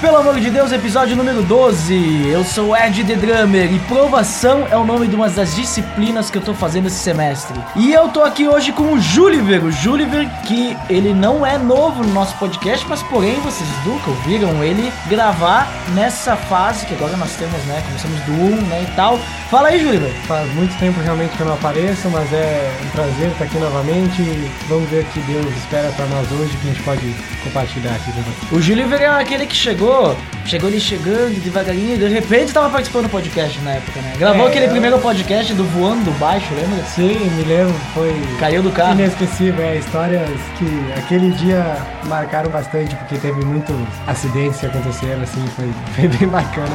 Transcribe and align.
Pelo 0.00 0.18
amor 0.18 0.38
de 0.38 0.48
Deus, 0.48 0.70
episódio 0.70 1.16
número 1.16 1.42
12. 1.42 2.28
Eu 2.28 2.44
sou 2.44 2.68
o 2.68 2.76
Ed 2.76 3.02
The 3.02 3.16
Drummer 3.16 3.72
e 3.72 3.80
provação 3.80 4.64
é 4.70 4.76
o 4.76 4.84
nome 4.84 5.08
de 5.08 5.16
uma 5.16 5.28
das 5.28 5.56
disciplinas 5.56 6.30
que 6.30 6.38
eu 6.38 6.42
tô 6.42 6.54
fazendo 6.54 6.86
esse 6.86 7.00
semestre. 7.00 7.58
E 7.74 7.92
eu 7.92 8.08
tô 8.10 8.22
aqui 8.22 8.46
hoje 8.46 8.70
com 8.70 8.92
o 8.92 9.00
Juliver, 9.00 9.64
o 9.64 9.72
Juliver 9.72 10.28
que 10.46 10.76
ele 10.88 11.12
não 11.12 11.44
é 11.44 11.58
novo 11.58 12.04
no 12.04 12.12
nosso 12.12 12.36
podcast, 12.36 12.86
mas 12.88 13.02
porém 13.02 13.40
vocês 13.40 13.68
nunca 13.84 14.08
ouviram 14.08 14.62
ele 14.62 14.92
gravar 15.08 15.68
nessa 15.94 16.36
fase 16.36 16.86
que 16.86 16.94
agora 16.94 17.16
nós 17.16 17.34
temos, 17.34 17.60
né? 17.64 17.82
Começamos 17.86 18.20
do 18.20 18.32
1, 18.32 18.68
né, 18.68 18.86
e 18.88 18.94
tal. 18.94 19.18
Fala 19.50 19.68
aí, 19.68 19.80
Juliver. 19.80 20.12
Faz 20.26 20.50
muito 20.54 20.78
tempo 20.78 21.00
realmente 21.00 21.36
que 21.36 21.42
eu 21.42 21.46
não 21.46 21.54
apareço, 21.54 22.08
mas 22.08 22.32
é 22.32 22.72
um 22.86 22.88
prazer 22.90 23.30
estar 23.32 23.44
aqui 23.44 23.58
novamente. 23.58 24.22
Vamos 24.68 24.88
ver 24.88 25.02
o 25.02 25.04
que 25.06 25.20
Deus 25.20 25.46
espera 25.56 25.90
para 25.90 26.06
nós 26.06 26.30
hoje, 26.32 26.56
que 26.56 26.68
a 26.68 26.72
gente 26.72 26.82
pode 26.84 27.14
compartilhar 27.42 27.92
aqui 27.92 28.12
com 28.12 28.22
vocês. 28.22 28.52
O 28.52 28.62
Juliver 28.62 29.02
é 29.02 29.08
aquele 29.08 29.44
que 29.44 29.54
chegou, 29.76 30.16
chegou 30.44 30.68
ali 30.68 30.80
chegando 30.80 31.40
devagarinho 31.42 31.96
de 31.96 32.08
repente 32.08 32.52
tava 32.52 32.68
participando 32.70 33.04
do 33.04 33.08
podcast 33.08 33.58
na 33.60 33.72
época, 33.72 34.00
né? 34.00 34.12
Gravou 34.18 34.46
É, 34.46 34.48
aquele 34.48 34.66
eu- 34.66 34.70
primeiro 34.70 34.98
podcast 34.98 35.54
do 35.54 35.64
Voando 35.64 36.04
do 36.04 36.18
Baixo, 36.18 36.46
lembra? 36.54 36.84
Sim, 36.84 37.18
me 37.36 37.44
lembro, 37.44 37.74
foi 37.94 38.14
Caiu 38.38 38.62
do 38.62 38.70
carro. 38.70 38.92
inesquecível. 38.92 39.64
É, 39.64 39.76
histórias 39.76 40.28
que 40.58 40.92
aquele 40.96 41.30
dia 41.32 41.76
marcaram 42.04 42.50
bastante, 42.50 42.94
porque 42.96 43.16
teve 43.16 43.44
muitos 43.44 43.76
acidentes 44.06 44.60
que 44.60 44.66
aconteceram, 44.66 45.22
assim, 45.22 45.44
foi, 45.56 45.70
foi 45.94 46.08
bem 46.08 46.28
bacana. 46.28 46.68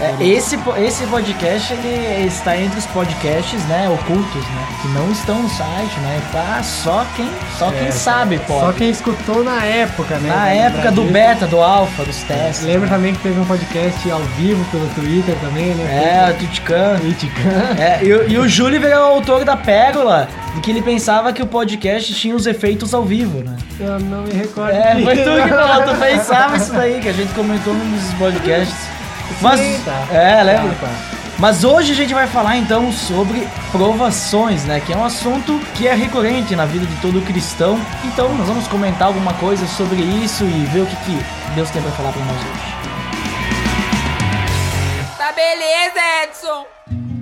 É, 0.00 0.24
esse, 0.24 0.58
esse 0.78 1.04
podcast 1.06 1.72
ele 1.72 2.26
está 2.26 2.56
entre 2.56 2.78
os 2.78 2.86
podcasts, 2.86 3.62
né, 3.66 3.88
ocultos, 3.88 4.42
né, 4.44 4.66
que 4.82 4.88
não 4.88 5.10
estão 5.10 5.42
no 5.42 5.48
site, 5.48 5.98
né, 6.00 6.20
tá 6.32 6.62
só 6.62 7.04
quem, 7.16 7.28
só 7.58 7.70
quem 7.70 7.88
É, 7.88 7.90
sabe 7.90 8.38
pode. 8.46 8.60
Só 8.60 8.72
quem 8.72 8.90
escutou 8.90 9.42
na 9.42 9.64
época, 9.64 10.18
né? 10.18 10.28
Na 10.28 10.48
época 10.50 10.92
do 10.92 11.02
beta, 11.04 11.46
do 11.46 11.60
alpha, 11.60 12.04
dos 12.04 12.22
testes. 12.22 12.43
Lembra 12.62 12.88
também 12.88 13.14
que 13.14 13.22
teve 13.22 13.38
um 13.40 13.44
podcast 13.44 14.10
ao 14.10 14.20
vivo 14.20 14.64
pelo 14.70 14.86
Twitter 14.94 15.34
também, 15.40 15.74
né? 15.74 15.84
É, 16.28 16.30
o. 16.30 16.34
Twitter. 16.34 17.30
É, 17.78 18.04
e, 18.04 18.12
o- 18.12 18.30
e 18.30 18.38
o 18.38 18.48
Júlio 18.48 18.84
é 18.86 18.98
o 18.98 19.02
autor 19.02 19.44
da 19.44 19.56
pérola 19.56 20.28
de 20.54 20.60
que 20.60 20.70
ele 20.70 20.82
pensava 20.82 21.32
que 21.32 21.42
o 21.42 21.46
podcast 21.46 22.12
tinha 22.14 22.34
os 22.34 22.46
efeitos 22.46 22.92
ao 22.94 23.04
vivo, 23.04 23.38
né? 23.42 23.56
Eu 23.80 23.98
não 24.00 24.22
me 24.22 24.32
recordo. 24.32 24.72
É, 24.76 24.92
foi 25.02 25.16
tu 25.16 25.42
que 25.42 25.48
falou, 25.48 25.82
tu 25.94 26.00
pensava 26.00 26.56
isso 26.56 26.72
daí, 26.72 27.00
que 27.00 27.08
a 27.08 27.12
gente 27.12 27.32
comentou 27.34 27.74
num 27.74 27.90
dos 27.96 28.14
podcasts. 28.14 28.76
Mas, 29.40 29.58
Sim, 29.60 29.80
tá. 29.84 30.06
é, 30.14 30.42
lembra? 30.42 30.74
Tá, 30.80 30.86
tá. 30.86 31.13
Mas 31.38 31.64
hoje 31.64 31.92
a 31.92 31.94
gente 31.94 32.14
vai 32.14 32.26
falar 32.26 32.56
então 32.56 32.92
sobre 32.92 33.46
provações, 33.72 34.64
né? 34.64 34.80
Que 34.80 34.92
é 34.92 34.96
um 34.96 35.04
assunto 35.04 35.58
que 35.74 35.88
é 35.88 35.94
recorrente 35.94 36.54
na 36.54 36.64
vida 36.64 36.86
de 36.86 36.94
todo 37.00 37.24
cristão. 37.26 37.78
Então 38.04 38.32
nós 38.34 38.46
vamos 38.46 38.68
comentar 38.68 39.08
alguma 39.08 39.34
coisa 39.34 39.66
sobre 39.66 40.00
isso 40.00 40.44
e 40.44 40.64
ver 40.66 40.82
o 40.82 40.86
que, 40.86 40.96
que 40.96 41.18
Deus 41.54 41.70
tem 41.70 41.82
pra 41.82 41.90
falar 41.92 42.12
pra 42.12 42.24
nós 42.24 42.36
hoje. 42.36 42.74
Tá 45.18 45.32
beleza, 45.32 46.00
Edson! 46.24 47.13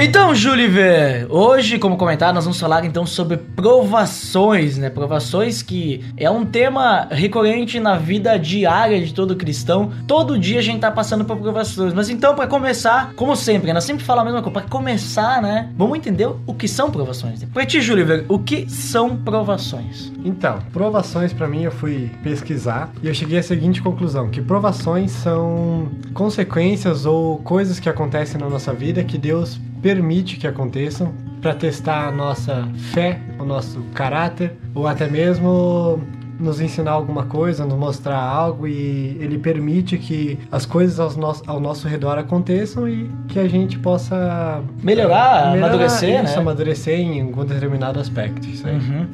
Então, 0.00 0.32
Juliver, 0.32 1.26
hoje, 1.28 1.76
como 1.76 1.96
comentado, 1.96 2.32
nós 2.32 2.44
vamos 2.44 2.60
falar 2.60 2.84
então 2.84 3.04
sobre 3.04 3.36
provações, 3.36 4.78
né? 4.78 4.88
Provações 4.88 5.60
que 5.60 6.04
é 6.16 6.30
um 6.30 6.46
tema 6.46 7.08
recorrente 7.10 7.80
na 7.80 7.96
vida 7.96 8.38
diária 8.38 9.04
de 9.04 9.12
todo 9.12 9.34
cristão. 9.34 9.90
Todo 10.06 10.38
dia 10.38 10.60
a 10.60 10.62
gente 10.62 10.78
tá 10.78 10.88
passando 10.88 11.24
por 11.24 11.36
provações. 11.38 11.92
Mas 11.92 12.08
então, 12.08 12.36
pra 12.36 12.46
começar, 12.46 13.12
como 13.16 13.34
sempre, 13.34 13.72
nós 13.72 13.82
sempre 13.82 14.04
falamos 14.04 14.30
a 14.30 14.34
mesma 14.36 14.42
coisa. 14.44 14.60
Pra 14.60 14.70
começar, 14.70 15.42
né? 15.42 15.68
Vamos 15.76 15.98
entender 15.98 16.28
o 16.46 16.54
que 16.54 16.68
são 16.68 16.92
provações. 16.92 17.42
Pra 17.42 17.66
ti, 17.66 17.80
Juliver, 17.80 18.24
o 18.28 18.38
que 18.38 18.70
são 18.70 19.16
provações? 19.16 20.12
Então, 20.24 20.60
provações 20.72 21.32
pra 21.32 21.48
mim 21.48 21.64
eu 21.64 21.72
fui 21.72 22.08
pesquisar 22.22 22.92
e 23.02 23.08
eu 23.08 23.14
cheguei 23.14 23.40
à 23.40 23.42
seguinte 23.42 23.82
conclusão, 23.82 24.30
que 24.30 24.40
provações 24.40 25.10
são 25.10 25.88
consequências 26.14 27.04
ou 27.04 27.38
coisas 27.38 27.80
que 27.80 27.88
acontecem 27.88 28.40
na 28.40 28.48
nossa 28.48 28.72
vida 28.72 29.02
que 29.02 29.18
Deus 29.18 29.58
permite 29.82 30.36
que 30.36 30.46
aconteçam 30.46 31.12
para 31.40 31.54
testar 31.54 32.08
a 32.08 32.10
nossa 32.10 32.68
fé, 32.92 33.20
o 33.38 33.44
nosso 33.44 33.80
caráter 33.94 34.52
ou 34.74 34.86
até 34.86 35.08
mesmo 35.08 36.00
nos 36.38 36.60
ensinar 36.60 36.92
alguma 36.92 37.24
coisa, 37.24 37.64
nos 37.64 37.76
mostrar 37.76 38.18
algo 38.18 38.66
e 38.66 39.16
ele 39.20 39.38
permite 39.38 39.98
que 39.98 40.38
as 40.52 40.64
coisas 40.64 41.00
aos 41.00 41.16
nosso, 41.16 41.42
ao 41.46 41.58
nosso 41.58 41.88
redor 41.88 42.16
aconteçam 42.16 42.88
e 42.88 43.10
que 43.28 43.38
a 43.38 43.48
gente 43.48 43.78
possa 43.78 44.62
Melhorar, 44.82 45.56
amadurecer, 45.56 46.22
isso, 46.24 46.34
né? 46.34 46.40
amadurecer 46.40 47.00
em 47.00 47.22
algum 47.22 47.44
determinado 47.44 47.98
aspecto. 47.98 48.46
Isso 48.48 48.66
aí. 48.66 48.76
Uhum. 48.76 49.06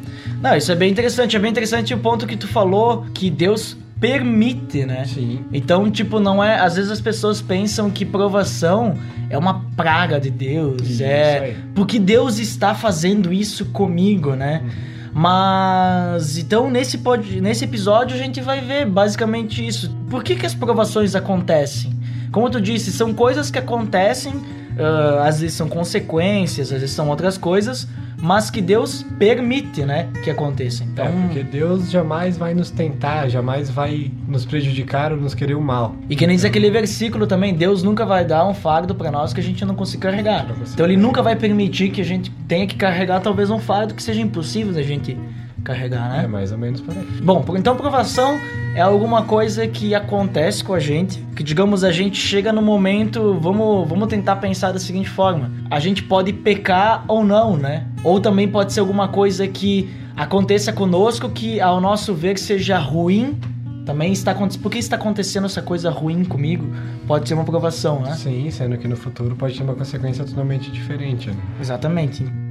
Não, 0.43 0.55
isso 0.55 0.71
é 0.71 0.75
bem 0.77 0.91
interessante. 0.91 1.35
É 1.37 1.39
bem 1.39 1.51
interessante 1.51 1.95
o 1.95 1.99
ponto 1.99 2.27
que 2.27 2.37
tu 2.37 2.47
falou 2.47 3.07
que 3.15 3.31
Deus 3.31 3.77
permite, 3.99 4.85
né? 4.85 5.05
Sim. 5.07 5.45
Então, 5.51 5.91
tipo, 5.91 6.21
não 6.21 6.45
é. 6.45 6.59
Às 6.59 6.77
vezes 6.77 6.91
as 6.91 7.01
pessoas 7.01 7.41
pensam 7.41 7.91
que 7.91 8.05
provação 8.05 8.99
é 9.35 9.39
uma 9.39 9.65
praga 9.77 10.21
de 10.21 10.31
Deus. 10.31 10.89
Isso 10.89 11.03
é. 11.03 11.39
aí. 11.39 11.57
Porque 11.75 11.99
Deus 11.99 12.39
está 12.39 12.73
fazendo 12.75 13.33
isso 13.33 13.67
comigo, 13.67 14.35
né? 14.35 14.63
Mas. 15.13 16.39
Então, 16.39 16.71
nesse, 16.71 16.99
pod... 16.99 17.41
nesse 17.41 17.65
episódio, 17.65 18.15
a 18.15 18.19
gente 18.19 18.41
vai 18.41 18.61
ver 18.61 18.87
basicamente 18.87 19.67
isso. 19.67 19.91
Por 20.09 20.23
que, 20.23 20.37
que 20.37 20.47
as 20.47 20.55
provações 20.55 21.17
acontecem? 21.17 21.93
Como 22.31 22.49
tu 22.49 22.61
disse, 22.61 22.93
são 22.93 23.13
coisas 23.13 23.51
que 23.51 23.59
acontecem. 23.59 24.41
Ah, 24.79 25.27
às 25.27 25.41
vezes 25.41 25.57
são 25.57 25.69
consequências, 25.69 26.73
às 26.73 26.81
vezes 26.81 26.95
são 26.95 27.09
outras 27.09 27.39
coisas, 27.39 27.89
mas 28.21 28.51
que 28.51 28.61
Deus 28.61 29.05
permite, 29.19 29.85
né, 29.85 30.09
que 30.23 30.31
aconteçam. 30.31 30.87
Então, 30.87 31.05
É, 31.05 31.11
porque 31.11 31.43
Deus 31.43 31.91
jamais 31.91 32.37
vai 32.37 32.55
nos 32.55 32.71
tentar, 32.71 33.29
jamais 33.29 33.69
vai 33.71 34.11
nos 34.27 34.45
prejudicar 34.45 35.13
ou 35.13 35.19
nos 35.19 35.35
querer 35.35 35.55
o 35.55 35.61
mal. 35.61 35.95
E 36.09 36.17
que 36.17 36.27
nem 36.27 36.37
diz 36.37 36.45
aquele 36.45 36.71
versículo 36.71 37.27
também, 37.27 37.55
Deus 37.55 37.83
nunca 37.83 38.07
vai 38.07 38.25
dar 38.25 38.47
um 38.47 38.55
fardo 38.55 38.95
pra 38.95 39.11
nós 39.11 39.33
que 39.33 39.41
a 39.41 39.43
gente 39.43 39.65
não 39.65 39.75
consiga 39.75 40.11
carregar. 40.11 40.47
Não 40.49 40.65
Então 40.73 40.87
ele 40.87 40.97
nunca 40.97 41.23
vai 41.23 41.37
permitir 41.37 41.91
que 41.91 42.01
a 42.01 42.05
gente 42.05 42.31
tenha 42.49 42.67
que 42.67 42.77
carregar 42.77 43.21
talvez 43.21 43.51
um 43.51 43.59
fardo 43.59 43.95
que 43.95 44.03
seja 44.03 44.21
impossível 44.21 44.73
da 44.73 44.83
gente 44.83 45.17
carregar, 45.65 46.19
É 46.19 46.23
né? 46.23 46.29
mais 46.29 46.53
ou 46.53 46.59
menos 46.59 46.81
por 46.81 46.95
aí. 46.95 47.05
Bom, 47.23 47.45
então 47.57 47.75
provação 47.75 48.39
é 48.75 48.81
alguma 48.81 49.23
coisa 49.23 49.67
que 49.67 49.95
acontece 49.95 50.63
com 50.63 50.75
a 50.75 50.79
gente, 50.79 51.25
que 51.35 51.43
digamos 51.43 51.83
a 51.83 51.91
gente 51.91 52.19
chega 52.19 52.53
no 52.53 52.61
momento, 52.61 53.39
vamos, 53.41 53.89
vamos 53.89 54.09
tentar 54.09 54.37
pensar 54.37 54.73
da 54.73 54.79
seguinte 54.79 55.09
forma, 55.09 55.51
a 55.71 55.81
gente 55.81 56.03
pode 56.03 56.33
pecar 56.33 57.05
ou 57.09 57.25
não, 57.25 57.57
né? 57.57 57.87
Ou 58.05 58.21
também 58.21 58.47
pode 58.47 58.73
ser 58.73 58.81
alguma 58.81 59.09
coisa 59.09 59.49
que 59.49 59.89
aconteça 60.17 60.73
conosco 60.73 61.29
que 61.31 61.61
ao 61.61 61.81
nosso 61.81 62.15
ver 62.15 62.39
seja 62.39 62.79
ruim, 62.79 63.39
também 63.87 64.13
está 64.13 64.31
acontecendo, 64.31 64.63
por 64.63 64.73
que 64.73 64.79
está 64.79 64.97
acontecendo 64.97 65.45
essa 65.45 65.63
coisa 65.63 65.91
ruim 65.91 66.25
comigo? 66.25 66.67
Pode 67.07 67.29
ser 67.29 67.35
uma 67.35 67.45
provação, 67.45 68.01
né? 68.01 68.15
Sim, 68.15 68.51
sendo 68.51 68.79
que 68.79 68.89
no 68.89 68.97
futuro 68.97 69.37
pode 69.37 69.57
ter 69.57 69.63
uma 69.63 69.75
consequência 69.75 70.25
totalmente 70.25 70.71
diferente. 70.71 71.29
Né? 71.29 71.37
Exatamente. 71.61 72.44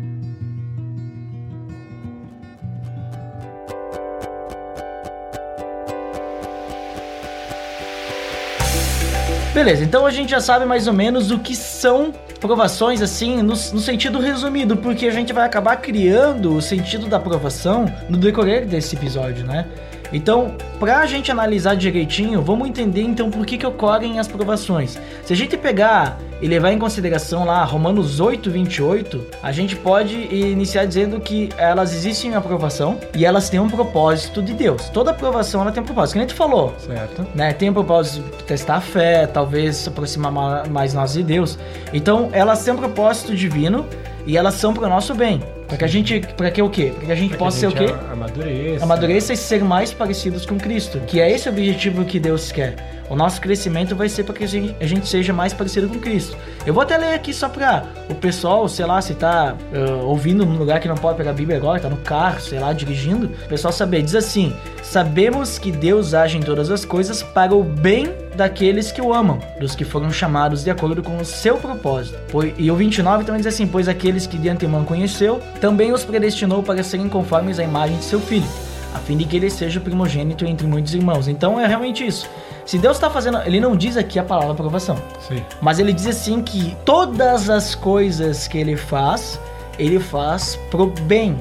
Beleza, 9.54 9.84
então 9.84 10.04
a 10.04 10.10
gente 10.10 10.32
já 10.32 10.42
sabe 10.42 10.66
mais 10.66 10.88
ou 10.88 10.94
menos 10.94 11.30
o 11.30 11.38
que 11.38 11.56
são 11.56 12.12
provações, 12.40 13.04
assim, 13.04 13.38
no, 13.38 13.50
no 13.50 13.56
sentido 13.56 14.20
resumido, 14.20 14.76
porque 14.76 15.06
a 15.06 15.12
gente 15.12 15.32
vai 15.32 15.46
acabar 15.46 15.76
criando 15.76 16.56
o 16.56 16.62
sentido 16.62 17.08
da 17.08 17.20
provação 17.20 17.86
no 18.10 18.18
decorrer 18.18 18.66
desse 18.66 18.96
episódio, 18.96 19.46
né? 19.46 19.68
Então, 20.14 20.54
pra 20.80 21.06
gente 21.08 21.32
analisar 21.32 21.76
direitinho, 21.76 22.42
vamos 22.42 22.68
entender 22.68 23.02
então 23.02 23.32
por 23.32 23.46
que, 23.46 23.58
que 23.58 23.66
ocorrem 23.66 24.20
as 24.20 24.28
provações. 24.28 24.98
Se 25.26 25.34
a 25.34 25.36
gente 25.36 25.58
pegar 25.58 26.20
e 26.42 26.48
levar 26.48 26.72
em 26.72 26.78
consideração 26.78 27.46
lá 27.46 27.64
Romanos 27.64 28.20
8, 28.20 28.52
28, 28.52 29.22
a 29.42 29.52
gente 29.52 29.76
pode 29.76 30.16
iniciar 30.16 30.86
dizendo 30.86 31.20
que 31.20 31.50
elas 31.58 31.94
existem 31.96 32.32
em 32.32 32.36
aprovação 32.36 33.00
e 33.16 33.26
elas 33.26 33.50
têm 33.50 33.60
um 33.60 33.70
propósito 33.70 34.42
de 34.42 34.54
Deus. 34.54 34.90
Toda 34.90 35.12
aprovação 35.12 35.62
ela 35.62 35.72
tem 35.72 35.82
um 35.82 35.86
propósito, 35.86 36.14
que 36.14 36.20
nem 36.20 36.28
tu 36.28 36.36
falou 36.36 36.76
Certo? 36.78 37.26
né? 37.34 37.54
Tem 37.54 37.70
o 37.70 37.74
propósito 37.74 38.24
de 38.38 38.44
testar 38.44 38.76
a 38.76 38.82
fé, 38.82 39.26
talvez 39.26 39.78
se 39.78 39.90
aproximar 39.90 40.32
ma- 40.32 40.64
mais 40.70 40.94
nós 40.94 41.14
de 41.14 41.24
Deus. 41.24 41.58
Então, 41.94 42.30
elas 42.34 42.64
têm 42.64 42.74
um 42.74 42.78
propósito 42.78 43.34
divino 43.34 43.86
e 44.26 44.38
elas 44.38 44.56
são 44.56 44.74
para 44.74 44.86
o 44.86 44.90
nosso 44.90 45.14
bem. 45.14 45.42
Para 45.68 45.78
que 45.78 45.86
a 45.86 45.88
gente, 45.88 46.22
para 46.38 46.52
que 46.52 46.62
o 46.62 46.70
quê? 46.70 46.92
Para 46.96 47.06
que 47.06 47.12
a 47.12 47.16
gente 47.16 47.30
Pra 47.30 47.38
possa 47.40 47.60
que 47.60 47.66
a 47.66 47.70
ser 47.70 47.76
o 47.76 47.80
gente 47.80 47.94
quê? 47.94 48.00
Amadureça. 48.12 48.84
Amadureça 48.84 49.34
e 49.34 49.38
ser 49.38 49.64
mais 49.64 49.94
parecidos 49.94 50.46
com 50.46 50.58
Cristo, 50.58 51.00
que 51.08 51.20
é 51.20 51.32
esse 51.32 51.50
o 51.50 51.52
objetivo 51.52 52.06
que 52.06 52.20
Deus 52.20 52.52
quer. 52.52 53.03
O 53.10 53.16
nosso 53.16 53.42
crescimento 53.42 53.96
vai 53.96 54.10
ser 54.10 54.24
para 54.24 54.34
que 54.34 54.44
a 54.44 54.48
gente, 54.48 54.76
a 54.80 54.88
gente 54.88 55.08
seja 55.08 55.34
mais 55.34 55.54
parecido 55.54 55.88
com 55.88 56.00
Cristo. 56.00 56.38
Eu 56.66 56.74
vou 56.74 56.84
até 56.84 56.98
ler 56.98 57.14
aqui 57.14 57.34
só 57.34 57.50
para 57.50 57.86
o 58.10 58.16
pessoal, 58.16 58.68
sei 58.68 58.86
lá, 58.86 59.02
se 59.02 59.14
tá 59.14 59.56
uh, 59.74 60.06
ouvindo 60.06 60.46
num 60.46 60.58
lugar 60.58 60.80
que 60.80 60.88
não 60.88 60.96
pode 60.96 61.18
pegar 61.18 61.32
a 61.32 61.34
Bíblia 61.34 61.58
agora, 61.58 61.80
tá 61.80 61.90
no 61.90 61.98
carro, 61.98 62.40
sei 62.40 62.60
lá, 62.60 62.72
dirigindo, 62.74 63.28
o 63.28 63.48
pessoal 63.48 63.74
saber. 63.74 64.02
Diz 64.02 64.16
assim: 64.16 64.54
Sabemos 64.82 65.58
que 65.60 65.72
Deus 65.72 66.14
age 66.14 66.38
em 66.38 66.42
todas 66.42 66.72
as 66.72 66.86
coisas 66.86 67.22
para 67.22 67.54
o 67.54 67.64
bem 67.64 68.10
daqueles 68.36 68.92
que 68.92 69.02
o 69.02 69.14
amam, 69.14 69.40
dos 69.60 69.76
que 69.76 69.84
foram 69.84 70.12
chamados 70.12 70.64
de 70.64 70.70
acordo 70.70 71.04
com 71.04 71.18
o 71.18 71.26
seu 71.26 71.58
propósito. 71.58 72.18
E 72.58 72.72
o 72.72 72.76
29 72.76 73.26
também 73.26 73.42
diz 73.42 73.54
assim: 73.54 73.68
Pois 73.68 73.88
aqueles 73.88 74.26
que 74.26 74.38
de 74.38 74.50
antemão 74.50 74.86
conheceu, 74.86 75.40
também 75.60 75.92
os 75.92 76.04
predestinou 76.04 76.64
para 76.64 76.84
serem 76.84 77.10
conformes 77.10 77.60
à 77.60 77.64
imagem 77.64 77.98
de 77.98 78.06
seu 78.06 78.20
filho, 78.20 78.48
a 78.94 79.00
fim 79.00 79.18
de 79.18 79.26
que 79.26 79.36
ele 79.36 79.50
seja 79.50 79.80
primogênito 79.80 80.46
entre 80.46 80.66
muitos 80.66 80.94
irmãos. 80.94 81.28
Então 81.28 81.60
é 81.60 81.68
realmente 81.68 82.06
isso. 82.06 82.30
Se 82.66 82.78
Deus 82.78 82.96
está 82.98 83.10
fazendo, 83.10 83.40
ele 83.46 83.60
não 83.60 83.76
diz 83.76 83.98
aqui 83.98 84.18
a 84.18 84.24
palavra 84.24 84.54
aprovação, 84.54 84.96
Sim. 85.28 85.44
mas 85.62 85.80
ele 85.80 85.92
diz 85.92 86.08
assim 86.08 86.42
que 86.42 86.76
todas 86.86 87.50
as 87.50 87.76
coisas 87.76 88.48
que 88.48 88.58
ele 88.58 88.78
faz, 88.78 89.40
ele 89.78 90.00
faz 90.00 90.58
pro 90.72 90.88
bem, 91.02 91.38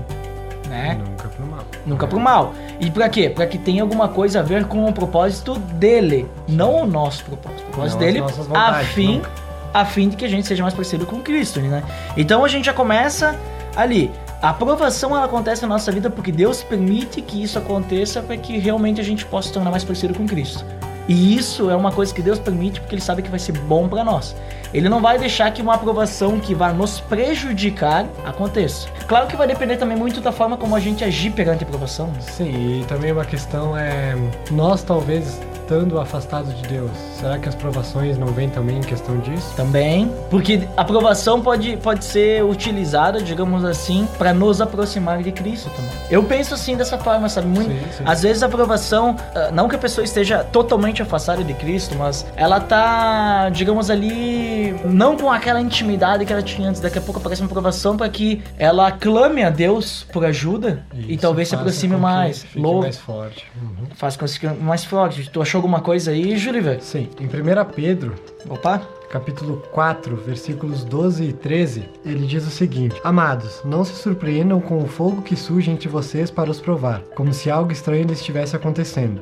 né? 0.69 0.98
Nunca 1.04 1.28
pro 1.28 1.46
mal. 1.46 1.64
Nunca 1.86 2.06
pro 2.06 2.20
mal. 2.20 2.54
E 2.80 2.90
pra 2.90 3.08
quê? 3.08 3.30
Pra 3.30 3.46
que 3.46 3.56
tenha 3.56 3.82
alguma 3.82 4.08
coisa 4.08 4.40
a 4.40 4.42
ver 4.42 4.64
com 4.64 4.84
o 4.84 4.92
propósito 4.92 5.54
dele, 5.58 6.26
não 6.48 6.82
o 6.82 6.86
nosso 6.86 7.25
propósito. 7.25 7.60
O 7.62 7.66
propósito 7.66 8.00
Não 8.00 8.06
dele, 8.06 8.25
a 8.54 8.75
fim, 8.82 9.14
nunca. 9.16 9.30
a 9.72 9.84
fim 9.84 10.08
de 10.08 10.16
que 10.16 10.25
a 10.25 10.28
gente 10.28 10.46
seja 10.46 10.62
mais 10.62 10.75
parecido 10.75 11.06
com 11.06 11.20
Cristo, 11.20 11.60
né? 11.60 11.82
Então 12.16 12.44
a 12.44 12.48
gente 12.48 12.64
já 12.64 12.72
começa 12.72 13.36
ali. 13.76 14.10
A 14.40 14.48
aprovação 14.50 15.14
ela 15.14 15.26
acontece 15.26 15.62
na 15.62 15.68
nossa 15.68 15.92
vida 15.92 16.10
porque 16.10 16.32
Deus 16.32 16.64
permite 16.64 17.22
que 17.22 17.40
isso 17.44 17.56
aconteça 17.58 18.20
para 18.20 18.36
que 18.36 18.58
realmente 18.58 19.00
a 19.00 19.04
gente 19.04 19.25
possa 19.25 19.46
se 19.48 19.54
tornar 19.54 19.70
mais 19.70 19.84
parecido 19.84 20.14
com 20.14 20.26
Cristo. 20.26 20.64
E 21.08 21.37
isso 21.37 21.70
é 21.70 21.76
uma 21.76 21.90
coisa 21.93 22.14
que 22.14 22.22
Deus 22.22 22.38
permite 22.38 22.81
porque 22.81 22.94
Ele 22.94 23.02
sabe 23.02 23.22
que 23.22 23.31
vai 23.31 23.38
ser 23.38 23.52
bom 23.52 23.88
para 23.88 24.04
nós. 24.04 24.34
Ele 24.72 24.88
não 24.88 25.00
vai 25.00 25.19
deixar 25.19 25.50
que 25.50 25.60
uma 25.60 25.75
aprovação 25.75 26.40
que 26.40 26.54
vai 26.54 26.72
nos 26.72 27.00
prejudicar 27.00 28.06
aconteça. 28.25 28.88
Claro 29.06 29.26
que 29.26 29.37
vai 29.37 29.46
depender 29.46 29.76
também 29.76 29.96
muito 29.96 30.20
da 30.20 30.32
forma 30.32 30.56
como 30.56 30.75
a 30.75 30.81
gente 30.81 31.04
agir 31.04 31.31
perante 31.31 31.64
a 31.64 31.66
aprovação. 31.66 32.06
né? 32.06 32.20
Sim, 32.20 32.81
e 32.81 32.84
também 32.87 33.12
uma 33.12 33.25
questão 33.25 33.76
é. 33.76 34.16
Nós 34.50 34.82
talvez 34.82 35.40
estando 35.72 35.98
afastados 35.98 36.54
de 36.60 36.69
Deus, 36.69 36.90
será 37.19 37.38
que 37.38 37.48
as 37.48 37.54
provações 37.54 38.19
não 38.19 38.26
vêm 38.26 38.50
também 38.50 38.76
em 38.76 38.82
questão 38.82 39.19
disso? 39.20 39.54
Também, 39.56 40.12
porque 40.28 40.69
a 40.76 40.82
aprovação 40.82 41.40
pode, 41.40 41.78
pode 41.78 42.04
ser 42.04 42.44
utilizada, 42.44 43.22
digamos 43.22 43.64
assim, 43.64 44.06
para 44.19 44.34
nos 44.34 44.60
aproximar 44.60 45.22
de 45.22 45.32
Cristo 45.32 45.70
também. 45.70 45.90
Eu 46.10 46.22
penso 46.24 46.52
assim 46.52 46.76
dessa 46.76 46.98
forma, 46.98 47.26
sabe? 47.30 47.46
Muito, 47.46 47.70
Sim, 47.70 47.92
sim. 47.96 48.04
Às 48.04 48.22
vezes 48.22 48.42
a 48.42 48.46
aprovação, 48.46 49.16
ah, 49.34 49.50
não 49.50 49.66
que 49.66 49.74
a 49.74 49.78
pessoa 49.78 50.04
esteja 50.04 50.44
totalmente 50.44 51.00
afastada 51.00 51.42
de 51.42 51.54
Cristo, 51.54 51.94
mas 51.98 52.26
ela 52.36 52.60
tá, 52.60 53.48
digamos 53.48 53.88
ali, 53.88 54.78
não 54.84 55.16
com 55.16 55.32
aquela 55.32 55.60
intimidade 55.60 56.26
que 56.26 56.32
ela 56.34 56.42
tinha 56.42 56.68
antes. 56.68 56.82
Daqui 56.82 56.98
a 56.98 57.00
pouco 57.00 57.18
aparece 57.18 57.40
uma 57.40 57.48
aprovação 57.48 57.96
para 57.96 58.10
que 58.10 58.42
ela 58.58 58.92
clame 58.92 59.42
a 59.42 59.48
Deus 59.48 60.06
por 60.12 60.22
ajuda 60.26 60.84
e 60.94 61.12
Isso 61.14 61.22
talvez 61.22 61.48
se 61.48 61.54
aproxime 61.54 61.96
mais. 61.96 62.42
Fique 62.42 62.58
Louvo, 62.58 62.82
mais 62.82 62.98
forte. 62.98 63.46
Uhum. 63.56 63.86
faz 63.94 64.16
com 64.18 64.26
que 64.26 64.32
fique 64.32 64.46
mais 64.48 64.84
forte. 64.84 65.30
Tu 65.30 65.40
achou 65.40 65.62
alguma 65.62 65.81
coisa 65.81 66.11
aí, 66.11 66.37
Júlio? 66.37 66.81
Sim, 66.81 67.09
em 67.20 67.26
1 67.26 67.64
Pedro, 67.73 68.14
Opa. 68.50 68.81
capítulo 69.09 69.62
4, 69.70 70.17
versículos 70.17 70.82
12 70.82 71.23
e 71.23 71.32
13, 71.32 71.88
ele 72.05 72.26
diz 72.26 72.44
o 72.44 72.50
seguinte: 72.50 73.00
Amados, 73.05 73.62
não 73.64 73.85
se 73.85 73.94
surpreendam 73.94 74.61
com 74.61 74.79
o 74.79 74.88
fogo 74.88 75.23
que 75.23 75.37
surge 75.37 75.70
entre 75.70 75.88
vocês 75.88 76.32
para 76.32 76.50
os 76.50 76.61
provar, 76.61 77.03
como 77.14 77.32
se 77.32 77.49
algo 77.49 77.70
estranho 77.70 78.09
lhes 78.09 78.19
estivesse 78.19 78.56
acontecendo. 78.56 79.20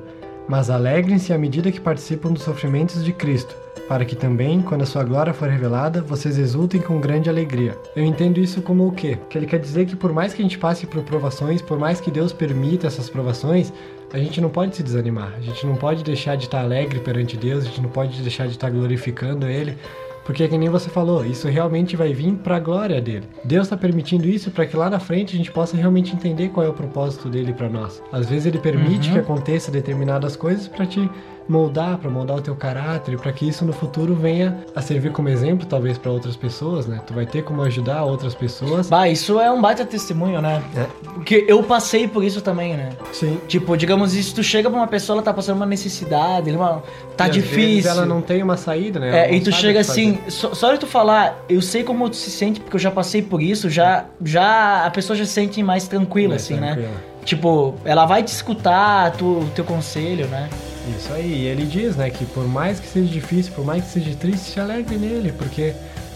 Mas 0.49 0.71
alegrem-se 0.71 1.31
à 1.31 1.37
medida 1.37 1.71
que 1.71 1.81
participam 1.81 2.33
dos 2.33 2.43
sofrimentos 2.43 3.05
de 3.05 3.13
Cristo, 3.13 3.55
para 3.87 4.07
que 4.07 4.17
também, 4.17 4.63
quando 4.63 4.83
a 4.83 4.87
sua 4.87 5.05
glória 5.05 5.35
for 5.35 5.49
revelada, 5.49 6.01
vocês 6.01 6.39
exultem 6.39 6.81
com 6.81 7.01
grande 7.01 7.29
alegria. 7.29 7.77
Eu 7.95 8.05
entendo 8.05 8.41
isso 8.41 8.63
como 8.63 8.89
o 8.89 8.93
quê? 8.93 9.19
Que 9.29 9.37
ele 9.37 9.47
quer 9.47 9.59
dizer 9.59 9.85
que 9.85 9.95
por 9.95 10.11
mais 10.11 10.33
que 10.33 10.41
a 10.41 10.45
gente 10.45 10.59
passe 10.59 10.87
por 10.87 11.03
provações, 11.03 11.61
por 11.61 11.79
mais 11.79 12.01
que 12.01 12.11
Deus 12.11 12.33
permita 12.33 12.87
essas 12.87 13.11
provações, 13.11 13.73
a 14.13 14.19
gente 14.19 14.41
não 14.41 14.49
pode 14.51 14.77
se 14.77 14.83
desanimar. 14.83 15.33
A 15.37 15.41
gente 15.41 15.67
não 15.67 15.77
pode 15.77 16.03
deixar 16.05 16.37
de 16.37 16.45
estar 16.45 16.61
alegre 16.61 17.01
perante 17.01 17.37
Deus, 17.37 17.65
a 17.65 17.69
gente 17.69 17.81
não 17.81 17.91
pode 17.91 18.21
deixar 18.23 18.47
de 18.47 18.53
estar 18.53 18.71
glorificando 18.71 19.47
Ele. 19.47 19.77
Porque, 20.25 20.47
que 20.47 20.57
nem 20.59 20.69
você 20.69 20.89
falou, 20.91 21.25
isso 21.25 21.49
realmente 21.49 21.97
vai 21.97 22.13
vir 22.13 22.35
para 22.35 22.57
a 22.57 22.61
glória 22.61 23.01
dele. 23.01 23.25
Deus 23.43 23.67
está 23.67 23.77
permitindo 23.77 24.29
isso 24.29 24.51
para 24.51 24.67
que 24.67 24.77
lá 24.77 24.89
na 24.91 25.01
frente 25.01 25.35
a 25.35 25.37
gente 25.37 25.51
possa 25.51 25.77
realmente 25.77 26.15
entender 26.15 26.51
qual 26.51 26.65
é 26.65 26.69
o 26.69 26.73
propósito 26.75 27.29
dele 27.29 27.53
para 27.53 27.69
nós. 27.69 28.01
Às 28.13 28.29
vezes 28.29 28.47
ele 28.47 28.59
permite 28.59 29.09
Uhum. 29.09 29.15
que 29.15 29.19
aconteça 29.19 29.71
determinadas 29.73 30.37
coisas 30.37 30.69
para 30.69 30.87
te 30.87 31.09
moldar, 31.49 31.99
para 31.99 32.11
moldar 32.11 32.37
o 32.37 32.41
teu 32.41 32.55
caráter, 32.55 33.19
para 33.19 33.33
que 33.33 33.49
isso 33.49 33.65
no 33.65 33.73
futuro 33.73 34.15
venha 34.15 34.59
a 34.75 34.81
servir 34.81 35.11
como 35.13 35.29
exemplo, 35.29 35.67
talvez 35.67 35.99
para 35.99 36.11
outras 36.11 36.37
pessoas, 36.37 36.87
né? 36.87 37.01
Tu 37.07 37.13
vai 37.13 37.27
ter 37.27 37.43
como 37.43 37.63
ajudar 37.63 38.05
outras 38.05 38.35
pessoas. 38.35 38.89
Bah, 38.89 39.09
isso 39.09 39.41
é 39.41 39.51
um 39.51 39.61
baita 39.61 39.85
testemunho, 39.85 40.41
né? 40.41 40.63
É. 40.77 40.87
Porque 41.15 41.45
eu 41.49 41.63
passei 41.63 42.07
por 42.07 42.23
isso 42.23 42.41
também, 42.41 42.77
né? 42.77 42.91
Sim. 43.13 43.39
Tipo, 43.49 43.77
digamos, 43.77 44.13
se 44.13 44.35
tu 44.35 44.43
chega 44.43 44.71
pra 44.71 44.79
uma 44.79 44.87
pessoa, 44.87 45.17
ela 45.17 45.23
tá 45.23 45.33
passando 45.33 45.57
uma 45.57 45.67
necessidade, 45.67 46.51
uma... 46.51 46.83
tá 47.17 47.27
E 47.27 47.31
difícil. 47.31 47.91
Ela 47.91 48.07
não 48.07 48.21
tem 48.21 48.43
uma 48.43 48.57
saída, 48.57 49.01
né? 49.01 49.27
É, 49.31 49.35
e 49.35 49.41
tu 49.41 49.51
chega 49.53 49.79
o 49.79 49.81
assim, 49.81 50.19
só, 50.29 50.55
só 50.55 50.73
de 50.73 50.79
tu 50.79 50.87
falar, 50.87 51.45
eu 51.49 51.61
sei 51.61 51.83
como 51.83 52.09
tu 52.09 52.17
se 52.17 52.31
sente, 52.31 52.61
porque 52.61 52.77
eu 52.77 52.81
já 52.81 52.91
passei 52.91 53.23
por 53.23 53.43
isso, 53.43 53.69
já, 53.69 54.05
já 54.25 54.85
a 54.85 54.91
pessoa 54.91 55.17
já 55.17 55.25
se 55.25 55.33
sente 55.33 55.63
mais 55.63 55.89
tranquila, 55.89 56.31
Mais 56.31 56.43
assim, 56.43 56.55
né? 56.55 56.75
tranquila. 56.75 57.11
Tipo, 57.25 57.75
ela 57.85 58.07
vai 58.07 58.23
te 58.23 58.29
escutar, 58.29 59.13
tu, 59.13 59.47
teu 59.55 59.65
conselho, 59.65 60.27
né? 60.29 60.49
Isso 60.97 61.13
aí, 61.13 61.33
e 61.33 61.47
ele 61.47 61.65
diz, 61.65 61.97
né, 61.97 62.11
que 62.11 62.25
por 62.27 62.47
mais 62.47 62.81
que 62.81 62.87
seja 62.87 63.11
difícil, 63.11 63.53
por 63.55 63.65
mais 63.65 63.85
que 63.85 63.91
seja 63.91 64.15
triste, 64.17 64.51
se 64.51 64.61
alegre 64.61 64.97
nele, 64.97 65.33
porque 65.33 65.73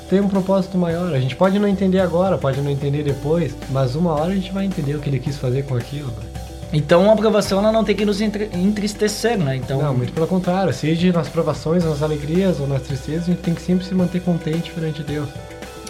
tem 0.09 0.21
um 0.21 0.29
propósito 0.29 0.77
maior. 0.77 1.15
A 1.15 1.21
gente 1.21 1.35
pode 1.37 1.59
não 1.59 1.69
entender 1.69 2.01
agora, 2.01 2.37
pode 2.37 2.61
não 2.61 2.71
entender 2.71 3.03
depois, 3.03 3.55
mas 3.71 3.95
uma 3.95 4.13
hora 4.13 4.33
a 4.33 4.35
gente 4.35 4.53
vai 4.53 4.65
entender 4.65 4.95
o 4.95 5.01
que 5.01 5.09
ele 5.09 5.19
quis 5.19 5.37
fazer 5.37 5.65
com 5.65 5.77
aquilo. 5.77 6.09
né? 6.09 6.35
Então 6.73 7.09
a 7.09 7.13
aprovação 7.15 7.63
não 7.63 7.85
tem 7.85 7.95
que 7.95 8.05
nos 8.05 8.21
entristecer, 8.21 9.39
né? 9.39 9.57
Então, 9.57 9.81
Não, 9.81 9.95
muito 9.95 10.13
pelo 10.13 10.27
contrário, 10.27 10.73
seja 10.73 11.13
nas 11.13 11.29
provações, 11.29 11.85
nas 11.85 12.03
alegrias 12.03 12.59
ou 12.59 12.67
nas 12.67 12.83
tristezas, 12.83 13.25
a 13.25 13.27
gente 13.27 13.43
tem 13.43 13.55
que 13.55 13.63
sempre 13.63 13.85
se 13.85 13.95
manter 13.95 14.21
contente 14.21 14.73
perante 14.73 15.03
Deus. 15.03 15.29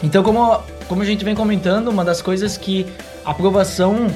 Então, 0.02 0.22
como, 0.22 0.60
como 0.86 1.00
a 1.00 1.04
gente 1.04 1.24
vem 1.24 1.34
comentando, 1.34 1.88
uma 1.88 2.04
das 2.04 2.20
coisas 2.20 2.58
que 2.58 2.86
a 3.24 3.30
aprovação 3.30 4.08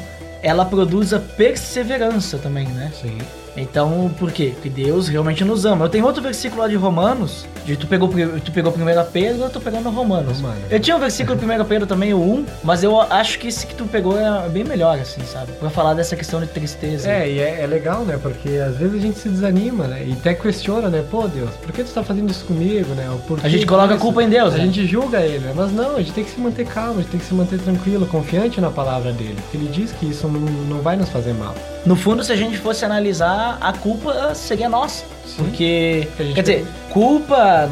ela 0.43 0.65
produz 0.65 1.15
a 1.15 1.19
perseverança 1.19 2.37
também, 2.39 2.69
né? 2.69 2.93
Sim. 3.01 3.17
Então, 3.61 4.11
por 4.19 4.31
quê? 4.33 4.53
Porque 4.55 4.69
Deus 4.69 5.09
realmente 5.09 5.45
nos 5.45 5.65
ama. 5.65 5.85
Eu 5.85 5.89
tenho 5.89 6.05
outro 6.05 6.23
versículo 6.23 6.63
lá 6.63 6.69
de 6.69 6.77
Romanos, 6.77 7.47
de 7.65 7.77
tu 7.77 7.87
pegou, 7.87 8.09
tu 8.45 8.53
pegou 8.53 8.73
1 8.73 8.77
Pedro, 9.13 9.43
eu 9.45 9.51
tô 9.51 9.61
pegando 9.61 9.89
Romanos. 9.91 10.39
Romanos. 10.41 10.63
Eu 10.71 10.81
tinha 10.81 10.97
um 10.97 11.01
versículo 11.01 11.37
de 11.39 11.45
1 11.45 11.65
Pedro 11.65 11.87
também, 11.87 12.13
o 12.15 12.19
1, 12.21 12.47
mas 12.63 12.83
eu 12.83 13.01
acho 13.01 13.39
que 13.39 13.49
esse 13.49 13.67
que 13.67 13.75
tu 13.75 13.85
pegou 13.85 14.19
é 14.19 14.49
bem 14.49 14.65
melhor, 14.65 14.99
assim, 14.99 15.21
sabe? 15.25 15.53
Pra 15.53 15.71
falar 15.71 15.95
dessa 15.95 16.17
questão 16.17 16.41
de 16.41 16.47
tristeza. 16.47 17.09
É, 17.11 17.29
e 17.31 17.39
é, 17.41 17.63
é 17.63 17.67
legal, 17.67 18.05
né? 18.05 18.19
Porque 18.21 18.49
às 18.57 18.77
vezes 18.77 18.95
a 18.97 19.01
gente 19.01 19.19
se 19.19 19.29
desanima, 19.29 19.87
né? 19.87 20.05
E 20.07 20.13
até 20.13 20.35
questiona, 20.35 20.89
né? 20.89 21.05
Pô, 21.11 21.27
Deus, 21.27 21.51
por 21.63 21.73
que 21.73 21.85
tu 21.85 21.91
tá 21.93 22.03
fazendo 22.03 22.31
isso 22.31 22.45
comigo, 22.45 22.95
né? 22.95 23.09
Porquê 23.27 23.47
A 23.47 23.51
gente 23.51 23.67
coloca 23.67 23.89
a 23.95 23.97
disso? 23.97 24.01
culpa 24.05 24.23
em 24.23 24.29
Deus, 24.29 24.55
A 24.55 24.59
né? 24.59 24.65
gente 24.65 24.87
julga 24.87 25.21
ele, 25.21 25.39
né? 25.41 25.53
Mas 25.55 25.73
não, 25.73 25.97
a 25.97 25.99
gente 25.99 26.13
tem 26.13 26.25
que 26.25 26.31
se 26.31 26.41
manter 26.41 26.67
calmo, 26.67 26.95
a 26.99 27.03
gente 27.03 27.11
tem 27.11 27.21
que 27.21 27.27
se 27.27 27.35
manter 27.35 27.59
tranquilo, 27.59 28.07
confiante 28.07 28.61
na 28.61 28.71
palavra 28.71 29.13
dele. 29.13 29.37
Ele 29.53 29.69
diz 29.69 29.93
que 29.93 30.07
isso 30.07 30.27
não, 30.29 30.41
não 30.41 30.81
vai 30.81 30.97
nos 30.97 31.09
fazer 31.09 31.33
mal. 31.35 31.55
No 31.87 31.97
fundo, 31.97 32.23
se 32.23 32.33
a 32.33 32.37
gente 32.37 32.59
fosse 32.59 32.85
analisar, 32.85 33.48
a 33.61 33.73
culpa 33.73 34.35
seria 34.35 34.69
nossa. 34.69 35.05
Sim. 35.27 35.45
Porque, 35.45 36.09
quer 36.35 36.41
dizer, 36.43 36.67
culpa 36.91 37.69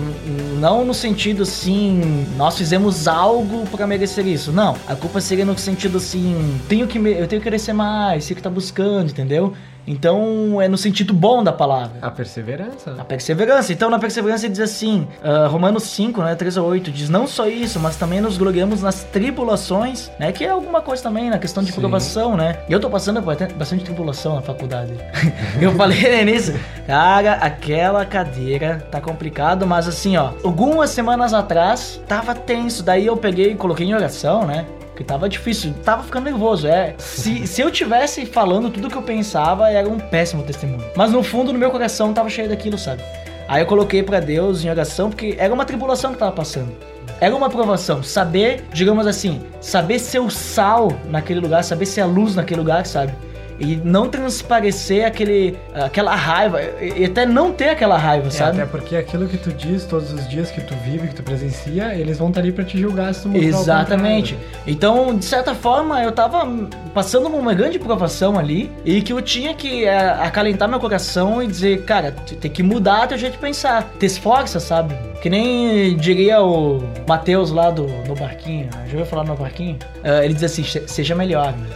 não 0.58 0.84
no 0.84 0.94
sentido 0.94 1.42
assim, 1.42 2.26
nós 2.36 2.56
fizemos 2.56 3.08
algo 3.08 3.66
pra 3.66 3.86
merecer 3.86 4.26
isso. 4.26 4.52
Não, 4.52 4.76
a 4.86 4.94
culpa 4.94 5.20
seria 5.20 5.44
no 5.44 5.56
sentido 5.58 5.98
assim, 5.98 6.60
tenho 6.68 6.86
que 6.86 6.98
eu 6.98 7.26
tenho 7.26 7.40
que 7.40 7.48
crescer 7.48 7.72
mais, 7.72 8.24
sei 8.24 8.36
que 8.36 8.42
tá 8.42 8.50
buscando, 8.50 9.10
entendeu? 9.10 9.54
Então, 9.86 10.60
é 10.60 10.68
no 10.68 10.76
sentido 10.76 11.14
bom 11.14 11.42
da 11.44 11.52
palavra. 11.52 11.92
A 12.02 12.10
perseverança. 12.10 12.94
A 12.98 13.04
perseverança. 13.04 13.72
Então, 13.72 13.88
na 13.88 13.98
perseverança 13.98 14.46
ele 14.46 14.52
diz 14.52 14.60
assim, 14.62 15.06
ah, 15.22 15.46
Romanos 15.46 15.84
5, 15.84 16.22
né, 16.22 16.34
3 16.34 16.58
a 16.58 16.62
8, 16.62 16.90
diz 16.90 17.08
não 17.08 17.26
só 17.26 17.46
isso, 17.46 17.78
mas 17.78 17.96
também 17.96 18.20
nos 18.20 18.36
gloriamos 18.36 18.82
nas 18.82 19.04
tribulações, 19.04 20.10
né, 20.18 20.32
que 20.32 20.44
é 20.44 20.48
alguma 20.50 20.80
coisa 20.80 21.02
também 21.02 21.30
na 21.30 21.38
questão 21.38 21.62
de 21.62 21.72
Sim. 21.72 21.80
provação, 21.80 22.36
né. 22.36 22.58
E 22.68 22.72
eu 22.72 22.80
tô 22.80 22.90
passando 22.90 23.20
por 23.20 23.26
bastante- 23.26 23.54
bastante 23.54 23.84
tribulação 23.84 24.34
na 24.36 24.42
faculdade. 24.42 24.92
eu 25.60 25.72
falei 25.72 26.02
né, 26.02 26.24
nisso. 26.32 26.52
Cara, 26.86 27.34
aquela 27.34 28.04
cadeira 28.04 28.86
tá 28.90 29.00
complicado, 29.00 29.66
mas 29.66 29.86
assim, 29.86 30.16
ó, 30.16 30.30
algumas 30.42 30.90
semanas 30.90 31.32
atrás 31.32 32.00
tava 32.08 32.34
tenso, 32.34 32.82
daí 32.82 33.06
eu 33.06 33.16
peguei 33.16 33.52
e 33.52 33.54
coloquei 33.54 33.86
em 33.86 33.94
oração, 33.94 34.46
né. 34.46 34.64
Porque 34.96 35.04
tava 35.04 35.28
difícil, 35.28 35.74
tava 35.84 36.02
ficando 36.02 36.24
nervoso. 36.24 36.66
É, 36.66 36.94
se, 36.96 37.46
se 37.46 37.60
eu 37.60 37.70
tivesse 37.70 38.24
falando 38.24 38.70
tudo 38.70 38.88
que 38.88 38.96
eu 38.96 39.02
pensava, 39.02 39.70
era 39.70 39.86
um 39.86 39.98
péssimo 39.98 40.42
testemunho. 40.42 40.82
Mas 40.96 41.12
no 41.12 41.22
fundo, 41.22 41.52
no 41.52 41.58
meu 41.58 41.70
coração, 41.70 42.14
tava 42.14 42.30
cheio 42.30 42.48
daquilo, 42.48 42.78
sabe? 42.78 43.02
Aí 43.46 43.60
eu 43.60 43.66
coloquei 43.66 44.02
pra 44.02 44.20
Deus 44.20 44.64
em 44.64 44.70
oração, 44.70 45.10
porque 45.10 45.36
era 45.38 45.52
uma 45.52 45.66
tribulação 45.66 46.14
que 46.14 46.18
tava 46.18 46.32
passando. 46.32 46.74
Era 47.20 47.36
uma 47.36 47.50
provação. 47.50 48.02
Saber, 48.02 48.64
digamos 48.72 49.06
assim, 49.06 49.42
saber 49.60 49.98
ser 49.98 50.20
o 50.20 50.30
sal 50.30 50.90
naquele 51.10 51.40
lugar, 51.40 51.62
saber 51.62 51.84
ser 51.84 52.00
a 52.00 52.06
luz 52.06 52.34
naquele 52.34 52.60
lugar, 52.60 52.86
sabe? 52.86 53.12
E 53.58 53.76
não 53.76 54.08
transparecer 54.08 55.04
aquele, 55.06 55.56
aquela 55.74 56.14
raiva, 56.14 56.60
e 56.80 57.04
até 57.04 57.24
não 57.26 57.52
ter 57.52 57.70
aquela 57.70 57.96
raiva, 57.96 58.28
É, 58.28 58.30
sabe? 58.30 58.60
até 58.60 58.66
porque 58.70 58.96
aquilo 58.96 59.26
que 59.28 59.36
tu 59.38 59.50
diz 59.52 59.84
todos 59.84 60.12
os 60.12 60.28
dias 60.28 60.50
que 60.50 60.60
tu 60.60 60.74
vive, 60.84 61.08
que 61.08 61.14
tu 61.14 61.22
presencia, 61.22 61.94
eles 61.94 62.18
vão 62.18 62.28
estar 62.28 62.40
ali 62.40 62.52
pra 62.52 62.64
te 62.64 62.78
julgar 62.78 63.14
se 63.14 63.22
tu 63.22 63.28
mostrar 63.28 63.48
Exatamente. 63.48 64.36
Então, 64.66 65.14
de 65.16 65.24
certa 65.24 65.54
forma, 65.54 66.02
eu 66.02 66.12
tava 66.12 66.46
passando 66.94 67.28
uma 67.28 67.54
grande 67.54 67.78
provação 67.78 68.38
ali 68.38 68.70
e 68.84 69.00
que 69.02 69.12
eu 69.12 69.20
tinha 69.22 69.54
que 69.54 69.84
é, 69.84 69.98
acalentar 70.10 70.68
meu 70.68 70.78
coração 70.80 71.42
e 71.42 71.46
dizer, 71.46 71.82
cara, 71.82 72.12
tem 72.40 72.50
que 72.50 72.62
mudar 72.62 73.06
teu 73.06 73.18
jeito 73.18 73.32
de 73.34 73.38
pensar. 73.38 73.90
Te 73.98 74.06
esforça, 74.06 74.60
sabe? 74.60 74.94
Que 75.22 75.30
nem 75.30 75.96
diria 75.96 76.40
o 76.42 76.82
Matheus 77.08 77.50
lá 77.50 77.70
do 77.70 77.86
No 78.06 78.14
Barquinho. 78.14 78.68
Já 78.86 78.92
ouviu 78.92 79.06
falar 79.06 79.24
no 79.24 79.34
Barquinho? 79.34 79.76
Ah, 80.04 80.24
ele 80.24 80.34
diz 80.34 80.44
assim, 80.44 80.62
"Se- 80.62 80.86
seja 80.86 81.14
melhor. 81.14 81.52
né? 81.52 81.66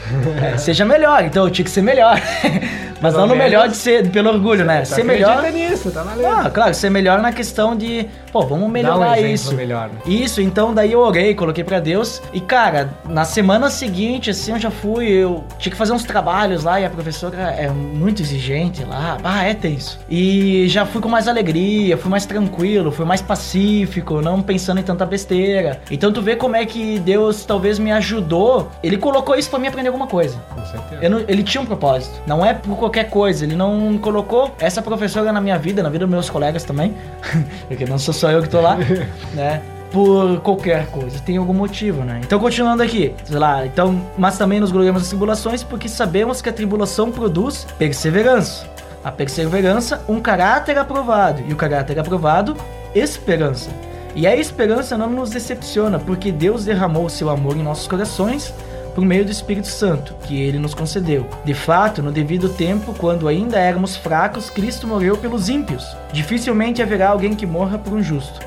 É, 0.55 0.57
seja 0.57 0.85
melhor. 0.85 1.25
Então 1.25 1.45
eu 1.45 1.51
tinha 1.51 1.65
que 1.65 1.70
ser 1.71 1.83
melhor. 1.83 2.21
Mas 3.01 3.15
não 3.15 3.27
no 3.27 3.35
melhor 3.37 3.69
de 3.69 3.77
ser, 3.77 4.09
pelo 4.11 4.31
orgulho, 4.31 4.65
né? 4.65 4.83
Tu 4.83 4.89
Ser 4.89 5.05
melhor... 5.05 5.43
nisso, 5.53 5.91
tá 5.91 6.03
valendo. 6.03 6.27
Ah, 6.27 6.51
claro, 6.51 6.75
ser 6.75 6.91
melhor 6.91 7.21
na 7.21 7.33
questão 7.33 7.75
de, 7.77 8.07
pô, 8.33 8.43
vamos 8.43 8.67
um 8.67 8.69
melhorar 8.69 9.17
exemplo 9.19 9.35
isso. 9.35 9.55
melhor, 9.55 9.89
né? 9.89 9.95
Isso, 10.07 10.41
então 10.43 10.75
daí 10.75 10.93
eu 10.93 11.01
orei, 11.01 11.35
coloquei 11.35 11.65
pra 11.65 11.81
Deus. 11.81 12.21
E 12.33 12.41
cara, 12.41 12.91
na 13.09 13.25
semana 13.25 13.71
seguinte, 13.71 14.31
assim, 14.31 14.53
eu 14.53 14.59
já 14.59 14.71
fui, 14.71 15.09
eu 15.09 15.45
tinha 15.59 15.71
que 15.71 15.79
fazer 15.79 15.93
uns 15.93 16.05
trabalhos 16.05 16.65
lá 16.65 16.81
e 16.81 16.85
a 16.85 16.91
professora 16.91 17.55
é 17.59 17.69
muito 17.69 18.21
exigente 18.23 18.85
lá. 18.85 19.17
Ah, 19.25 19.45
é 19.45 19.55
tenso. 19.55 19.99
E 20.09 20.67
já 20.69 20.85
fui 20.85 21.01
com 21.01 21.09
mais 21.09 21.27
alegria, 21.29 21.97
fui 21.97 22.11
mais 22.11 22.27
tranquilo, 22.27 22.91
fui 22.93 23.05
mais 23.07 23.23
pacífico, 23.23 24.21
não 24.21 24.43
pensando 24.43 24.81
em 24.81 24.83
tanta 24.83 25.05
besteira. 25.07 25.81
Então 25.91 26.13
tu 26.13 26.21
vê 26.23 26.37
como 26.37 26.57
é 26.57 26.65
que 26.67 26.99
Deus 26.99 27.45
talvez 27.45 27.79
me 27.79 27.91
ajudou. 27.93 28.71
Ele 28.83 28.97
colocou 28.97 29.35
isso 29.37 29.49
pra 29.51 29.59
mim 29.59 29.67
aprender 29.69 29.89
alguma 29.89 30.07
coisa. 30.07 30.37
Com 30.55 30.65
certeza. 30.67 31.09
Não- 31.09 31.21
ele 31.27 31.43
tinha 31.43 31.61
um 31.61 31.67
propósito. 31.67 32.15
Não 32.27 32.45
é 32.45 32.55
por 32.55 32.77
qualquer 32.91 33.09
coisa. 33.09 33.45
Ele 33.45 33.55
não 33.55 33.97
colocou 33.99 34.53
essa 34.59 34.83
professora 34.83 35.33
na 35.33 35.41
minha 35.41 35.57
vida, 35.57 35.83
na 35.83 35.89
vida 35.89 36.05
dos 36.05 36.13
meus 36.13 36.29
colegas 36.29 36.65
também. 36.65 36.95
Porque 37.69 37.87
não 37.87 37.99
sou 37.99 38.13
só 38.13 38.31
eu 38.31 38.43
que 38.43 38.49
tô 38.49 38.61
lá, 38.61 38.77
né? 39.33 39.63
Por 39.93 40.41
qualquer 40.41 40.87
coisa. 40.87 41.19
Tem 41.21 41.37
algum 41.37 41.55
motivo, 41.55 42.05
né? 42.05 42.21
Então, 42.23 42.39
continuando 42.39 42.83
aqui. 42.83 43.15
Sei 43.25 43.39
lá, 43.39 43.65
então, 43.65 44.01
mas 44.19 44.37
também 44.37 44.61
nos 44.61 44.71
gloriamos 44.71 45.03
das 45.03 45.09
tribulações, 45.09 45.63
porque 45.63 45.89
sabemos 45.89 46.43
que 46.43 46.49
a 46.49 46.53
tribulação 46.53 47.11
produz 47.11 47.67
perseverança. 47.79 48.69
A 49.03 49.11
perseverança, 49.11 50.05
um 50.09 50.21
caráter 50.21 50.77
aprovado. 50.79 51.43
E 51.49 51.53
o 51.53 51.57
caráter 51.57 51.99
aprovado, 51.99 52.57
esperança. 52.95 53.71
E 54.15 54.27
a 54.27 54.37
esperança 54.37 54.99
não 54.99 55.09
nos 55.09 55.31
decepciona, 55.31 55.99
porque 55.99 56.31
Deus 56.33 56.65
derramou 56.65 57.09
seu 57.09 57.31
amor 57.31 57.57
em 57.57 57.63
nossos 57.63 57.87
corações 57.87 58.53
por 59.01 59.07
meio 59.07 59.25
do 59.25 59.31
Espírito 59.33 59.67
Santo, 59.67 60.15
que 60.27 60.39
ele 60.39 60.59
nos 60.59 60.75
concedeu. 60.75 61.27
De 61.43 61.55
fato, 61.55 62.03
no 62.03 62.13
devido 62.13 62.51
tempo, 62.51 62.95
quando 62.99 63.29
ainda 63.29 63.59
éramos 63.59 63.97
fracos, 63.97 64.51
Cristo 64.51 64.87
morreu 64.87 65.17
pelos 65.17 65.49
ímpios. 65.49 65.97
Dificilmente 66.13 66.83
haverá 66.83 67.09
alguém 67.09 67.35
que 67.35 67.47
morra 67.47 67.79
por 67.79 67.95
um 67.95 68.03
justo. 68.03 68.41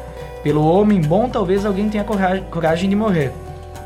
Pelo 0.43 0.63
homem 0.63 1.01
bom, 1.01 1.27
talvez 1.27 1.65
alguém 1.65 1.89
tenha 1.89 2.03
coragem- 2.03 2.88
de 2.88 2.95
morrer. 2.95 3.31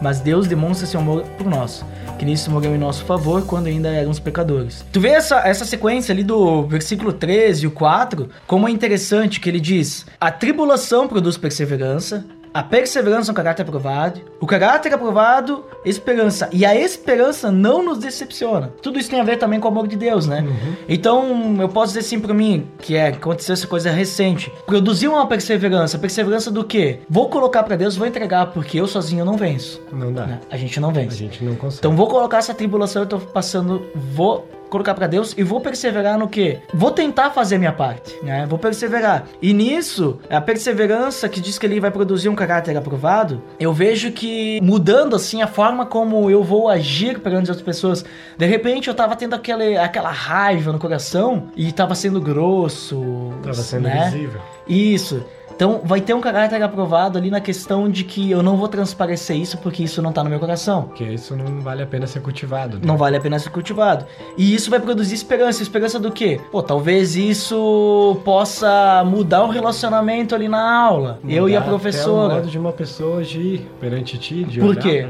Mas 0.01 0.19
Deus 0.19 0.45
demonstra 0.45 0.85
seu 0.85 0.99
amor 0.99 1.23
por 1.37 1.47
nós. 1.47 1.85
Cristo 2.19 2.51
morreu 2.51 2.75
em 2.75 2.77
nosso 2.77 3.05
favor 3.05 3.45
quando 3.45 3.67
ainda 3.67 3.87
éramos 3.87 4.19
pecadores. 4.19 4.83
Tu 4.91 4.99
vê 4.99 5.09
essa, 5.09 5.39
essa 5.47 5.63
sequência 5.63 6.11
ali 6.11 6.23
do 6.23 6.63
versículo 6.63 7.13
13 7.13 7.63
e 7.63 7.67
o 7.67 7.71
4, 7.71 8.27
como 8.45 8.67
é 8.67 8.71
interessante 8.71 9.39
que 9.39 9.47
ele 9.49 9.59
diz: 9.61 10.05
A 10.19 10.31
tribulação 10.31 11.07
produz 11.07 11.37
perseverança, 11.37 12.25
a 12.53 12.63
perseverança 12.63 13.29
é 13.29 13.33
um 13.33 13.35
caráter 13.35 13.61
aprovado, 13.63 14.21
o 14.39 14.45
caráter 14.47 14.93
aprovado, 14.93 15.63
esperança. 15.85 16.49
E 16.51 16.65
a 16.65 16.75
esperança 16.75 17.51
não 17.51 17.83
nos 17.83 17.97
decepciona. 17.99 18.71
Tudo 18.81 18.99
isso 18.99 19.09
tem 19.09 19.19
a 19.19 19.23
ver 19.23 19.37
também 19.37 19.59
com 19.59 19.67
o 19.67 19.71
amor 19.71 19.87
de 19.87 19.95
Deus, 19.95 20.25
né? 20.27 20.45
Então, 20.87 21.55
eu 21.59 21.69
posso 21.69 21.87
dizer 21.93 21.99
assim 21.99 22.19
pra 22.19 22.33
mim, 22.33 22.67
que 22.79 22.95
é, 22.95 23.07
aconteceu 23.09 23.53
essa 23.53 23.67
coisa 23.67 23.89
recente. 23.91 24.51
Produziu 24.65 25.11
uma 25.13 25.27
perseverança. 25.27 25.97
Perseverança 25.99 26.49
do 26.51 26.63
quê? 26.63 26.99
Vou 27.09 27.29
colocar 27.29 27.63
pra 27.63 27.75
Deus, 27.75 27.95
vou 27.95 28.07
entregar, 28.07 28.47
porque 28.47 28.79
eu 28.79 28.87
sozinho 28.87 29.25
não 29.25 29.37
venço. 29.37 29.81
Não 29.91 30.11
dá. 30.11 30.25
né? 30.25 30.39
A 30.49 30.57
gente 30.57 30.79
não 30.79 30.89
A 30.89 30.93
vence. 30.93 31.15
gente 31.17 31.43
não 31.43 31.55
consegue. 31.55 31.79
Então 31.79 31.95
vou 31.95 32.07
colocar 32.07 32.37
essa 32.37 32.53
tribulação 32.53 33.05
que 33.05 33.13
eu 33.13 33.19
tô 33.19 33.25
passando, 33.27 33.85
vou 33.95 34.47
colocar 34.69 34.93
pra 34.93 35.07
Deus 35.07 35.33
e 35.37 35.43
vou 35.43 35.61
perseverar 35.61 36.17
no 36.17 36.27
quê? 36.27 36.59
Vou 36.73 36.91
tentar 36.91 37.31
fazer 37.31 37.57
minha 37.57 37.71
parte, 37.71 38.15
né? 38.23 38.45
Vou 38.47 38.59
perseverar. 38.59 39.25
E 39.41 39.53
nisso, 39.53 40.19
a 40.29 40.41
perseverança 40.41 41.27
que 41.29 41.39
diz 41.39 41.57
que 41.57 41.65
ele 41.65 41.79
vai 41.79 41.91
produzir 41.91 42.29
um 42.29 42.35
caráter 42.35 42.75
aprovado, 42.77 43.41
eu 43.59 43.73
vejo 43.73 44.11
que 44.11 44.59
mudando 44.61 45.15
assim 45.15 45.41
a 45.41 45.47
forma 45.47 45.85
como 45.85 46.29
eu 46.29 46.43
vou 46.43 46.69
agir 46.69 47.19
perante 47.19 47.43
as 47.43 47.49
outras 47.49 47.65
pessoas. 47.65 48.05
De 48.37 48.45
repente 48.45 48.87
eu 48.87 48.93
tava 48.93 49.15
tendo 49.15 49.35
aquele, 49.35 49.77
aquela 49.77 50.11
raiva 50.11 50.71
no 50.71 50.79
coração 50.79 51.47
e 51.55 51.71
tava 51.71 51.95
sendo 51.95 52.19
grosso, 52.19 53.31
Tava 53.41 53.55
sendo 53.55 53.83
né? 53.83 54.05
visível. 54.05 54.41
Isso. 54.67 55.23
Então 55.57 55.81
vai 55.83 55.99
ter 55.99 56.13
um 56.13 56.21
caráter 56.21 56.61
aprovado 56.61 57.17
ali 57.17 57.31
na 57.31 57.41
questão 57.41 57.89
de 57.89 58.03
que 58.03 58.29
eu 58.29 58.43
não 58.43 58.55
vou 58.57 58.67
transparecer 58.67 59.35
isso 59.35 59.57
porque 59.57 59.81
isso 59.83 60.03
não 60.03 60.13
tá 60.13 60.23
no 60.23 60.29
meu 60.29 60.39
coração. 60.39 60.83
Porque 60.83 61.03
isso 61.03 61.35
não 61.35 61.61
vale 61.61 61.81
a 61.81 61.85
pena 61.87 62.05
ser 62.05 62.19
cultivado. 62.19 62.77
né? 62.77 62.83
Não 62.85 62.95
vale 62.95 63.17
a 63.17 63.19
pena 63.19 63.39
ser 63.39 63.49
cultivado. 63.49 64.05
E 64.37 64.53
isso 64.53 64.69
vai 64.69 64.79
produzir 64.79 65.15
esperança. 65.15 65.63
Esperança 65.63 65.97
do 65.99 66.11
quê? 66.11 66.39
Pô, 66.51 66.61
talvez 66.61 67.15
isso 67.15 68.19
possa 68.23 69.03
mudar 69.03 69.43
o 69.45 69.49
relacionamento 69.49 70.35
ali 70.35 70.47
na 70.47 70.61
aula. 70.79 71.19
eu 71.27 71.49
e 71.49 71.55
a 71.55 71.59
Mudar 71.59 71.59
até 71.59 71.67
o 71.67 71.69
professora. 71.79 72.35
modo 72.35 72.47
de 72.47 72.59
uma 72.59 72.71
pessoa 72.71 73.17
agir 73.21 73.67
perante 73.79 74.15
ti, 74.19 74.43
de 74.43 74.59
Por 74.59 74.75
quê? 74.75 75.07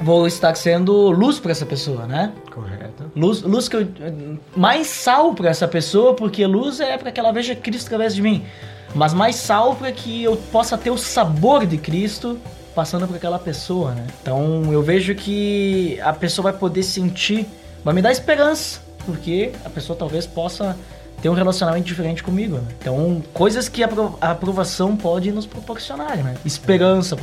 Vou 0.00 0.26
estar 0.26 0.54
sendo 0.56 0.92
luz 1.10 1.38
pra 1.38 1.52
essa 1.52 1.64
pessoa, 1.64 2.06
né? 2.06 2.32
Correto. 2.52 3.04
Luz, 3.14 3.42
luz 3.42 3.68
que 3.68 3.76
eu. 3.76 3.88
Mais 4.54 4.86
sal 4.88 5.34
pra 5.34 5.48
essa 5.48 5.66
pessoa, 5.66 6.14
porque 6.14 6.46
luz 6.46 6.80
é 6.80 6.98
pra 6.98 7.10
que 7.10 7.18
ela 7.18 7.32
veja 7.32 7.54
Cristo 7.54 7.86
através 7.86 8.14
de 8.14 8.20
mim. 8.22 8.44
Mas 8.94 9.14
mais 9.14 9.36
sal 9.36 9.74
pra 9.74 9.90
que 9.92 10.22
eu 10.22 10.36
possa 10.52 10.76
ter 10.76 10.90
o 10.90 10.98
sabor 10.98 11.66
de 11.66 11.78
Cristo 11.78 12.38
passando 12.74 13.06
por 13.06 13.16
aquela 13.16 13.38
pessoa, 13.38 13.92
né? 13.92 14.06
Então 14.22 14.70
eu 14.70 14.82
vejo 14.82 15.14
que 15.14 15.98
a 16.02 16.12
pessoa 16.12 16.50
vai 16.50 16.52
poder 16.52 16.82
sentir, 16.82 17.46
vai 17.82 17.94
me 17.94 18.02
dar 18.02 18.12
esperança, 18.12 18.80
porque 19.06 19.52
a 19.64 19.70
pessoa 19.70 19.98
talvez 19.98 20.26
possa 20.26 20.76
ter 21.22 21.30
um 21.30 21.34
relacionamento 21.34 21.86
diferente 21.86 22.22
comigo. 22.22 22.56
Né? 22.56 22.68
Então, 22.78 23.22
coisas 23.32 23.66
que 23.68 23.82
a 23.82 23.86
apro- 23.86 24.18
a 24.20 24.32
aprovação 24.32 24.94
pode 24.94 25.32
nos 25.32 25.46
proporcionar, 25.46 26.18
né? 26.18 26.34
Esperança, 26.44 27.16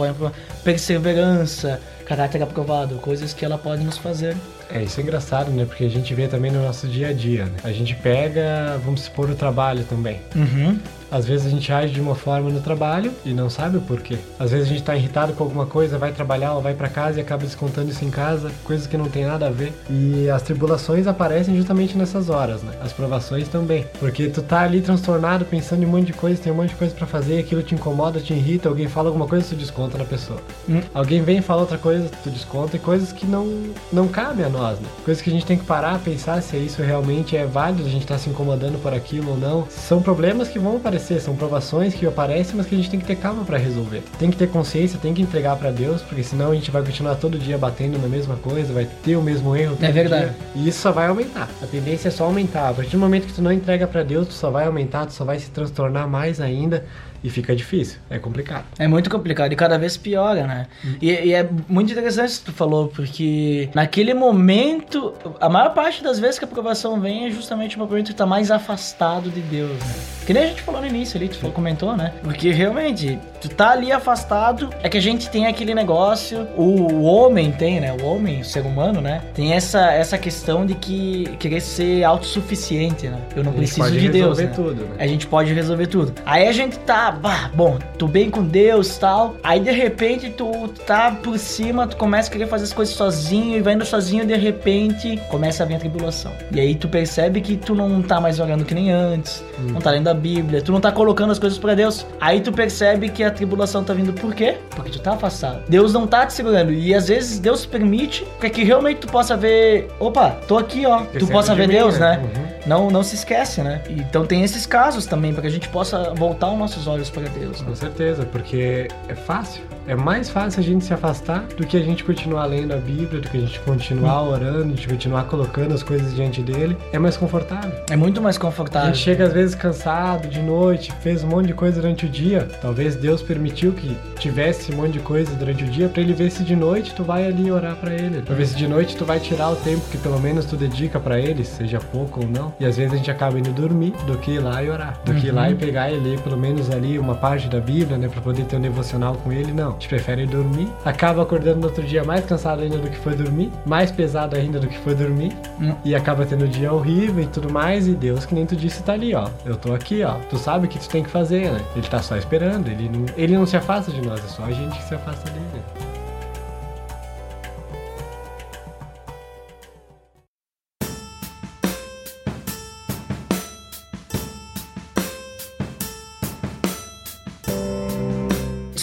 perseverança, 0.64 1.80
caráter 2.16 2.44
aprovado, 2.44 2.96
coisas 2.98 3.34
que 3.34 3.44
ela 3.44 3.58
pode 3.58 3.84
nos 3.84 3.98
fazer. 3.98 4.38
É, 4.72 4.84
isso 4.84 5.00
é 5.00 5.04
engraçado, 5.04 5.50
né? 5.50 5.66
Porque 5.66 5.84
a 5.84 5.90
gente 5.90 6.14
vê 6.14 6.28
também 6.28 6.52
no 6.52 6.62
nosso 6.62 6.88
dia 6.88 7.08
a 7.08 7.14
dia, 7.14 7.46
né? 7.46 7.58
A 7.64 7.72
gente 7.72 7.96
pega, 7.96 8.80
vamos 8.86 9.02
supor, 9.02 9.32
o 9.32 9.36
trabalho 9.36 9.84
também. 9.84 10.22
Uhum. 10.36 10.78
Às 11.14 11.28
vezes 11.28 11.46
a 11.46 11.50
gente 11.52 11.72
age 11.72 11.94
de 11.94 12.02
uma 12.02 12.16
forma 12.16 12.50
no 12.50 12.60
trabalho 12.60 13.12
e 13.24 13.36
não 13.36 13.48
sabe 13.48 13.78
o 13.78 13.82
porquê. 13.82 14.18
Às 14.40 14.50
vezes 14.50 14.66
a 14.66 14.70
gente 14.70 14.82
tá 14.82 14.96
irritado 14.96 15.34
com 15.34 15.44
alguma 15.44 15.68
coisa, 15.68 15.96
vai 15.96 16.12
trabalhar 16.12 16.54
ou 16.56 16.62
vai 16.62 16.74
pra 16.74 16.90
casa 16.90 17.20
e 17.20 17.22
acaba 17.22 17.44
descontando 17.44 17.92
isso 17.92 18.04
em 18.04 18.10
casa, 18.10 18.52
coisas 18.64 18.88
que 18.88 18.98
não 18.98 19.08
tem 19.08 19.24
nada 19.24 19.46
a 19.46 19.52
ver. 19.52 19.72
E 19.88 20.28
as 20.28 20.42
tribulações 20.42 21.06
aparecem 21.06 21.56
justamente 21.56 21.96
nessas 21.96 22.32
horas, 22.32 22.64
né? 22.64 22.74
As 22.82 22.92
provações 22.92 23.48
também. 23.48 23.86
Porque 24.00 24.28
tu 24.28 24.42
tá 24.42 24.62
ali 24.62 24.82
transtornado, 24.82 25.46
pensando 25.46 25.84
em 25.84 25.86
um 25.86 25.90
monte 25.90 26.08
de 26.08 26.14
coisa, 26.14 26.42
tem 26.42 26.52
um 26.52 26.56
monte 26.56 26.70
de 26.70 26.76
coisa 26.78 26.96
pra 26.96 27.06
fazer, 27.06 27.38
aquilo 27.38 27.62
te 27.62 27.76
incomoda, 27.76 28.20
te 28.20 28.34
irrita, 28.34 28.68
alguém 28.68 28.88
fala 28.88 29.10
alguma 29.10 29.28
coisa, 29.28 29.50
tu 29.50 29.56
desconta 29.56 30.00
na 30.00 30.06
pessoa. 30.06 30.40
Hum. 30.68 30.82
Alguém 30.96 31.22
vem 31.22 31.38
e 31.38 31.42
fala 31.44 31.62
outra 31.62 31.78
coisa, 31.78 32.10
tu 32.24 32.32
desconta, 32.32 32.76
e 32.76 32.80
coisas 32.80 33.12
que 33.12 33.28
não, 33.28 33.66
não 33.92 34.08
cabem 34.08 34.46
a 34.48 34.50
nós, 34.50 34.80
né? 34.80 34.88
Coisas 35.06 35.22
que 35.22 35.30
a 35.30 35.34
gente 35.34 35.46
tem 35.46 35.60
que 35.60 35.66
parar, 35.66 36.00
pensar 36.00 36.42
se 36.42 36.58
isso 36.58 36.82
realmente 36.82 37.38
é 37.38 37.46
válido, 37.46 37.88
a 37.88 37.92
gente 37.92 38.08
tá 38.08 38.18
se 38.18 38.32
incomodando 38.32 38.82
por 38.82 38.96
aquilo 38.96 39.30
ou 39.32 39.38
não. 39.38 39.68
São 39.70 40.02
problemas 40.02 40.48
que 40.48 40.58
vão 40.58 40.78
aparecer, 40.78 41.03
são 41.04 41.36
provações 41.36 41.94
que 41.94 42.06
aparecem, 42.06 42.56
mas 42.56 42.66
que 42.66 42.76
a 42.76 42.78
gente 42.78 42.90
tem 42.90 43.00
que 43.00 43.06
ter 43.06 43.16
calma 43.16 43.44
pra 43.44 43.58
resolver. 43.58 44.02
Tem 44.20 44.30
que 44.30 44.38
ter 44.38 44.50
consciência, 44.50 45.00
tem 45.02 45.14
que 45.14 45.22
entregar 45.22 45.56
pra 45.56 45.72
Deus, 45.72 46.02
porque 46.02 46.24
senão 46.24 46.52
a 46.52 46.56
gente 46.56 46.72
vai 46.72 46.82
continuar 46.84 47.16
todo 47.16 47.38
dia 47.38 47.58
batendo 47.58 47.98
na 48.00 48.08
mesma 48.08 48.36
coisa, 48.38 48.74
vai 48.74 48.88
ter 49.04 49.16
o 49.16 49.22
mesmo 49.22 49.56
erro 49.56 49.78
É 49.82 49.92
verdade. 49.92 50.26
dia. 50.26 50.36
E 50.56 50.68
isso 50.68 50.80
só 50.80 50.92
vai 50.92 51.08
aumentar. 51.08 51.50
A 51.62 51.66
tendência 51.66 52.08
é 52.08 52.12
só 52.12 52.26
aumentar. 52.26 52.70
A 52.70 52.74
partir 52.74 52.92
do 52.92 53.00
momento 53.00 53.28
que 53.28 53.34
tu 53.34 53.42
não 53.42 53.52
entrega 53.52 53.88
pra 53.88 54.04
Deus, 54.04 54.28
tu 54.28 54.34
só 54.34 54.50
vai 54.50 54.66
aumentar, 54.66 55.06
tu 55.06 55.14
só 55.14 55.24
vai 55.26 55.40
se 55.40 55.50
transtornar 55.50 56.08
mais 56.08 56.40
ainda 56.40 56.86
e 57.24 57.30
fica 57.30 57.56
difícil. 57.56 58.00
É 58.10 58.20
complicado. 58.20 58.66
É 58.78 58.88
muito 58.88 59.10
complicado 59.10 59.52
e 59.54 59.56
cada 59.56 59.78
vez 59.78 59.96
piora, 59.96 60.46
né? 60.46 60.68
E, 61.02 61.10
e 61.10 61.34
é 61.34 61.48
muito 61.68 61.92
interessante 61.92 62.30
isso 62.30 62.40
que 62.42 62.46
tu 62.48 62.54
falou, 62.54 62.88
porque 62.90 63.70
naquele 63.74 64.14
momento, 64.14 65.14
a 65.40 65.48
maior 65.50 65.74
parte 65.74 66.04
das 66.04 66.20
vezes 66.20 66.38
que 66.38 66.46
a 66.46 66.48
aprovação 66.48 67.00
vem 67.00 67.26
é 67.28 67.32
justamente 67.32 67.78
no 67.78 67.86
momento 67.86 68.08
que 68.08 68.14
tu 68.14 68.18
tá 68.18 68.26
mais 68.26 68.52
afastado 68.52 69.30
de 69.30 69.42
Deus, 69.42 69.72
né? 69.72 69.94
Que 70.26 70.34
nem 70.34 70.44
a 70.44 70.48
gente 70.48 70.62
falou 70.62 70.80
no 70.82 70.88
início 70.88 71.18
ali, 71.18 71.28
tu 71.28 71.38
falou- 71.38 71.54
comentou, 71.54 71.96
né? 71.98 72.14
Porque 72.24 72.52
realmente, 72.52 73.20
tu 73.42 73.50
tá 73.50 73.72
ali 73.72 73.92
afastado, 73.92 74.70
é 74.82 74.88
que 74.90 74.98
a 74.98 75.02
gente 75.02 75.30
tem 75.30 75.48
aquele 75.48 75.74
negócio, 75.76 76.48
o, 76.58 76.92
o 76.94 77.04
homem 77.04 77.52
tem, 77.52 77.80
né? 77.80 77.96
O 78.02 78.06
homem, 78.06 78.42
o 78.42 78.46
ser 78.46 78.66
humano, 78.66 79.02
né? 79.02 79.22
Tem 79.34 79.54
essa, 79.54 79.92
essa 79.92 80.18
questão 80.18 80.66
de 80.66 80.76
que 80.76 81.26
querer 81.40 81.62
ser 81.62 82.04
autossuficiente, 82.04 83.08
né? 83.08 83.20
Eu 83.36 83.44
não 83.44 83.52
a 83.52 83.56
gente 83.56 83.58
preciso 83.58 83.82
pode 83.82 84.00
de 84.00 84.10
Deus, 84.10 84.40
resolver 84.40 84.44
né? 84.46 84.52
tudo, 84.56 84.86
né? 84.86 84.96
A 85.00 85.08
gente 85.08 85.28
pode 85.28 85.54
resolver 85.54 85.88
tudo. 85.88 86.14
Aí 86.26 86.48
a 86.48 86.52
gente 86.52 86.80
tá 86.80 87.13
bah, 87.22 87.50
bom, 87.54 87.78
tô 87.98 88.08
bem 88.08 88.30
com 88.30 88.44
Deus 88.44 88.98
tal. 88.98 89.36
Aí 89.44 89.60
de 89.60 89.72
repente 89.72 90.30
tu 90.30 90.68
tá 90.86 91.12
por 91.12 91.38
cima, 91.38 91.88
tu 91.88 91.98
começa 91.98 92.30
a 92.30 92.32
querer 92.32 92.48
fazer 92.48 92.66
as 92.66 92.74
coisas 92.74 92.96
sozinho 92.96 93.58
e 93.58 93.62
vai 93.62 93.74
indo 93.74 93.86
sozinho, 93.86 94.26
de 94.26 94.36
repente 94.36 95.20
começa 95.30 95.64
a 95.64 95.66
vir 95.66 95.76
a 95.76 95.80
tribulação. 95.80 96.32
E 96.52 96.60
aí 96.60 96.76
tu 96.76 96.88
percebe 96.88 97.42
que 97.42 97.56
tu 97.58 97.76
não 97.76 98.02
tá 98.02 98.20
mais 98.20 98.40
orando 98.40 98.66
que 98.66 98.74
nem 98.74 98.92
antes, 98.92 99.44
não 99.60 99.82
tá 99.82 99.92
lendo 99.92 100.08
a 100.08 100.14
Bíblia, 100.14 100.62
tu 100.62 100.72
não 100.72 100.80
tá 100.82 100.92
colocando 100.92 101.32
as 101.32 101.40
coisas 101.40 101.58
pra 101.58 101.74
Deus. 101.76 102.06
Aí 102.20 102.42
tu 102.42 102.52
percebe 102.52 103.10
que 103.10 103.24
a 103.24 103.32
tribulação 103.32 103.84
tá 103.84 103.94
vindo 103.94 104.14
por 104.14 104.34
quê? 104.34 104.58
Porque 104.76 104.92
tu 104.92 105.00
tá 105.00 105.14
afastado. 105.14 105.64
Deus 105.68 105.94
não 105.94 106.08
tá 106.08 106.26
te 106.26 106.34
segurando. 106.34 106.72
E 106.72 106.94
às 106.94 107.08
vezes 107.08 107.40
Deus 107.40 107.66
permite 107.66 108.26
para 108.40 108.50
que 108.50 108.64
realmente 108.64 109.00
tu 109.00 109.08
possa 109.08 109.36
ver, 109.36 109.90
opa, 110.00 110.32
tô 110.48 110.58
aqui, 110.58 110.86
ó. 110.86 111.00
tu 111.00 111.06
Percebe 111.12 111.32
possa 111.32 111.52
de 111.54 111.58
ver 111.62 111.68
mim, 111.68 111.74
Deus, 111.76 112.00
né? 112.00 112.18
né? 112.18 112.24
Uhum. 112.24 112.53
Não, 112.66 112.90
não 112.90 113.04
se 113.04 113.16
esquece, 113.16 113.62
né? 113.62 113.82
Então 113.90 114.26
tem 114.26 114.44
esses 114.44 114.66
casos 114.66 115.06
também, 115.06 115.34
para 115.34 115.42
que 115.42 115.48
a 115.48 115.52
gente 115.52 115.68
possa 115.70 116.14
voltar 116.14 116.52
os 116.52 116.58
nossos 116.58 116.88
olhos 116.88 117.10
para 117.10 117.28
Deus. 117.30 117.62
né? 117.62 117.68
Com 117.68 117.76
certeza, 117.76 118.26
porque 118.26 118.88
é 119.08 119.16
fácil. 119.16 119.64
É 119.88 119.96
mais 119.96 120.30
fácil 120.30 120.62
a 120.62 120.64
gente 120.64 120.86
se 120.86 120.94
afastar 120.94 121.44
do 121.58 121.66
que 121.68 121.76
a 121.76 121.82
gente 121.82 122.04
continuar 122.04 122.46
lendo 122.46 122.74
a 122.74 122.78
Bíblia, 122.78 123.20
do 123.22 123.30
que 123.30 123.38
a 123.38 123.40
gente 123.42 123.60
continuar 123.62 124.22
orando, 124.24 124.74
de 124.74 124.88
continuar 124.88 125.24
colocando 125.26 125.74
as 125.74 125.84
coisas 125.84 126.16
diante 126.16 126.42
dele. 126.42 126.78
É 126.92 127.00
mais 127.00 127.18
confortável. 127.18 127.72
É 127.90 127.96
muito 127.96 128.22
mais 128.22 128.38
A 128.38 128.40
confortável. 128.40 128.94
gente 128.94 129.04
chega 129.04 129.26
às 129.26 129.34
vezes 129.34 129.56
cansado 129.56 130.28
de 130.28 130.42
noite, 130.42 130.92
fez 131.02 131.24
um 131.24 131.28
monte 131.28 131.48
de 131.48 131.54
coisa 131.54 131.82
durante 131.82 132.06
o 132.06 132.10
dia. 132.10 132.48
Talvez 132.62 132.96
Deus 132.96 133.22
permitiu 133.22 133.74
que 133.74 133.98
tivesse 134.18 134.72
um 134.74 134.78
monte 134.78 134.94
de 134.94 135.00
coisa 135.00 135.34
durante 135.36 135.64
o 135.64 135.68
dia 135.68 135.90
pra 135.90 136.02
ele 136.02 136.14
ver 136.14 136.32
se 136.32 136.44
de 136.44 136.56
noite 136.56 136.94
tu 136.96 137.04
vai 137.04 137.26
ali 137.26 137.52
orar 137.52 137.76
pra 137.76 137.94
ele. 137.94 138.22
Pra 138.22 138.36
ver 138.36 138.46
se 138.48 138.56
de 138.56 138.68
noite 138.68 138.96
tu 138.96 139.04
vai 139.06 139.20
tirar 139.20 139.50
o 139.50 139.56
tempo 139.58 139.82
que 139.92 139.98
pelo 139.98 140.20
menos 140.20 140.46
tu 140.46 140.56
dedica 140.56 141.00
pra 141.00 141.20
ele, 141.20 141.44
seja 141.44 141.80
pouco 141.80 142.22
ou 142.22 142.28
não. 142.28 142.54
E 142.60 142.66
às 142.66 142.78
vezes 142.78 142.94
a 142.94 142.98
gente 142.98 143.12
acaba 143.12 143.38
indo 143.38 143.52
dormir 143.52 143.92
do 144.08 144.18
que 144.18 144.32
ir 144.32 144.40
lá 144.40 144.64
e 144.64 144.70
orar. 144.70 144.98
Do 145.04 145.14
que 145.14 145.28
ir 145.28 145.32
lá 145.32 145.50
e 145.50 145.56
pegar 145.56 145.92
e 145.92 145.98
ler 145.98 146.20
pelo 146.22 146.38
menos 146.38 146.70
ali 146.72 146.98
uma 146.98 147.16
parte 147.16 147.48
da 147.50 147.60
Bíblia, 147.60 147.98
né, 147.98 148.08
Pra 148.14 148.22
poder 148.22 148.44
ter 148.46 148.56
um 148.58 148.62
devocional 148.62 149.16
com 149.16 149.32
ele. 149.34 149.52
Não, 149.52 149.73
a 149.74 149.80
gente 149.80 149.88
prefere 149.88 150.26
dormir. 150.26 150.70
Acaba 150.86 151.24
acordando 151.24 151.60
no 151.60 151.68
outro 151.68 151.84
dia 151.84 152.04
mais 152.04 152.26
cansado 152.26 152.62
ainda 152.62 152.78
do 152.78 152.90
que 152.90 152.98
foi 152.98 153.16
dormir, 153.16 153.52
mais 153.66 153.92
pesado 153.92 154.36
ainda 154.36 154.60
do 154.60 154.68
que 154.68 154.78
foi 154.80 154.96
dormir. 154.96 155.36
Hum. 155.60 155.76
E 155.84 155.96
acaba 155.96 156.26
tendo 156.26 156.46
um 156.46 156.48
dia 156.48 156.72
horrível 156.72 157.24
e 157.24 157.28
tudo 157.28 157.52
mais. 157.52 157.88
E 157.88 157.94
Deus, 157.94 158.26
que 158.26 158.36
nem 158.36 158.46
tu 158.46 158.56
disse, 158.56 158.84
tá 158.84 158.94
ali, 158.94 159.14
ó. 159.14 159.30
Eu 159.46 159.58
tô 159.58 159.74
aqui, 159.74 160.04
ó. 160.04 160.16
Tu 160.30 160.38
sabe 160.38 160.66
o 160.66 160.70
que 160.70 160.80
tu 160.80 160.90
tem 160.90 161.04
que 161.04 161.10
fazer, 161.10 161.52
né? 161.52 161.62
Ele 161.76 161.88
tá 161.88 162.02
só 162.02 162.16
esperando. 162.16 162.68
Ele 162.68 162.90
não, 162.90 163.06
ele 163.18 163.34
não 163.36 163.46
se 163.46 163.58
afasta 163.58 163.92
de 163.92 164.02
nós, 164.02 164.24
é 164.24 164.28
só 164.28 164.44
a 164.44 164.52
gente 164.52 164.78
que 164.78 164.84
se 164.84 164.96
afasta 164.96 165.30
dele. 165.30 165.93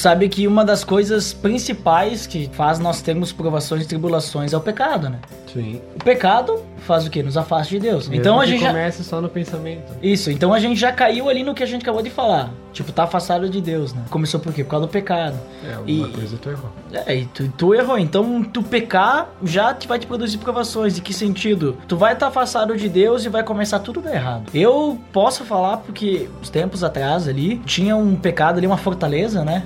Sabe 0.00 0.30
que 0.30 0.46
uma 0.46 0.64
das 0.64 0.82
coisas 0.82 1.34
principais 1.34 2.26
que 2.26 2.48
faz 2.54 2.78
nós 2.78 3.02
termos 3.02 3.32
provações 3.32 3.84
e 3.84 3.86
tribulações 3.86 4.54
é 4.54 4.56
o 4.56 4.60
pecado, 4.60 5.10
né? 5.10 5.18
Sim. 5.52 5.78
O 5.94 6.02
pecado 6.02 6.58
faz 6.86 7.06
o 7.06 7.10
quê? 7.10 7.22
Nos 7.22 7.36
afasta 7.36 7.68
de 7.68 7.80
Deus. 7.80 8.08
então 8.10 8.40
a 8.40 8.46
gente 8.46 8.62
já... 8.62 8.68
começa 8.68 9.02
só 9.02 9.20
no 9.20 9.28
pensamento. 9.28 9.92
Isso, 10.02 10.30
então 10.30 10.54
a 10.54 10.58
gente 10.58 10.80
já 10.80 10.90
caiu 10.90 11.28
ali 11.28 11.42
no 11.42 11.54
que 11.54 11.62
a 11.62 11.66
gente 11.66 11.82
acabou 11.82 12.00
de 12.00 12.08
falar. 12.08 12.48
Tipo, 12.72 12.92
tá 12.92 13.02
afastado 13.02 13.46
de 13.50 13.60
Deus, 13.60 13.92
né? 13.92 14.02
Começou 14.08 14.40
por 14.40 14.54
quê? 14.54 14.64
Por 14.64 14.70
causa 14.70 14.86
do 14.86 14.90
pecado. 14.90 15.36
É, 15.68 15.74
alguma 15.74 16.08
E- 16.08 16.12
coisa 16.12 16.38
tu 16.40 16.48
errou. 16.48 16.70
É, 16.94 17.16
e 17.16 17.26
tu, 17.26 17.52
tu 17.58 17.74
errou. 17.74 17.98
Então, 17.98 18.42
tu 18.42 18.62
pecar 18.62 19.28
já 19.42 19.74
te 19.74 19.86
vai 19.86 19.98
te 19.98 20.06
produzir 20.06 20.38
provações. 20.38 20.96
Em 20.96 21.02
que 21.02 21.12
sentido? 21.12 21.76
Tu 21.86 21.94
vai 21.94 22.14
estar 22.14 22.28
afastado 22.28 22.74
de 22.74 22.88
Deus 22.88 23.26
e 23.26 23.28
vai 23.28 23.42
começar 23.42 23.80
tudo 23.80 24.00
dar 24.00 24.14
errado. 24.14 24.44
Eu 24.54 24.98
posso 25.12 25.44
falar 25.44 25.76
porque, 25.78 26.26
uns 26.40 26.48
tempos 26.48 26.82
atrás 26.82 27.28
ali, 27.28 27.58
tinha 27.66 27.94
um 27.94 28.16
pecado 28.16 28.56
ali, 28.56 28.66
uma 28.66 28.78
fortaleza, 28.78 29.44
né? 29.44 29.64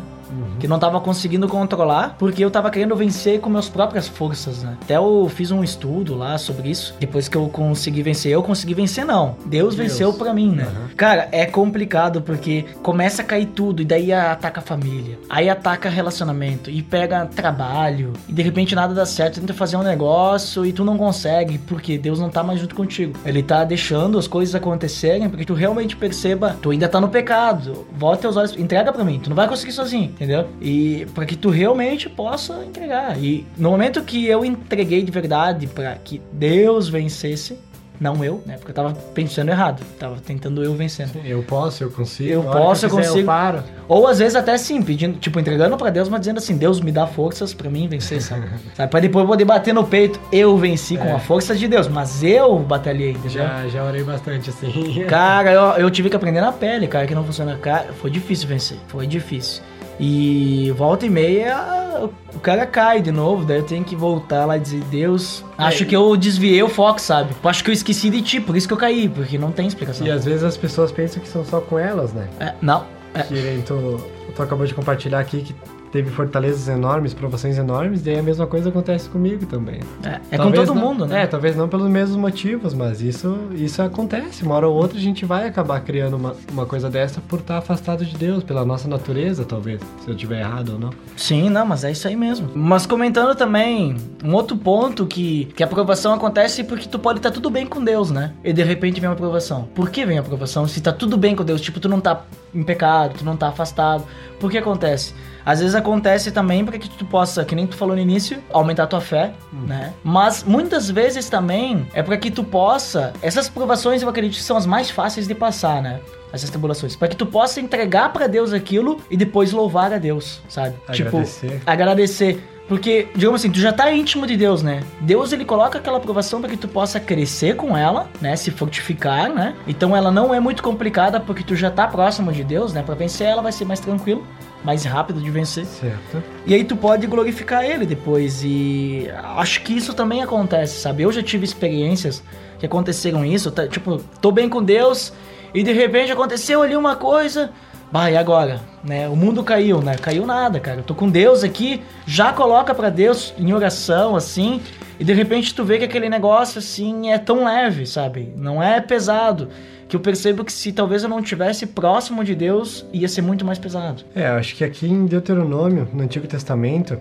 Que 0.58 0.68
não 0.68 0.78
tava 0.78 1.00
conseguindo 1.00 1.48
controlar, 1.48 2.16
porque 2.18 2.44
eu 2.44 2.50
tava 2.50 2.70
querendo 2.70 2.94
vencer 2.96 3.40
com 3.40 3.50
minhas 3.50 3.68
próprias 3.68 4.08
forças, 4.08 4.62
né? 4.62 4.76
Até 4.82 4.96
eu 4.96 5.30
fiz 5.34 5.50
um 5.50 5.62
estudo 5.62 6.14
lá 6.14 6.38
sobre 6.38 6.70
isso. 6.70 6.94
Depois 6.98 7.28
que 7.28 7.36
eu 7.36 7.48
consegui 7.48 8.02
vencer, 8.02 8.32
eu 8.32 8.42
consegui 8.42 8.74
vencer, 8.74 9.04
não. 9.04 9.36
Deus, 9.46 9.74
Deus. 9.74 9.88
venceu 9.88 10.12
pra 10.12 10.32
mim, 10.32 10.50
né? 10.50 10.64
Aham. 10.64 10.88
Cara, 10.96 11.28
é 11.32 11.46
complicado 11.46 12.22
porque 12.22 12.64
começa 12.82 13.22
a 13.22 13.24
cair 13.24 13.46
tudo 13.46 13.82
e 13.82 13.84
daí 13.84 14.12
ataca 14.12 14.60
a 14.60 14.62
família. 14.62 15.18
Aí 15.28 15.48
ataca 15.48 15.88
relacionamento 15.88 16.70
e 16.70 16.82
pega 16.82 17.26
trabalho 17.26 18.12
e 18.28 18.32
de 18.32 18.42
repente 18.42 18.74
nada 18.74 18.94
dá 18.94 19.06
certo, 19.06 19.40
tenta 19.40 19.54
fazer 19.54 19.76
um 19.76 19.82
negócio 19.82 20.64
e 20.64 20.72
tu 20.72 20.84
não 20.84 20.96
consegue 20.96 21.58
porque 21.58 21.98
Deus 21.98 22.18
não 22.20 22.30
tá 22.30 22.42
mais 22.42 22.60
junto 22.60 22.74
contigo. 22.74 23.18
Ele 23.24 23.42
tá 23.42 23.64
deixando 23.64 24.18
as 24.18 24.26
coisas 24.26 24.54
acontecerem 24.54 25.28
porque 25.28 25.44
tu 25.44 25.54
realmente 25.54 25.96
perceba, 25.96 26.56
tu 26.60 26.70
ainda 26.70 26.88
tá 26.88 27.00
no 27.00 27.08
pecado. 27.08 27.86
Volta 27.92 28.22
teus 28.22 28.36
olhos, 28.36 28.56
entrega 28.56 28.92
pra 28.92 29.04
mim, 29.04 29.18
tu 29.18 29.28
não 29.28 29.36
vai 29.36 29.48
conseguir 29.48 29.72
sozinho, 29.72 30.13
entendeu? 30.14 30.46
E 30.60 31.06
para 31.14 31.26
que 31.26 31.36
tu 31.36 31.50
realmente 31.50 32.08
possa 32.08 32.64
entregar. 32.64 33.18
E 33.18 33.46
no 33.56 33.70
momento 33.70 34.02
que 34.02 34.26
eu 34.26 34.44
entreguei 34.44 35.02
de 35.02 35.10
verdade 35.10 35.66
para 35.66 35.94
que 35.96 36.20
Deus 36.32 36.88
vencesse, 36.88 37.58
não 38.00 38.24
eu, 38.24 38.42
né? 38.44 38.56
Porque 38.56 38.72
eu 38.72 38.74
tava 38.74 38.92
pensando 39.14 39.50
errado, 39.50 39.80
tava 39.98 40.16
tentando 40.16 40.62
eu 40.64 40.74
vencendo. 40.74 41.12
Eu 41.24 41.42
posso, 41.44 41.84
eu 41.84 41.90
consigo. 41.90 42.28
Eu 42.28 42.42
posso, 42.42 42.86
eu 42.86 42.90
quiser, 42.90 43.02
consigo. 43.02 43.18
Eu 43.20 43.26
paro. 43.26 43.62
Ou 43.86 44.08
às 44.08 44.18
vezes 44.18 44.34
até 44.34 44.52
assim, 44.52 44.82
pedindo, 44.82 45.16
tipo, 45.18 45.38
entregando 45.38 45.76
pra 45.76 45.90
Deus, 45.90 46.08
mas 46.08 46.20
dizendo 46.20 46.38
assim, 46.38 46.56
Deus 46.56 46.80
me 46.80 46.90
dá 46.90 47.06
forças 47.06 47.54
pra 47.54 47.70
mim 47.70 47.86
vencer, 47.86 48.20
sabe? 48.20 48.48
sabe? 48.74 48.90
Pra 48.90 48.98
depois 48.98 49.22
eu 49.22 49.28
poder 49.28 49.44
bater 49.44 49.72
no 49.72 49.84
peito, 49.84 50.18
eu 50.32 50.56
venci 50.58 50.96
com 50.96 51.04
É. 51.04 51.12
a 51.12 51.18
força 51.20 51.54
de 51.54 51.68
Deus, 51.68 51.86
mas 51.86 52.22
eu 52.24 52.58
batalhei, 52.58 53.10
entendeu? 53.12 53.30
Já, 53.30 53.68
já 53.68 53.84
orei 53.84 54.02
bastante 54.02 54.50
assim. 54.50 55.04
Cara, 55.08 55.52
eu, 55.54 55.62
eu 55.84 55.90
tive 55.90 56.10
que 56.10 56.16
aprender 56.16 56.40
na 56.40 56.50
pele, 56.52 56.88
cara, 56.88 57.06
que 57.06 57.14
não 57.14 57.24
funciona. 57.24 57.56
Cara, 57.58 57.92
foi 57.92 58.10
difícil 58.10 58.48
vencer, 58.48 58.76
foi 58.88 59.06
difícil. 59.06 59.62
E 59.98 60.72
volta 60.76 61.06
e 61.06 61.10
meia, 61.10 62.08
o 62.34 62.38
cara 62.40 62.66
cai 62.66 63.00
de 63.00 63.12
novo, 63.12 63.44
daí 63.44 63.58
eu 63.58 63.62
tenho 63.62 63.84
que 63.84 63.94
voltar 63.94 64.44
lá 64.44 64.56
e 64.56 64.60
dizer, 64.60 64.82
Deus, 64.90 65.44
acho 65.56 65.84
É. 65.84 65.86
que 65.86 65.94
eu 65.94 66.16
desviei 66.16 66.62
o 66.62 66.68
foco, 66.68 67.00
sabe? 67.00 67.34
Acho 67.44 67.62
que 67.62 67.70
eu 67.70 67.74
esqueci 67.74 68.10
de 68.10 68.20
ti, 68.20 68.40
por 68.40 68.56
isso 68.56 68.66
que 68.66 68.74
eu 68.74 68.78
caí, 68.78 69.08
porque 69.08 69.38
não 69.38 69.52
tem 69.52 69.66
explicação. 69.66 70.06
E 70.06 70.10
às 70.10 70.24
vezes 70.24 70.42
as 70.42 70.56
pessoas 70.56 70.90
pensam 70.90 71.22
que 71.22 71.28
são 71.28 71.44
só 71.44 71.60
com 71.60 71.78
elas, 71.78 72.12
né? 72.12 72.28
É, 72.40 72.54
não, 72.60 72.84
é. 73.14 73.22
Que 73.22 73.62
tu 73.64 74.42
acabou 74.42 74.66
de 74.66 74.74
compartilhar 74.74 75.20
aqui 75.20 75.42
que 75.42 75.54
teve 75.94 76.10
fortalezas 76.10 76.66
enormes, 76.66 77.14
provações 77.14 77.56
enormes, 77.56 78.02
daí 78.02 78.18
a 78.18 78.22
mesma 78.22 78.48
coisa 78.48 78.68
acontece 78.68 79.08
comigo 79.08 79.46
também. 79.46 79.78
É, 80.02 80.20
é 80.32 80.36
com 80.36 80.50
todo 80.50 80.74
não- 80.74 80.82
mundo, 80.82 81.06
né? 81.06 81.22
É, 81.22 81.26
talvez 81.28 81.54
não 81.54 81.68
pelos 81.68 81.88
mesmos 81.88 82.16
motivos, 82.16 82.74
mas 82.74 83.00
isso, 83.00 83.38
isso 83.52 83.80
acontece. 83.80 84.42
Uma 84.42 84.56
hora 84.56 84.66
ou 84.68 84.74
outra 84.74 84.98
a 84.98 85.00
gente 85.00 85.24
vai 85.24 85.46
acabar 85.46 85.80
criando 85.82 86.16
uma, 86.16 86.34
uma 86.50 86.66
coisa 86.66 86.90
dessa 86.90 87.20
por 87.20 87.38
estar 87.38 87.58
afastado 87.58 88.04
de 88.04 88.16
Deus, 88.16 88.42
pela 88.42 88.64
nossa 88.64 88.88
natureza, 88.88 89.44
talvez, 89.44 89.80
se 90.04 90.10
eu 90.10 90.16
tiver 90.16 90.40
errado 90.40 90.70
ou 90.70 90.78
não. 90.80 90.90
Sim, 91.16 91.48
não, 91.48 91.64
mas 91.64 91.84
é 91.84 91.92
isso 91.92 92.08
aí 92.08 92.16
mesmo. 92.16 92.50
Mas 92.56 92.86
comentando 92.86 93.36
também, 93.36 93.96
um 94.24 94.34
outro 94.34 94.56
ponto 94.56 95.06
que, 95.06 95.44
que 95.54 95.62
a 95.62 95.66
aprovação 95.66 96.12
acontece 96.12 96.64
porque 96.64 96.88
tu 96.88 96.98
pode 96.98 97.20
estar 97.20 97.30
tudo 97.30 97.48
bem 97.48 97.66
com 97.66 97.84
Deus, 97.84 98.10
né? 98.10 98.32
E 98.42 98.52
de 98.52 98.64
repente 98.64 99.00
vem 99.00 99.08
uma 99.08 99.14
aprovação. 99.14 99.68
Por 99.72 99.90
que 99.90 100.04
vem 100.04 100.18
a 100.18 100.22
aprovação? 100.22 100.66
Se 100.66 100.80
tá 100.80 100.92
tudo 100.92 101.16
bem 101.16 101.36
com 101.36 101.44
Deus, 101.44 101.60
tipo, 101.60 101.78
tu 101.78 101.88
não 101.88 102.00
tá 102.00 102.24
em 102.52 102.64
pecado, 102.64 103.14
tu 103.18 103.24
não 103.24 103.36
tá 103.36 103.46
afastado. 103.46 104.02
Por 104.40 104.50
que 104.50 104.58
acontece? 104.58 105.14
Às 105.44 105.60
vezes 105.60 105.74
acontece 105.74 106.30
também 106.30 106.64
para 106.64 106.78
que 106.78 106.88
tu 106.88 107.04
possa, 107.04 107.44
que 107.44 107.54
nem 107.54 107.66
tu 107.66 107.76
falou 107.76 107.94
no 107.94 108.00
início, 108.00 108.42
aumentar 108.52 108.84
a 108.84 108.86
tua 108.86 109.00
fé, 109.00 109.34
né? 109.52 109.92
Mas 110.02 110.42
muitas 110.44 110.90
vezes 110.90 111.28
também 111.28 111.86
é 111.92 112.02
para 112.02 112.16
que 112.16 112.30
tu 112.30 112.42
possa, 112.42 113.12
essas 113.20 113.48
provações 113.48 114.02
eu 114.02 114.08
acredito 114.08 114.36
que 114.36 114.42
são 114.42 114.56
as 114.56 114.66
mais 114.66 114.90
fáceis 114.90 115.28
de 115.28 115.34
passar, 115.34 115.82
né? 115.82 116.00
Essas 116.32 116.50
tribulações, 116.50 116.96
para 116.96 117.08
que 117.08 117.16
tu 117.16 117.26
possa 117.26 117.60
entregar 117.60 118.12
para 118.12 118.26
Deus 118.26 118.52
aquilo 118.52 119.00
e 119.10 119.16
depois 119.16 119.52
louvar 119.52 119.92
a 119.92 119.98
Deus, 119.98 120.40
sabe? 120.48 120.74
Agradecer. 120.88 121.48
Tipo, 121.48 121.70
agradecer. 121.70 122.50
Porque, 122.66 123.08
digamos 123.14 123.40
assim, 123.40 123.50
tu 123.50 123.60
já 123.60 123.72
tá 123.72 123.92
íntimo 123.92 124.26
de 124.26 124.36
Deus, 124.36 124.62
né? 124.62 124.82
Deus, 125.00 125.32
ele 125.32 125.44
coloca 125.44 125.78
aquela 125.78 125.98
aprovação 125.98 126.40
para 126.40 126.48
que 126.48 126.56
tu 126.56 126.66
possa 126.66 126.98
crescer 126.98 127.56
com 127.56 127.76
ela, 127.76 128.08
né? 128.20 128.34
Se 128.36 128.50
fortificar, 128.50 129.28
né? 129.28 129.54
Então 129.66 129.94
ela 129.94 130.10
não 130.10 130.34
é 130.34 130.40
muito 130.40 130.62
complicada 130.62 131.20
porque 131.20 131.44
tu 131.44 131.54
já 131.54 131.70
tá 131.70 131.86
próximo 131.86 132.32
de 132.32 132.42
Deus, 132.42 132.72
né? 132.72 132.82
Pra 132.82 132.94
vencer 132.94 133.26
ela 133.26 133.42
vai 133.42 133.52
ser 133.52 133.66
mais 133.66 133.80
tranquilo, 133.80 134.26
mais 134.64 134.84
rápido 134.84 135.20
de 135.20 135.30
vencer. 135.30 135.66
Certo. 135.66 136.22
E 136.46 136.54
aí 136.54 136.64
tu 136.64 136.74
pode 136.76 137.06
glorificar 137.06 137.64
ele 137.64 137.84
depois. 137.84 138.42
E 138.42 139.08
acho 139.36 139.62
que 139.62 139.76
isso 139.76 139.92
também 139.94 140.22
acontece, 140.22 140.80
sabe? 140.80 141.02
Eu 141.02 141.12
já 141.12 141.22
tive 141.22 141.44
experiências 141.44 142.22
que 142.58 142.66
aconteceram 142.66 143.24
isso. 143.24 143.50
tá- 143.50 143.68
tipo, 143.68 143.98
tô 144.20 144.32
bem 144.32 144.48
com 144.48 144.62
Deus 144.62 145.12
e 145.52 145.62
de 145.62 145.72
repente 145.72 146.10
aconteceu 146.10 146.62
ali 146.62 146.74
uma 146.74 146.96
coisa. 146.96 147.50
Bah, 147.92 148.10
e 148.10 148.16
agora? 148.16 148.60
Né? 148.82 149.08
O 149.08 149.14
mundo 149.14 149.44
caiu, 149.44 149.80
né? 149.80 149.94
Caiu 149.96 150.26
nada, 150.26 150.58
cara. 150.58 150.78
Eu 150.78 150.82
tô 150.82 150.94
com 150.94 151.08
Deus 151.08 151.44
aqui, 151.44 151.80
já 152.06 152.32
coloca 152.32 152.74
pra 152.74 152.88
Deus 152.90 153.32
em 153.38 153.52
oração, 153.52 154.16
assim. 154.16 154.60
E 154.98 155.04
de 155.04 155.12
repente 155.12 155.54
tu 155.54 155.64
vê 155.64 155.78
que 155.78 155.84
aquele 155.84 156.08
negócio, 156.08 156.58
assim, 156.58 157.10
é 157.10 157.18
tão 157.18 157.44
leve, 157.44 157.86
sabe? 157.86 158.32
Não 158.36 158.60
é 158.62 158.80
pesado. 158.80 159.48
Que 159.94 159.96
eu 159.96 160.00
percebo 160.00 160.44
que 160.44 160.52
se 160.52 160.72
talvez 160.72 161.04
eu 161.04 161.08
não 161.08 161.22
tivesse 161.22 161.66
próximo 161.66 162.24
de 162.24 162.34
Deus, 162.34 162.84
ia 162.92 163.06
ser 163.06 163.22
muito 163.22 163.44
mais 163.44 163.60
pesado. 163.60 164.02
É, 164.12 164.26
eu 164.26 164.32
acho 164.32 164.56
que 164.56 164.64
aqui 164.64 164.88
em 164.88 165.06
Deuteronômio, 165.06 165.86
no 165.92 166.02
Antigo 166.02 166.26
Testamento, 166.26 166.98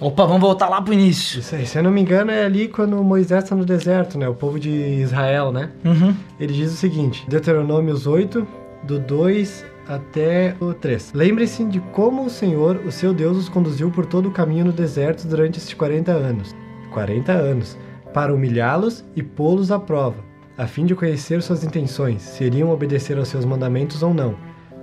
Opa, 0.00 0.24
vamos 0.24 0.40
voltar 0.40 0.68
lá 0.68 0.80
pro 0.80 0.94
início. 0.94 1.40
isso 1.40 1.56
aí, 1.56 1.66
se 1.66 1.76
eu 1.76 1.82
não 1.82 1.90
me 1.90 2.00
engano, 2.00 2.30
é 2.30 2.44
ali 2.44 2.68
quando 2.68 3.02
Moisés 3.02 3.42
está 3.42 3.56
no 3.56 3.64
deserto, 3.64 4.16
né? 4.16 4.28
O 4.28 4.34
povo 4.34 4.56
de 4.56 4.70
Israel, 4.70 5.50
né? 5.50 5.70
Uhum. 5.84 6.14
Ele 6.38 6.52
diz 6.52 6.72
o 6.72 6.76
seguinte, 6.76 7.24
Deuteronômios 7.28 8.06
8, 8.06 8.46
do 8.84 9.00
2 9.00 9.66
até 9.88 10.54
o 10.60 10.72
3. 10.72 11.14
Lembre-se 11.14 11.64
de 11.64 11.80
como 11.90 12.26
o 12.26 12.30
Senhor, 12.30 12.76
o 12.86 12.92
seu 12.92 13.12
Deus, 13.12 13.36
os 13.36 13.48
conduziu 13.48 13.90
por 13.90 14.06
todo 14.06 14.28
o 14.28 14.30
caminho 14.30 14.66
no 14.66 14.72
deserto 14.72 15.26
durante 15.26 15.58
estes 15.58 15.74
40 15.74 16.12
anos. 16.12 16.54
40 16.92 17.32
anos. 17.32 17.76
Para 18.14 18.32
humilhá-los 18.32 19.04
e 19.16 19.24
pô-los 19.24 19.72
à 19.72 19.78
prova, 19.80 20.27
a 20.58 20.66
fim 20.66 20.84
de 20.84 20.94
conhecer 20.94 21.40
suas 21.42 21.62
intenções, 21.64 22.20
se 22.20 22.44
iriam 22.44 22.70
obedecer 22.70 23.16
aos 23.16 23.28
seus 23.28 23.44
mandamentos 23.44 24.02
ou 24.02 24.12
não. 24.12 24.34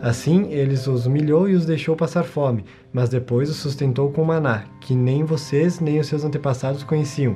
Assim, 0.01 0.47
eles 0.51 0.87
os 0.87 1.05
humilhou 1.05 1.49
e 1.49 1.53
os 1.53 1.65
deixou 1.65 1.95
passar 1.95 2.23
fome, 2.23 2.65
mas 2.93 3.09
depois 3.09 3.49
os 3.49 3.57
sustentou 3.57 4.09
com 4.11 4.23
maná, 4.23 4.63
que 4.81 4.93
nem 4.95 5.23
vocês 5.23 5.79
nem 5.79 5.99
os 5.99 6.07
seus 6.07 6.23
antepassados 6.23 6.83
conheciam, 6.83 7.35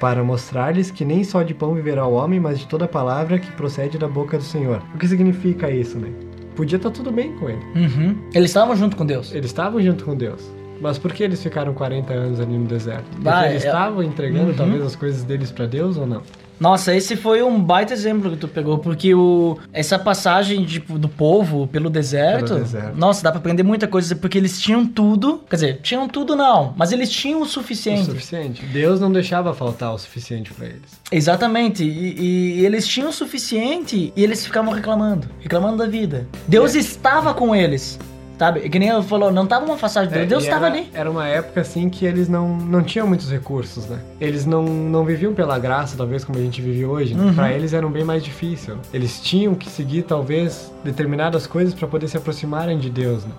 para 0.00 0.22
mostrar-lhes 0.24 0.90
que 0.90 1.04
nem 1.04 1.22
só 1.22 1.42
de 1.42 1.54
pão 1.54 1.74
viverá 1.74 2.06
o 2.06 2.14
homem, 2.14 2.40
mas 2.40 2.58
de 2.58 2.66
toda 2.66 2.88
palavra 2.88 3.38
que 3.38 3.50
procede 3.52 3.98
da 3.98 4.08
boca 4.08 4.36
do 4.36 4.42
Senhor. 4.44 4.82
O 4.94 4.98
que 4.98 5.06
significa 5.06 5.70
isso, 5.70 5.98
né? 5.98 6.08
Podia 6.56 6.76
estar 6.76 6.90
tudo 6.90 7.10
bem 7.12 7.32
com 7.36 7.48
ele. 7.48 7.62
Uhum. 7.76 8.16
Eles 8.34 8.50
estavam 8.50 8.74
junto 8.76 8.96
com 8.96 9.06
Deus. 9.06 9.32
Eles 9.32 9.46
estavam 9.46 9.80
junto 9.80 10.04
com 10.04 10.14
Deus. 10.16 10.42
Mas 10.80 10.98
por 10.98 11.12
que 11.12 11.22
eles 11.22 11.40
ficaram 11.42 11.72
40 11.72 12.12
anos 12.12 12.40
ali 12.40 12.58
no 12.58 12.66
deserto? 12.66 13.04
Porque 13.22 13.28
eles 13.46 13.64
é- 13.64 13.66
estavam 13.68 14.02
entregando 14.02 14.50
Uhum. 14.50 14.56
talvez 14.56 14.82
as 14.82 14.96
coisas 14.96 15.22
deles 15.22 15.52
para 15.52 15.66
Deus 15.66 15.96
ou 15.96 16.06
não? 16.06 16.22
Nossa, 16.60 16.94
esse 16.94 17.16
foi 17.16 17.42
um 17.42 17.60
baita 17.60 17.92
exemplo 17.92 18.30
que 18.30 18.36
tu 18.36 18.46
pegou, 18.46 18.78
porque 18.78 19.12
o, 19.14 19.58
essa 19.72 19.98
passagem 19.98 20.64
tipo, 20.64 20.98
do 20.98 21.08
povo 21.08 21.66
pelo 21.66 21.90
deserto, 21.90 22.48
Pelo 22.48 22.60
deserto. 22.60 22.96
nossa, 22.96 23.22
dá 23.22 23.30
pra 23.32 23.40
aprender 23.40 23.62
muita 23.64 23.88
coisa, 23.88 24.14
porque 24.14 24.38
eles 24.38 24.60
tinham 24.60 24.86
tudo, 24.86 25.40
quer 25.50 25.56
dizer, 25.56 25.80
tinham 25.82 26.08
tudo 26.08 26.36
não, 26.36 26.72
mas 26.76 26.92
eles 26.92 27.10
tinham 27.10 27.40
o 27.40 27.42
O 27.42 27.46
suficiente. 27.46 28.04
suficiente. 28.04 28.64
Deus 28.66 29.00
não 29.00 29.10
deixava 29.10 29.52
faltar 29.52 29.92
o 29.92 29.98
suficiente 29.98 30.52
para 30.54 30.66
eles. 30.66 31.00
Exatamente, 31.10 31.82
e, 31.84 32.58
e 32.60 32.64
eles 32.64 32.86
tinham 32.86 33.08
o 33.10 33.12
suficiente 33.12 34.12
e 34.16 34.22
eles 34.22 34.44
ficavam 34.44 34.72
reclamando, 34.72 35.28
reclamando 35.40 35.78
da 35.78 35.86
vida. 35.86 36.26
Deus 36.46 36.74
estava 36.74 37.34
com 37.34 37.54
eles, 37.56 37.98
sabe? 38.42 38.68
Que 38.68 38.76
nem 38.76 38.88
eu 38.88 39.04
falou, 39.04 39.30
não 39.30 39.46
tava 39.46 39.64
uma 39.64 39.76
passagem 39.76 40.08
de 40.08 40.14
Deus, 40.14 40.24
É, 40.24 40.28
Deus 40.28 40.42
e 40.42 40.46
estava 40.46 40.66
ali. 40.66 40.90
Era 40.92 41.08
uma 41.08 41.28
época 41.28 41.60
assim 41.60 41.88
que 41.88 42.04
eles 42.04 42.28
não, 42.28 42.56
não 42.56 42.82
tinham 42.82 43.06
muitos 43.06 43.30
recursos, 43.30 43.86
né? 43.86 44.00
Eles 44.20 44.44
não, 44.44 44.64
não 44.64 45.04
viviam 45.04 45.32
pela 45.32 45.56
graça, 45.60 45.96
talvez 45.96 46.24
como 46.24 46.38
a 46.38 46.42
gente 46.42 46.60
vive 46.60 46.84
hoje. 46.84 47.14
Uhum. 47.14 47.32
Pra 47.34 47.52
eles 47.52 47.72
era 47.72 47.86
um 47.86 47.90
bem 47.90 48.02
mais 48.02 48.24
difícil. 48.24 48.78
Eles 48.92 49.20
tinham 49.20 49.54
que 49.54 49.70
seguir 49.70 50.02
talvez 50.02 50.72
determinadas 50.82 51.46
coisas 51.46 51.72
para 51.72 51.86
poder 51.86 52.08
se 52.08 52.16
aproximarem 52.16 52.78
de 52.78 52.90
Deus, 52.90 53.24
né? 53.24 53.30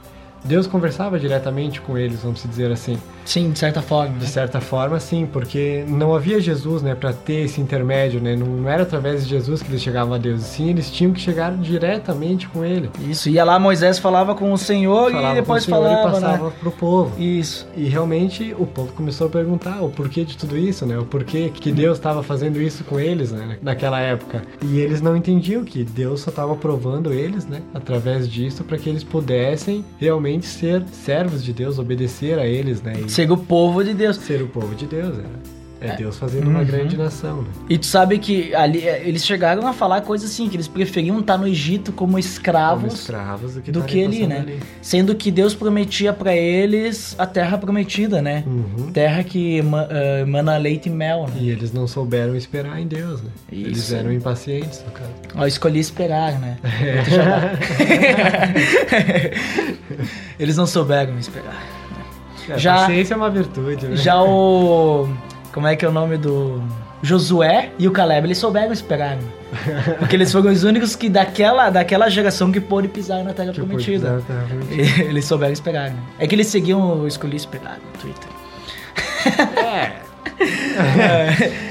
Deus 0.44 0.68
conversava 0.68 1.20
diretamente 1.20 1.82
com 1.82 1.98
eles, 1.98 2.22
vamos 2.22 2.44
dizer 2.44 2.72
assim. 2.72 2.98
Sim, 3.26 3.52
de 3.52 3.60
certa 3.60 3.82
forma. 3.82 4.14
De 4.16 4.26
né? 4.26 4.30
certa 4.30 4.60
forma, 4.60 5.00
sim, 5.00 5.26
porque 5.26 5.86
não 5.88 6.14
havia 6.14 6.40
Jesus, 6.40 6.82
né, 6.82 6.94
para 6.94 7.14
ter 7.14 7.46
esse 7.46 7.62
intermédio, 7.62 8.20
né? 8.20 8.36
Não, 8.36 8.68
era 8.68 8.84
através 8.84 9.24
de 9.24 9.30
Jesus 9.30 9.62
que 9.62 9.72
eles 9.72 9.82
chegavam 9.82 10.14
a 10.14 10.18
Deus, 10.18 10.42
sim, 10.42 10.70
eles 10.70 10.92
tinham 10.92 11.14
que 11.14 11.20
chegar 11.20 11.56
diretamente 11.56 12.48
com 12.48 12.66
ele. 12.66 12.90
Isso, 13.08 13.30
ia 13.30 13.44
lá 13.44 13.58
Moisés 13.58 14.00
falava 14.00 14.36
com 14.36 14.52
o 14.52 14.58
Senhor 14.58 15.12
Falava 15.12 15.34
e 15.34 15.42
depois 15.42 15.66
com 15.66 15.72
o 15.72 15.76
Senhor 15.76 15.90
falava, 15.90 16.10
e 16.10 16.22
passava 16.22 16.46
né? 16.46 16.54
pro 16.60 16.72
povo. 16.72 17.22
Isso. 17.22 17.68
E 17.76 17.86
realmente 17.86 18.54
o 18.58 18.66
povo 18.66 18.92
começou 18.94 19.28
a 19.28 19.30
perguntar 19.30 19.82
o 19.82 19.90
porquê 19.90 20.26
de 20.26 20.38
tudo 20.38 20.58
isso, 20.58 20.86
né? 20.86 20.98
O 20.98 21.06
porquê 21.06 21.50
que 21.54 21.72
Deus 21.72 21.98
estava 21.98 22.22
fazendo 22.22 22.62
isso 22.62 22.84
com 22.84 23.00
eles, 23.00 23.32
né? 23.32 23.58
Naquela 23.62 24.00
época. 24.00 24.42
E 24.62 24.80
eles 24.80 25.02
não 25.02 25.16
entendiam 25.16 25.64
que 25.64 25.84
Deus 25.84 26.22
só 26.22 26.30
estava 26.30 26.56
provando 26.56 27.14
eles, 27.14 27.46
né? 27.46 27.62
Através 27.74 28.28
disso, 28.30 28.64
para 28.64 28.78
que 28.78 28.90
eles 28.90 29.04
pudessem 29.04 29.86
realmente 30.00 30.33
ser 30.42 30.84
servos 30.92 31.44
de 31.44 31.54
Deus, 31.54 31.80
obedecer 31.80 32.40
a 32.40 32.46
eles, 32.46 32.82
né? 32.82 32.94
E 33.06 33.10
Ser 33.10 33.32
o 33.32 33.38
povo 33.38 33.84
de 33.84 33.94
Deus. 33.94 34.18
ser 34.18 34.42
o 34.42 34.48
povo 34.48 34.74
de 34.76 34.86
Deus, 34.86 35.18
né? 35.18 35.26
É 35.86 35.96
Deus 35.96 36.18
fazendo 36.18 36.50
uma 36.50 36.60
Uhum. 36.60 36.66
grande 36.66 36.98
nação, 36.98 37.42
né? 37.42 37.48
E 37.70 37.78
tu 37.78 37.86
sabe 37.86 38.18
que 38.18 38.54
ali 38.56 38.88
eh, 38.88 39.04
eles 39.06 39.26
chegaram 39.26 39.68
a 39.68 39.74
falar 39.74 40.02
coisas 40.02 40.32
assim, 40.32 40.48
que 40.48 40.56
eles 40.56 40.68
preferiam 40.68 41.20
estar 41.20 41.38
no 41.38 41.48
Egito 41.48 41.92
como 41.92 42.18
escravos, 42.18 42.84
Como 42.84 42.94
escravos 42.96 43.54
do 43.56 43.62
que, 43.62 43.72
do 43.72 43.80
estarem 43.80 44.10
que 44.10 44.18
ali, 44.18 44.28
né? 44.28 44.38
ali. 44.40 44.60
sendo 44.82 45.16
que 45.16 45.30
Deus 45.32 45.54
prometia 45.54 46.14
pra 46.14 46.36
eles 46.36 47.16
a 47.18 47.26
terra 47.26 47.58
prometida, 47.58 48.22
né? 48.22 48.44
Uhum. 48.48 48.92
Terra 48.92 49.24
que 49.24 49.62
eh, 49.90 50.26
mana 50.26 50.58
leite 50.58 50.88
e 50.88 50.92
mel, 50.92 51.28
né? 51.28 51.34
E 51.40 51.50
eles 51.50 51.74
não 51.74 51.88
souberam 51.88 52.36
esperar 52.36 52.80
em 52.80 52.88
Deus, 52.88 53.22
né? 53.22 53.30
Eles 53.52 53.80
Isso. 53.80 53.96
eram 53.96 54.12
impacientes, 54.14 54.82
no 54.86 54.92
caso. 54.92 55.10
Ó, 55.36 55.46
escolhi 55.46 55.80
esperar, 55.80 56.40
né? 56.40 56.58
Chamar. 57.10 57.60
eles 60.40 60.58
não 60.58 60.66
souberam 60.66 61.18
esperar. 61.20 61.62
É, 62.50 62.58
Já- 62.58 62.76
Paciência 62.76 63.14
é 63.14 63.18
uma 63.18 63.30
virtude, 63.30 63.88
né? 63.88 63.96
Já 63.96 64.22
o. 64.22 65.08
Como 65.54 65.68
é 65.68 65.76
que 65.76 65.86
é 65.86 65.88
o 65.88 65.92
nome 65.92 66.18
do. 66.18 66.62
Josué 67.02 67.70
e 67.78 67.88
o 67.88 67.92
Caleb, 67.92 68.28
eles 68.28 68.38
souberam 68.38 68.72
esperar, 68.72 69.18
né? 69.18 69.24
Porque 70.00 70.16
eles 70.16 70.32
foram 70.32 70.52
os 70.52 70.64
únicos 70.64 70.96
que 70.96 71.10
daquela, 71.10 71.70
daquela 71.70 72.10
geração 72.10 72.52
que 72.52 72.60
pôde 72.62 72.88
pisar 72.88 73.24
na 73.24 73.34
terra 73.34 73.52
Que 73.52 73.60
prometida. 73.62 74.00
pisar 74.00 74.14
na 74.16 74.22
terra 74.22 74.46
prometida. 74.48 75.04
Eles 75.04 75.26
souberam 75.26 75.54
esperar, 75.54 75.90
né? 75.92 75.98
É 76.18 76.26
que 76.26 76.34
eles 76.34 76.48
seguiam 76.48 77.02
o 77.02 77.08
Escolhi 77.08 77.36
Esperar 77.36 77.78
no 77.78 78.00
Twitter. 78.00 78.30
É. 79.58 80.03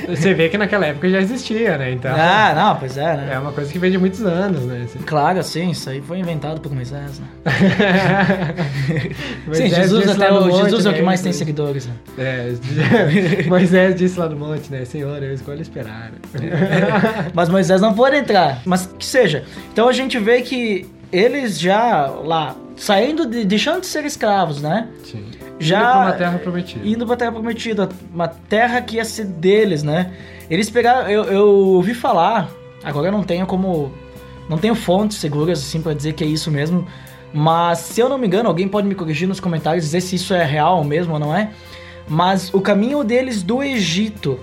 Você 0.08 0.34
vê 0.34 0.48
que 0.48 0.58
naquela 0.58 0.86
época 0.86 1.08
já 1.08 1.20
existia, 1.20 1.78
né? 1.78 1.92
Então. 1.92 2.12
Ah, 2.14 2.52
não, 2.54 2.76
pois 2.76 2.96
é, 2.96 3.16
né? 3.16 3.30
É 3.34 3.38
uma 3.38 3.52
coisa 3.52 3.72
que 3.72 3.78
vem 3.78 3.90
de 3.90 3.98
muitos 3.98 4.24
anos, 4.24 4.64
né? 4.64 4.82
Assim. 4.84 4.98
Claro, 5.00 5.42
sim, 5.42 5.70
isso 5.70 5.88
aí 5.88 6.00
foi 6.00 6.18
inventado 6.18 6.60
por 6.60 6.72
Moisés, 6.72 7.20
né? 7.20 7.26
Sim, 9.52 9.68
Jesus 9.68 10.08
até 10.08 10.30
o 10.30 10.46
monte, 10.46 10.64
Jesus 10.64 10.86
é 10.86 10.88
o 10.88 10.92
né? 10.92 10.98
que 10.98 11.04
mais 11.04 11.20
tem 11.20 11.32
seguidores, 11.32 11.86
né? 11.86 11.94
É, 12.18 13.42
Moisés 13.48 13.96
disse 13.96 14.18
lá 14.18 14.28
no 14.28 14.36
monte, 14.36 14.70
né? 14.70 14.84
Senhor, 14.84 15.22
eu 15.22 15.32
escolho 15.32 15.60
esperar. 15.60 16.12
Mas 17.34 17.48
Moisés 17.48 17.80
não 17.80 17.94
pode 17.94 18.16
entrar. 18.16 18.62
Mas 18.64 18.86
que 18.98 19.04
seja. 19.04 19.44
Então 19.72 19.88
a 19.88 19.92
gente 19.92 20.18
vê 20.18 20.42
que 20.42 20.88
eles 21.12 21.58
já 21.58 22.06
lá, 22.06 22.56
saindo, 22.76 23.26
de, 23.26 23.44
deixando 23.44 23.80
de 23.80 23.86
ser 23.86 24.04
escravos, 24.04 24.62
né? 24.62 24.88
Sim. 25.04 25.24
Já- 25.62 25.78
Indo 25.80 25.90
pra 25.90 26.00
uma 26.00 26.12
terra 26.12 26.38
prometida. 26.38 26.86
Indo 26.88 27.16
terra 27.16 27.32
prometida, 27.32 27.88
uma 28.12 28.28
terra 28.28 28.80
que 28.80 28.96
ia 28.96 29.04
ser 29.04 29.24
deles, 29.24 29.82
né? 29.82 30.12
Eles 30.50 30.68
pegaram. 30.68 31.08
Eu, 31.08 31.24
eu 31.24 31.48
ouvi 31.48 31.94
falar, 31.94 32.50
agora 32.82 33.08
eu 33.08 33.12
não 33.12 33.22
tenho 33.22 33.46
como. 33.46 33.92
Não 34.48 34.58
tenho 34.58 34.74
fontes 34.74 35.18
seguras 35.18 35.60
assim 35.60 35.80
pra 35.80 35.94
dizer 35.94 36.12
que 36.14 36.24
é 36.24 36.26
isso 36.26 36.50
mesmo. 36.50 36.86
Mas 37.32 37.78
se 37.78 38.00
eu 38.00 38.08
não 38.08 38.18
me 38.18 38.26
engano, 38.26 38.48
alguém 38.48 38.68
pode 38.68 38.86
me 38.86 38.94
corrigir 38.94 39.26
nos 39.26 39.40
comentários 39.40 39.84
dizer 39.84 40.00
se 40.02 40.16
isso 40.16 40.34
é 40.34 40.44
real 40.44 40.84
mesmo 40.84 41.14
ou 41.14 41.18
não 41.18 41.34
é. 41.34 41.50
Mas 42.08 42.52
o 42.52 42.60
caminho 42.60 43.02
deles 43.02 43.42
do 43.42 43.62
Egito 43.62 44.38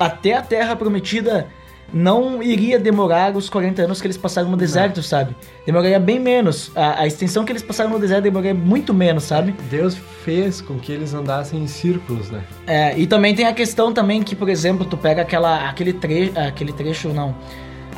até 0.00 0.32
a 0.34 0.42
terra 0.42 0.74
prometida 0.74 1.46
não 1.94 2.42
iria 2.42 2.78
demorar 2.78 3.36
os 3.36 3.48
40 3.48 3.82
anos 3.82 4.00
que 4.00 4.06
eles 4.08 4.16
passaram 4.16 4.50
no 4.50 4.56
deserto, 4.56 5.00
sabe? 5.00 5.36
Demoraria 5.64 6.00
bem 6.00 6.18
menos. 6.18 6.72
A, 6.74 7.02
a 7.02 7.06
extensão 7.06 7.44
que 7.44 7.52
eles 7.52 7.62
passaram 7.62 7.90
no 7.90 8.00
deserto 8.00 8.24
demoraria 8.24 8.52
muito 8.52 8.92
menos, 8.92 9.22
sabe? 9.22 9.54
Deus 9.70 9.96
fez 10.24 10.60
com 10.60 10.76
que 10.76 10.90
eles 10.90 11.14
andassem 11.14 11.62
em 11.62 11.68
círculos, 11.68 12.30
né? 12.30 12.42
É, 12.66 12.98
e 12.98 13.06
também 13.06 13.32
tem 13.34 13.46
a 13.46 13.52
questão 13.52 13.92
também 13.92 14.22
que, 14.24 14.34
por 14.34 14.48
exemplo, 14.48 14.84
tu 14.84 14.96
pega 14.96 15.22
aquela, 15.22 15.68
aquele, 15.68 15.92
tre 15.92 16.32
aquele 16.34 16.72
trecho, 16.72 17.10
não, 17.10 17.34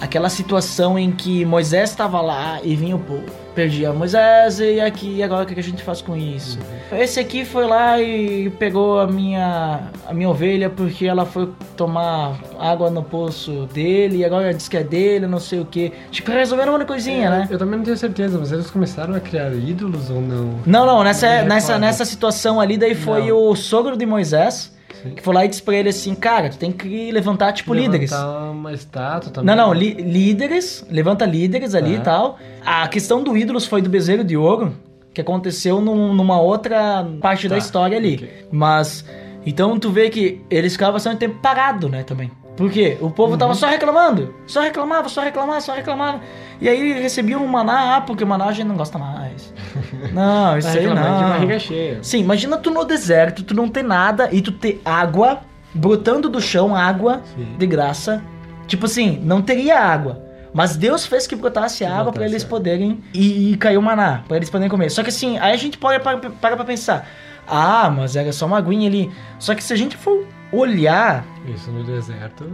aquela 0.01 0.29
situação 0.29 0.99
em 0.99 1.11
que 1.11 1.45
Moisés 1.45 1.91
estava 1.91 2.21
lá 2.21 2.59
e 2.63 2.75
vinha 2.77 2.97
o 2.97 2.99
povo, 2.99 3.25
perdia 3.55 3.93
Moisés 3.93 4.61
e 4.61 4.79
aqui, 4.81 5.23
agora 5.23 5.45
o 5.45 5.47
que 5.47 5.59
a 5.59 5.63
gente 5.63 5.83
faz 5.83 6.03
com 6.03 6.15
isso? 6.17 6.59
Esse 6.93 7.19
aqui 7.19 7.45
foi 7.45 7.67
lá 7.67 8.01
e 8.01 8.51
pegou 8.51 9.01
a 9.01 9.07
minha, 9.07 9.81
a 10.07 10.13
minha 10.13 10.29
ovelha 10.29 10.69
porque 10.69 11.07
ela 11.07 11.25
foi 11.25 11.49
tomar 11.77 12.39
água 12.59 12.91
no 12.91 13.03
poço 13.03 13.67
dele 13.73 14.19
e 14.19 14.25
agora 14.25 14.53
diz 14.53 14.69
que 14.69 14.77
é 14.77 14.85
dele, 14.85 15.27
não 15.27 15.41
sei 15.41 15.61
o 15.61 15.65
que. 15.65 15.93
Tipo, 16.11 16.31
resolveram 16.31 16.75
uma 16.75 16.85
coisinha, 16.85 17.27
É, 17.27 17.31
né? 17.31 17.49
Eu 17.51 17.59
também 17.59 17.79
não 17.79 17.85
tenho 17.85 17.97
certeza, 17.97 18.39
mas 18.39 18.53
eles 18.53 18.71
começaram 18.71 19.15
a 19.15 19.21
criar 19.21 19.53
ídolos 19.55 20.11
ou 20.11 20.21
não? 20.21 20.61
Não, 20.67 20.85
não, 20.87 21.03
nessa, 21.03 21.41
Não 21.41 21.49
nessa, 21.49 21.79
nessa 21.79 22.05
situação 22.05 22.61
ali, 22.61 22.77
daí 22.77 22.95
foi 22.95 23.29
Não. 23.29 23.49
o 23.51 23.57
sogro 23.57 23.97
de 23.97 24.05
Moisés 24.05 24.76
Sim. 25.03 25.11
que 25.15 25.23
foi 25.23 25.35
lá 25.35 25.45
e 25.45 25.49
disse 25.49 25.63
pra 25.63 25.75
ele 25.75 25.89
assim, 25.89 26.15
cara, 26.15 26.49
tu 26.49 26.57
tem 26.59 26.73
que 26.73 27.11
levantar, 27.13 27.53
tipo, 27.53 27.73
líderes. 27.75 28.11
Levantar 28.11 28.51
uma 28.51 28.73
estátua 28.73 29.33
também. 29.33 29.55
Não, 29.55 29.67
não, 29.69 29.73
li- 29.75 29.95
líderes, 29.95 30.85
levanta 30.91 31.25
líderes 31.25 31.75
ali 31.75 31.95
e 31.95 31.99
Tá. 31.99 32.05
tal. 32.05 32.39
A 32.65 32.87
questão 32.89 33.23
do 33.23 33.37
ídolos 33.37 33.67
foi 33.67 33.81
do 33.83 33.89
bezerro 33.91 34.25
de 34.25 34.37
ouro, 34.37 34.75
que 35.15 35.21
aconteceu 35.21 35.81
num- 35.81 36.13
numa 36.15 36.41
outra 36.41 37.07
parte 37.21 37.49
da 37.49 37.55
Tá, 37.57 37.59
história 37.59 37.97
ali. 37.97 38.17
ok. 38.17 38.47
Mas, 38.51 39.05
então 39.45 39.79
tu 39.79 39.91
vê 39.91 40.11
que 40.11 40.41
eles 40.51 40.73
ficavam 40.73 40.95
bastante 40.95 41.19
tempo 41.19 41.39
parado, 41.41 41.89
né, 41.89 42.03
também. 42.03 42.31
Por 42.57 42.71
quê? 42.71 42.97
O 43.01 43.11
povo 43.11 43.33
Uhum. 43.33 43.39
tava 43.39 43.55
só 43.55 43.67
reclamando, 43.67 44.35
só 44.47 44.63
reclamava, 44.63 45.09
só 45.09 45.21
reclamava, 45.21 45.61
só 45.61 45.73
reclamava. 45.75 46.21
E 46.61 46.69
aí 46.69 46.93
recebiam 47.03 47.45
um 47.45 47.47
maná, 47.47 47.97
ah, 47.97 48.01
porque 48.01 48.25
maná 48.25 48.47
a 48.47 48.53
gente 48.53 48.67
não 48.67 48.77
gosta 48.77 48.99
mais. 48.99 49.53
Não, 50.13 50.57
isso 50.57 50.67
Tá 50.69 50.75
aí 50.75 50.81
reclamando 50.81 51.17
de 51.17 51.23
não. 51.23 51.29
barriga 51.31 51.59
cheia. 51.59 51.99
Sim, 52.03 52.21
imagina 52.21 52.57
tu 52.57 52.71
no 52.71 52.83
deserto, 52.85 53.43
tu 53.43 53.55
não 53.55 53.69
ter 53.69 53.83
nada 53.85 54.31
e 54.33 54.41
tu 54.41 54.51
ter 54.53 54.81
água 54.85 55.41
brotando 55.75 56.29
do 56.31 56.41
chão, 56.41 56.75
água 56.75 57.21
Sim. 57.37 57.57
de 57.59 57.67
graça. 57.67 58.23
Tipo 58.67 58.87
assim, 58.87 59.21
não 59.23 59.43
teria 59.43 59.79
água. 59.79 60.23
Mas 60.55 60.75
Deus 60.77 61.05
fez 61.05 61.27
que 61.27 61.37
brotasse 61.37 61.79
Que 61.79 61.85
água 61.85 62.05
pra 62.05 62.13
brotasse 62.13 62.33
eles 62.33 62.45
água. 62.45 62.57
poderem. 62.59 63.05
E, 63.13 63.53
e 63.53 63.57
caiu 63.59 63.83
maná, 63.83 64.23
pra 64.27 64.39
eles 64.39 64.49
poderem 64.49 64.71
comer. 64.71 64.91
Só 64.91 65.03
que 65.03 65.11
assim, 65.11 65.37
aí 65.39 65.53
a 65.53 65.57
gente 65.57 65.77
pode 65.77 66.03
para, 66.03 66.17
para 66.17 66.57
pra 66.57 66.65
pensar: 66.65 67.07
ah, 67.47 67.91
mas 67.95 68.17
era 68.17 68.33
só 68.33 68.47
uma 68.47 68.57
aguinha 68.57 68.89
ali. 68.89 69.11
Só 69.39 69.55
que 69.55 69.63
se 69.63 69.75
a 69.75 69.77
gente 69.77 69.95
for 69.99 70.27
olhar 70.53 71.27
Isso 71.47 71.71
no 71.71 71.85
deserto. 71.85 72.45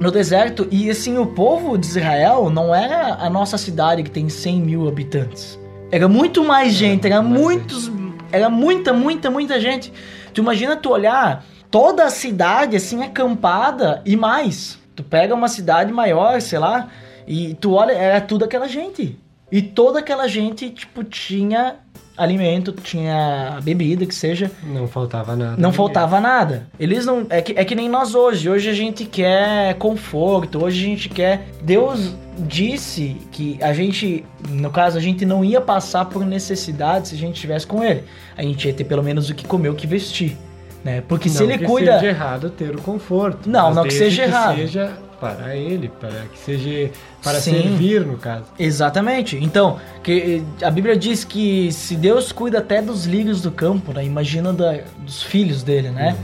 no 0.00 0.10
deserto, 0.10 0.66
e 0.70 0.90
assim, 0.90 1.18
o 1.18 1.26
povo 1.26 1.76
de 1.76 1.86
Israel 1.86 2.50
não 2.50 2.74
era 2.74 3.14
a 3.14 3.30
nossa 3.30 3.58
cidade 3.58 4.02
que 4.02 4.10
tem 4.10 4.28
100 4.28 4.60
mil 4.60 4.88
habitantes. 4.88 5.58
Era 5.90 6.08
muito 6.08 6.42
mais 6.42 6.72
gente, 6.72 7.06
era 7.06 7.20
muitos. 7.20 7.90
Era 8.30 8.48
muita, 8.48 8.94
muita, 8.94 9.30
muita 9.30 9.60
gente. 9.60 9.92
Tu 10.32 10.40
imagina 10.40 10.74
tu 10.74 10.90
olhar 10.90 11.44
toda 11.70 12.04
a 12.04 12.10
cidade 12.10 12.76
assim 12.76 13.02
acampada 13.02 14.00
e 14.04 14.16
mais. 14.16 14.78
Tu 14.96 15.02
pega 15.02 15.34
uma 15.34 15.48
cidade 15.48 15.92
maior, 15.92 16.40
sei 16.40 16.58
lá, 16.58 16.88
e 17.26 17.54
tu 17.54 17.72
olha, 17.72 17.92
era 17.92 18.20
tudo 18.20 18.44
aquela 18.44 18.68
gente. 18.68 19.18
E 19.50 19.60
toda 19.60 19.98
aquela 19.98 20.26
gente, 20.26 20.70
tipo, 20.70 21.04
tinha 21.04 21.76
alimento, 22.22 22.72
tinha 22.72 23.58
bebida, 23.62 24.06
que 24.06 24.14
seja. 24.14 24.50
Não 24.62 24.86
faltava 24.86 25.36
nada. 25.36 25.56
Não 25.58 25.72
faltava 25.72 26.20
nada. 26.20 26.66
Eles 26.78 27.04
não. 27.04 27.26
É 27.28 27.42
que, 27.42 27.52
é 27.52 27.64
que 27.64 27.74
nem 27.74 27.88
nós 27.88 28.14
hoje. 28.14 28.48
Hoje 28.48 28.70
a 28.70 28.74
gente 28.74 29.04
quer 29.04 29.74
conforto, 29.74 30.64
hoje 30.64 30.84
a 30.84 30.88
gente 30.88 31.08
quer. 31.08 31.48
Deus 31.62 32.14
disse 32.38 33.16
que 33.30 33.58
a 33.60 33.72
gente, 33.72 34.24
no 34.48 34.70
caso, 34.70 34.98
a 34.98 35.00
gente 35.00 35.24
não 35.26 35.44
ia 35.44 35.60
passar 35.60 36.06
por 36.06 36.24
necessidade 36.24 37.08
se 37.08 37.14
a 37.14 37.18
gente 37.18 37.34
estivesse 37.34 37.66
com 37.66 37.82
ele. 37.84 38.04
A 38.36 38.42
gente 38.42 38.66
ia 38.66 38.74
ter 38.74 38.84
pelo 38.84 39.02
menos 39.02 39.28
o 39.28 39.34
que 39.34 39.46
comer, 39.46 39.68
o 39.68 39.74
que 39.74 39.86
vestir. 39.86 40.36
Né? 40.82 41.02
Porque 41.06 41.28
se 41.28 41.42
Não 41.42 41.50
ele 41.50 41.58
que 41.58 41.64
cuida. 41.64 41.94
seja 41.94 42.06
errado 42.06 42.50
ter 42.50 42.74
o 42.74 42.80
conforto. 42.80 43.48
Não, 43.48 43.72
não 43.72 43.84
que 43.84 43.92
seja 43.92 44.24
errado. 44.24 44.56
seja 44.56 44.92
para 45.22 45.54
ele, 45.56 45.88
para 46.00 46.10
que 46.32 46.38
seja 46.38 46.90
para 47.22 47.38
Sim. 47.40 47.52
servir 47.52 48.04
no 48.04 48.16
caso. 48.18 48.44
Exatamente. 48.58 49.36
Então, 49.40 49.78
que 50.02 50.42
a 50.60 50.70
Bíblia 50.70 50.96
diz 50.96 51.22
que 51.22 51.70
se 51.70 51.94
Deus 51.94 52.32
cuida 52.32 52.58
até 52.58 52.82
dos 52.82 53.06
lírios 53.06 53.40
do 53.40 53.52
campo, 53.52 53.92
né? 53.92 54.04
Imagina 54.04 54.52
da- 54.52 54.80
dos 54.98 55.22
filhos 55.22 55.62
dele, 55.62 55.90
né? 55.90 56.16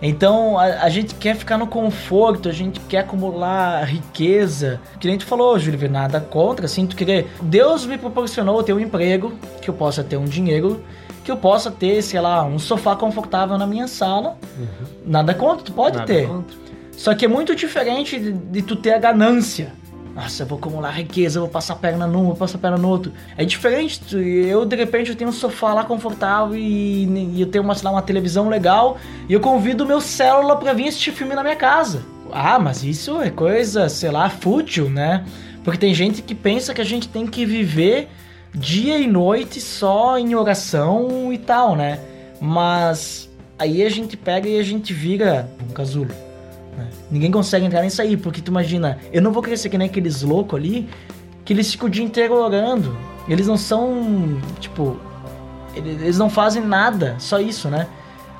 Então, 0.00 0.56
a, 0.58 0.64
a 0.84 0.88
gente 0.88 1.14
quer 1.16 1.34
ficar 1.34 1.58
no 1.58 1.66
conforto, 1.66 2.48
a 2.48 2.52
gente 2.52 2.78
quer 2.80 2.98
acumular 2.98 3.82
riqueza. 3.84 4.80
Que 5.00 5.08
nem 5.08 5.18
tu 5.18 5.24
falou, 5.26 5.58
Júlio, 5.58 5.90
nada 5.90 6.20
contra, 6.20 6.66
assim, 6.66 6.86
tu 6.86 6.94
querer... 6.94 7.26
Deus 7.42 7.84
me 7.86 7.98
proporcionou 7.98 8.62
ter 8.62 8.72
um 8.72 8.78
emprego, 8.80 9.32
que 9.60 9.68
eu 9.68 9.74
possa 9.74 10.04
ter 10.04 10.16
um 10.16 10.24
dinheiro, 10.26 10.80
que 11.24 11.30
eu 11.30 11.36
possa 11.38 11.70
ter, 11.70 12.02
sei 12.02 12.20
lá, 12.20 12.44
um 12.44 12.58
sofá 12.58 12.94
confortável 12.94 13.56
na 13.58 13.66
minha 13.66 13.88
sala. 13.88 14.36
Nada 15.06 15.32
contra, 15.34 15.64
tu 15.64 15.72
pode 15.72 15.96
Nada 15.96 16.06
ter. 16.06 16.28
contra. 16.28 16.63
Só 16.96 17.14
que 17.14 17.24
é 17.24 17.28
muito 17.28 17.54
diferente 17.54 18.18
de, 18.18 18.32
de 18.32 18.62
tu 18.62 18.76
ter 18.76 18.92
a 18.92 18.98
ganância. 18.98 19.72
Nossa, 20.14 20.44
eu 20.44 20.46
vou 20.46 20.58
acumular 20.58 20.92
riqueza, 20.92 21.40
vou 21.40 21.48
passar 21.48 21.74
perna 21.74 22.06
num, 22.06 22.26
vou 22.26 22.36
passar 22.36 22.58
perna 22.58 22.78
no 22.78 22.88
outro. 22.88 23.12
É 23.36 23.44
diferente. 23.44 24.00
Eu, 24.16 24.64
de 24.64 24.76
repente, 24.76 25.10
eu 25.10 25.16
tenho 25.16 25.30
um 25.30 25.32
sofá 25.32 25.74
lá 25.74 25.84
confortável 25.84 26.56
e, 26.56 27.04
e 27.34 27.40
eu 27.40 27.48
tenho 27.48 27.64
uma, 27.64 27.74
lá, 27.82 27.90
uma 27.90 28.02
televisão 28.02 28.48
legal 28.48 28.96
e 29.28 29.32
eu 29.32 29.40
convido 29.40 29.82
o 29.82 29.86
meu 29.86 30.00
célula 30.00 30.56
pra 30.56 30.72
vir 30.72 30.88
assistir 30.88 31.10
filme 31.10 31.34
na 31.34 31.42
minha 31.42 31.56
casa. 31.56 32.02
Ah, 32.32 32.60
mas 32.60 32.84
isso 32.84 33.20
é 33.20 33.30
coisa, 33.30 33.88
sei 33.88 34.10
lá, 34.10 34.30
fútil, 34.30 34.88
né? 34.88 35.24
Porque 35.64 35.78
tem 35.78 35.92
gente 35.92 36.22
que 36.22 36.34
pensa 36.34 36.72
que 36.72 36.80
a 36.80 36.84
gente 36.84 37.08
tem 37.08 37.26
que 37.26 37.44
viver 37.44 38.08
dia 38.54 38.98
e 38.98 39.08
noite 39.08 39.60
só 39.60 40.16
em 40.16 40.34
oração 40.36 41.32
e 41.32 41.38
tal, 41.38 41.74
né? 41.74 41.98
Mas 42.40 43.28
aí 43.58 43.82
a 43.82 43.88
gente 43.88 44.16
pega 44.16 44.48
e 44.48 44.60
a 44.60 44.62
gente 44.62 44.92
vira 44.92 45.48
um 45.68 45.72
casulo. 45.72 46.14
Né? 46.76 46.88
Ninguém 47.10 47.30
consegue 47.30 47.64
entrar 47.66 47.82
nisso 47.82 48.00
aí, 48.02 48.16
porque 48.16 48.40
tu 48.40 48.48
imagina, 48.50 48.98
eu 49.12 49.22
não 49.22 49.32
vou 49.32 49.42
crescer 49.42 49.68
que 49.68 49.78
nem 49.78 49.86
aqueles 49.88 50.22
loucos 50.22 50.58
ali, 50.58 50.88
que 51.44 51.52
eles 51.52 51.70
ficam 51.70 51.88
o 51.88 51.90
dia 51.90 52.04
inteiro 52.04 52.34
orando. 52.34 52.96
Eles 53.28 53.46
não 53.46 53.56
são, 53.56 54.38
tipo, 54.60 54.96
eles 55.74 56.18
não 56.18 56.28
fazem 56.30 56.62
nada, 56.64 57.16
só 57.18 57.38
isso, 57.40 57.68
né? 57.68 57.86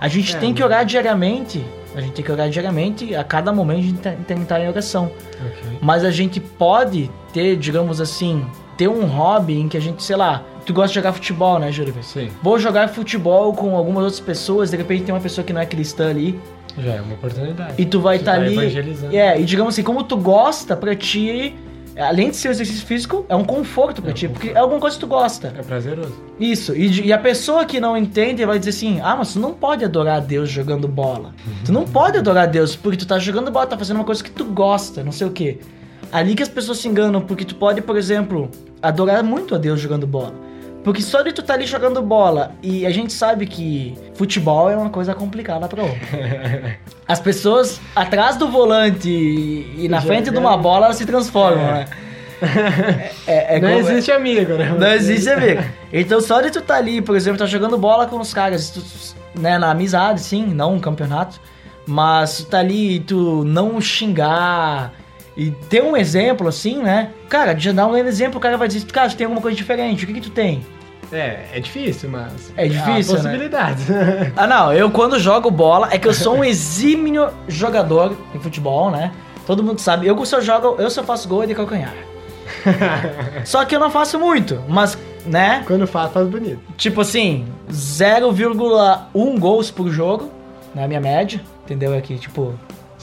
A 0.01 0.09
gente 0.09 0.35
É, 0.37 0.39
tem 0.39 0.53
que 0.53 0.61
mas- 0.63 0.71
orar 0.71 0.85
diariamente, 0.85 1.65
a 1.95 2.01
gente 2.01 2.13
tem 2.15 2.25
que 2.25 2.31
orar 2.31 2.49
diariamente, 2.51 3.15
a 3.15 3.25
cada 3.25 3.53
momento 3.53 3.79
a 3.79 3.83
gente 3.83 3.99
tem 4.27 4.37
que 4.37 4.43
estar 4.43 4.61
em 4.61 4.69
oração. 4.69 5.11
Ok. 5.41 5.79
Mas 5.81 6.05
a 6.05 6.11
gente 6.11 6.41
pode 6.41 7.11
ter, 7.33 7.57
digamos 7.57 8.01
assim, 8.01 8.45
ter 8.77 8.89
um 8.89 9.07
hobby 9.07 9.59
em 9.61 9.69
que 9.69 9.77
a 9.77 9.81
gente, 9.81 10.03
sei 10.03 10.17
lá, 10.17 10.43
tu 10.67 10.73
gosta 10.75 10.89
de 10.89 10.95
jogar 10.97 11.13
futebol, 11.13 11.59
né, 11.59 11.71
Júlio? 11.73 11.95
Sim, 12.03 12.29
Vou 12.43 12.59
jogar 12.59 12.89
futebol 12.89 13.53
com 13.55 13.77
algumas 13.77 14.03
outras 14.05 14.21
pessoas, 14.21 14.71
de 14.71 14.77
repente 14.77 15.05
tem 15.05 15.15
uma 15.15 15.21
pessoa 15.21 15.45
que 15.45 15.53
não 15.53 15.61
é 15.61 15.67
cristã 15.67 16.11
ali, 16.11 16.39
já 16.79 16.93
é 16.93 17.01
uma 17.01 17.15
oportunidade. 17.15 17.75
e 17.79 17.85
tu 17.85 18.01
vai 18.01 18.17
estar 18.17 18.33
tá 18.33 18.41
ali. 18.41 18.53
evangelizando. 18.53 19.17
É, 19.17 19.41
e 19.41 19.45
digamos 19.45 19.75
assim, 19.75 19.83
como 19.83 20.03
tu 20.05 20.17
gosta, 20.17 20.77
pra 20.77 20.95
ti, 20.95 21.55
além 21.97 22.31
de 22.31 22.37
ser 22.37 22.49
um 22.49 22.51
exercício 22.51 22.87
físico, 22.87 23.25
é 23.29 23.37
um 23.37 23.45
conforto 23.45 24.03
pra 24.03 24.11
É 24.11 24.13
um 24.13 24.15
ti, 24.15 24.29
porque 24.29 24.49
é 24.51 24.59
alguma 24.59 24.81
coisa 24.81 24.97
que 24.97 25.01
tu 25.01 25.07
gosta. 25.07 25.55
É 25.57 25.63
prazeroso. 25.63 26.15
Isso, 26.39 26.75
e, 26.75 27.07
e 27.07 27.13
a 27.13 27.19
pessoa 27.19 27.65
que 27.65 27.79
não 27.79 27.97
entende 27.97 28.45
vai 28.45 28.59
dizer 28.59 28.71
assim: 28.71 29.01
ah, 29.03 29.17
mas 29.17 29.33
tu 29.33 29.41
não 29.41 29.55
pode 29.55 29.85
adorar 29.85 30.17
a 30.17 30.21
Deus 30.21 30.51
jogando 30.51 30.89
bola. 30.89 31.35
Tu 31.65 31.73
não 31.73 31.85
pode 31.85 32.19
adorar 32.19 32.45
a 32.45 32.47
Deus 32.47 32.75
porque 32.75 32.99
tu 32.99 33.07
tá 33.07 33.19
jogando 33.19 33.51
bola, 33.51 33.67
tá 33.67 33.79
fazendo 33.79 33.97
uma 33.97 34.05
coisa 34.05 34.23
que 34.23 34.31
tu 34.31 34.45
gosta, 34.45 35.05
não 35.05 35.13
sei 35.13 35.27
o 35.27 35.31
quê. 35.31 35.59
Ali 36.13 36.35
que 36.35 36.43
as 36.43 36.49
pessoas 36.49 36.79
se 36.79 36.89
enganam, 36.89 37.21
porque 37.21 37.45
tu 37.45 37.57
pode, 37.57 37.81
por 37.81 37.97
exemplo, 37.97 38.51
adorar 38.81 39.23
muito 39.23 39.55
a 39.55 39.59
Deus 39.59 39.81
jogando 39.81 40.07
bola. 40.07 40.35
Porque 40.85 41.01
só 41.01 41.23
de 41.23 41.33
tu 41.33 41.43
tá 41.43 41.55
ali 41.55 41.67
jogando 41.67 42.03
bola, 42.03 42.53
e 42.63 42.85
a 42.87 42.91
gente 42.91 43.13
sabe 43.13 43.47
que 43.47 43.95
futebol 44.15 44.71
é 44.71 44.77
uma 44.77 44.91
coisa 44.91 45.15
complicada 45.15 45.67
pra 45.67 45.83
homem. 45.83 45.99
As 47.09 47.19
pessoas 47.21 47.81
atrás 47.97 48.37
do 48.37 48.49
volante 48.49 49.09
e, 49.09 49.85
e 49.87 49.89
na 49.89 50.01
frente 50.03 50.31
de 50.31 50.37
uma 50.39 50.57
bola 50.59 50.87
elas 50.87 50.97
se 50.97 51.07
transformam, 51.07 51.65
É. 51.67 51.73
né? 51.73 51.87
É, 53.27 53.57
é 53.57 53.61
não 53.61 53.69
como- 53.79 53.89
existe 53.91 54.13
amigo, 54.13 54.53
né? 54.55 54.77
não 54.79 54.89
existe 54.89 55.31
amigo. 55.31 55.63
Então 55.91 56.21
só 56.21 56.43
de 56.43 56.51
tu 56.51 56.61
tá 56.61 56.77
ali, 56.77 57.01
por 57.01 57.17
exemplo, 57.17 57.39
tá 57.39 57.47
jogando 57.47 57.79
bola 57.79 58.07
com 58.07 58.19
os 58.21 58.35
caras, 58.35 58.69
tu, 58.71 58.83
né, 59.41 59.57
na 59.59 59.71
amizade, 59.71 60.21
sim, 60.21 60.45
não 60.47 60.75
um 60.75 60.81
campeonato, 60.81 61.41
mas 61.87 62.37
tu 62.39 62.45
tá 62.47 62.59
ali 62.59 62.97
e 62.97 63.01
tu 63.01 63.45
não 63.45 63.81
xingar 63.81 64.93
e 65.37 65.51
ter 65.51 65.83
um 65.83 65.97
exemplo 65.97 66.49
assim, 66.49 66.83
né? 66.83 67.11
Cara, 67.29 67.59
já 67.59 67.73
dá 67.73 67.87
um 67.87 67.97
exemplo, 67.97 68.39
o 68.39 68.41
cara 68.41 68.57
vai 68.57 68.69
dizer, 68.69 68.85
cara, 68.87 69.09
tu 69.09 69.17
tem 69.17 69.25
alguma 69.25 69.43
coisa 69.43 69.57
diferente, 69.57 70.05
o 70.05 70.07
que 70.07 70.15
que 70.15 70.21
tu 70.21 70.31
tem? 70.31 70.65
É, 71.13 71.45
é 71.53 71.61
difícil, 71.61 72.09
mas. 72.09 72.53
É 72.57 72.67
difícil, 72.67 73.15
Há 73.15 73.23
né? 73.23 73.31
possibilidades. 73.31 73.87
Ah, 74.37 74.47
não, 74.47 74.73
eu 74.73 74.91
quando 74.91 75.19
jogo 75.19 75.51
bola, 75.51 75.89
é 75.93 75.99
que 75.99 76.09
eu 76.09 76.15
sou 76.15 76.37
um 76.37 76.45
exímio 76.45 77.31
jogador 77.47 78.17
em 78.35 78.41
futebol, 78.41 78.91
né? 78.91 79.13
Todo 79.47 79.63
mundo 79.63 79.81
sabe, 79.81 80.07
eu 80.07 80.25
se 80.25 80.35
eu 80.35 80.41
jogo, 80.41 80.77
eu 80.79 80.91
se 80.91 80.99
eu 80.99 81.05
faço 81.05 81.29
gol 81.29 81.43
é 81.43 81.47
de 81.47 81.55
calcanhar. 81.55 81.95
Só 83.45 83.65
que 83.65 83.77
eu 83.77 83.81
não 83.81 83.91
faço 83.91 84.19
muito, 84.19 84.63
mas, 84.69 84.99
né? 85.27 85.63
Quando 85.67 85.87
faz, 85.87 86.13
faz 86.13 86.27
bonito. 86.27 86.61
Tipo 86.77 87.03
assim, 87.03 87.47
0,1 87.71 89.39
gols 89.39 89.71
por 89.71 89.91
jogo, 89.91 90.31
na 90.75 90.89
minha 90.89 91.01
média, 91.01 91.41
entendeu? 91.65 91.97
Aqui, 91.97 92.17
tipo, 92.17 92.55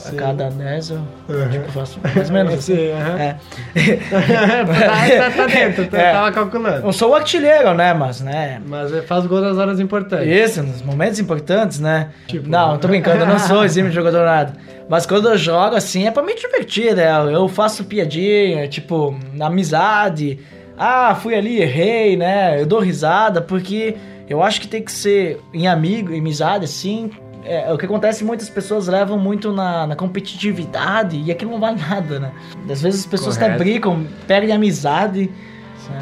a 0.07 0.09
Sim. 0.11 0.15
cada 0.17 0.49
10 0.49 0.89
eu 0.91 0.97
Uhum. 1.29 1.49
tipo, 1.51 1.71
faço 1.71 1.99
mais 2.03 2.27
ou 2.29 2.33
menos 2.33 2.53
assim. 2.59 2.75
Sim, 2.75 2.91
aham. 2.91 3.17
É. 3.19 3.35
tá, 4.09 5.29
tá, 5.29 5.31
tá 5.37 5.47
dentro, 5.47 5.87
tá- 5.87 5.97
É. 6.01 6.11
tava 6.11 6.31
calculando. 6.31 6.87
Eu 6.87 6.93
sou 6.93 7.11
o 7.11 7.15
artilheiro, 7.15 7.73
né? 7.73 7.93
Mas, 7.93 8.21
né? 8.21 8.61
Mas 8.65 8.93
é, 8.93 9.01
faz 9.01 9.25
gol 9.25 9.41
nas 9.41 9.57
horas 9.57 9.79
importantes. 9.79 10.27
Isso, 10.27 10.63
nos 10.63 10.81
momentos 10.81 11.19
importantes, 11.19 11.79
né? 11.79 12.09
Tipo- 12.27 12.49
não, 12.49 12.77
tô 12.77 12.87
brincando, 12.87 13.19
eu 13.21 13.27
não 13.27 13.39
sou 13.39 13.63
exímio 13.63 13.91
jogador 13.91 14.25
nada. 14.25 14.53
Mas 14.89 15.05
quando 15.05 15.29
eu 15.29 15.37
jogo, 15.37 15.75
assim, 15.75 16.07
é 16.07 16.11
pra 16.11 16.21
me 16.23 16.35
divertir, 16.35 16.95
né? 16.95 17.09
Eu 17.33 17.47
faço 17.47 17.83
piadinha, 17.85 18.67
tipo, 18.67 19.17
na 19.33 19.47
amizade. 19.47 20.39
Ah, 20.77 21.15
fui 21.15 21.35
ali, 21.35 21.61
errei, 21.61 22.17
né? 22.17 22.59
Eu 22.59 22.65
dou 22.65 22.79
risada, 22.79 23.39
porque 23.41 23.95
eu 24.27 24.41
acho 24.41 24.59
que 24.59 24.67
tem 24.67 24.81
que 24.81 24.91
ser 24.91 25.39
em 25.53 25.67
amigo, 25.67 26.11
em 26.13 26.19
amizade, 26.19 26.65
assim. 26.65 27.11
É, 27.43 27.71
o 27.71 27.77
que 27.77 27.85
acontece, 27.85 28.23
muitas 28.23 28.49
pessoas 28.49 28.87
levam 28.87 29.17
muito 29.17 29.51
na, 29.51 29.87
na 29.87 29.95
competitividade 29.95 31.21
e 31.21 31.31
aquilo 31.31 31.51
não 31.51 31.59
vale 31.59 31.79
nada, 31.81 32.19
né? 32.19 32.31
Às 32.69 32.81
vezes 32.81 33.01
as 33.01 33.05
pessoas 33.05 33.37
até 33.37 33.45
Correto. 33.45 33.63
brigam, 33.63 34.07
perdem 34.27 34.53
amizade. 34.53 35.29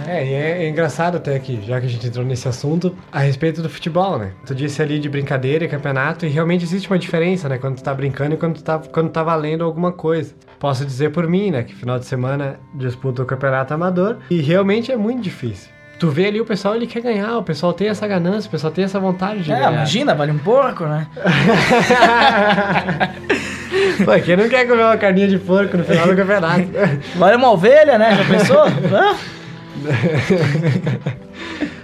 É, 0.08 0.26
e 0.26 0.34
é, 0.34 0.64
é 0.66 0.70
engraçado 0.70 1.18
até 1.18 1.40
que, 1.40 1.62
já 1.66 1.80
que 1.80 1.88
a 1.88 1.90
gente 1.90 2.06
entrou 2.06 2.24
nesse 2.24 2.48
assunto, 2.48 2.96
a 3.12 3.20
respeito 3.20 3.62
do 3.62 3.70
futebol, 3.70 4.20
né? 4.20 4.34
Tu 4.46 4.54
disse 4.54 4.82
ali 4.82 5.00
de 5.00 5.10
brincadeira 5.10 5.66
e 5.66 5.68
campeonato, 5.68 6.26
e 6.26 6.30
realmente 6.30 6.64
existe 6.64 6.88
uma 6.90 7.00
diferença, 7.00 7.50
né? 7.50 7.58
Quando 7.58 7.78
tu 7.78 7.84
tá 7.84 7.94
brincando 7.94 8.36
e 8.36 8.38
quando 8.38 8.56
tu 8.56 8.64
tá, 8.64 8.78
quando 8.78 9.10
tá 9.10 9.24
valendo 9.24 9.64
alguma 9.64 9.92
coisa. 9.92 10.36
Posso 10.60 10.86
dizer 10.86 11.12
por 11.12 11.28
mim, 11.28 11.52
né? 11.52 11.64
Que 11.64 11.74
final 11.74 11.98
de 11.98 12.06
semana 12.06 12.60
disputa 12.76 13.24
o 13.24 13.26
campeonato 13.26 13.74
amador, 13.74 14.18
e 14.30 14.42
realmente 14.42 14.92
é 14.92 14.98
muito 14.98 15.22
difícil. 15.22 15.72
Tu 16.00 16.10
vê 16.10 16.28
ali 16.28 16.40
o 16.40 16.46
pessoal, 16.46 16.76
ele 16.76 16.88
quer 16.88 17.02
ganhar, 17.02 17.38
o 17.38 17.44
pessoal 17.44 17.74
tem 17.74 17.90
essa 17.90 18.08
ganância, 18.08 18.48
o 18.48 18.52
pessoal 18.52 18.72
tem 18.72 18.86
essa 18.86 19.00
vontade 19.00 19.42
de 19.44 19.52
É, 19.52 19.56
ganhar. 19.56 19.74
imagina, 19.74 20.16
vale 20.16 20.32
um 20.32 20.38
porco, 20.38 20.86
né? 20.86 21.08
Pô, 24.06 24.12
quem 24.24 24.38
não 24.38 24.48
quer 24.48 24.66
comer 24.66 24.84
uma 24.84 24.98
carninha 24.98 25.28
de 25.28 25.38
porco 25.38 25.76
no 25.78 25.84
final 25.84 26.08
do 26.08 26.16
campeonato? 26.16 26.66
Vale 27.18 27.36
uma 27.36 27.52
ovelha, 27.52 27.98
né? 27.98 28.16
Já 28.16 28.24
pensou? 28.26 28.64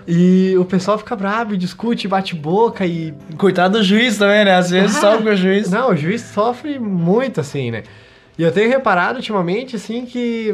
E 0.07 0.55
o 0.59 0.65
pessoal 0.65 0.99
fica 0.99 1.15
bravo 1.15 1.57
discute, 1.57 2.07
bate 2.07 2.35
boca 2.35 2.85
e 2.85 3.11
Coitado 3.37 3.79
do 3.79 3.83
juiz 3.83 4.17
também, 4.19 4.45
né? 4.45 4.55
Às 4.55 4.69
vezes 4.69 5.03
Ah, 5.03 5.17
com 5.17 5.23
o 5.23 5.35
juiz. 5.35 5.71
Não, 5.71 5.89
o 5.89 5.95
juiz 5.95 6.21
sofre 6.21 6.77
muito, 6.77 7.41
assim, 7.41 7.71
né? 7.71 7.81
E 8.37 8.43
eu 8.43 8.51
tenho 8.51 8.69
reparado 8.69 9.15
ultimamente, 9.17 9.75
assim, 9.77 10.05
que 10.05 10.53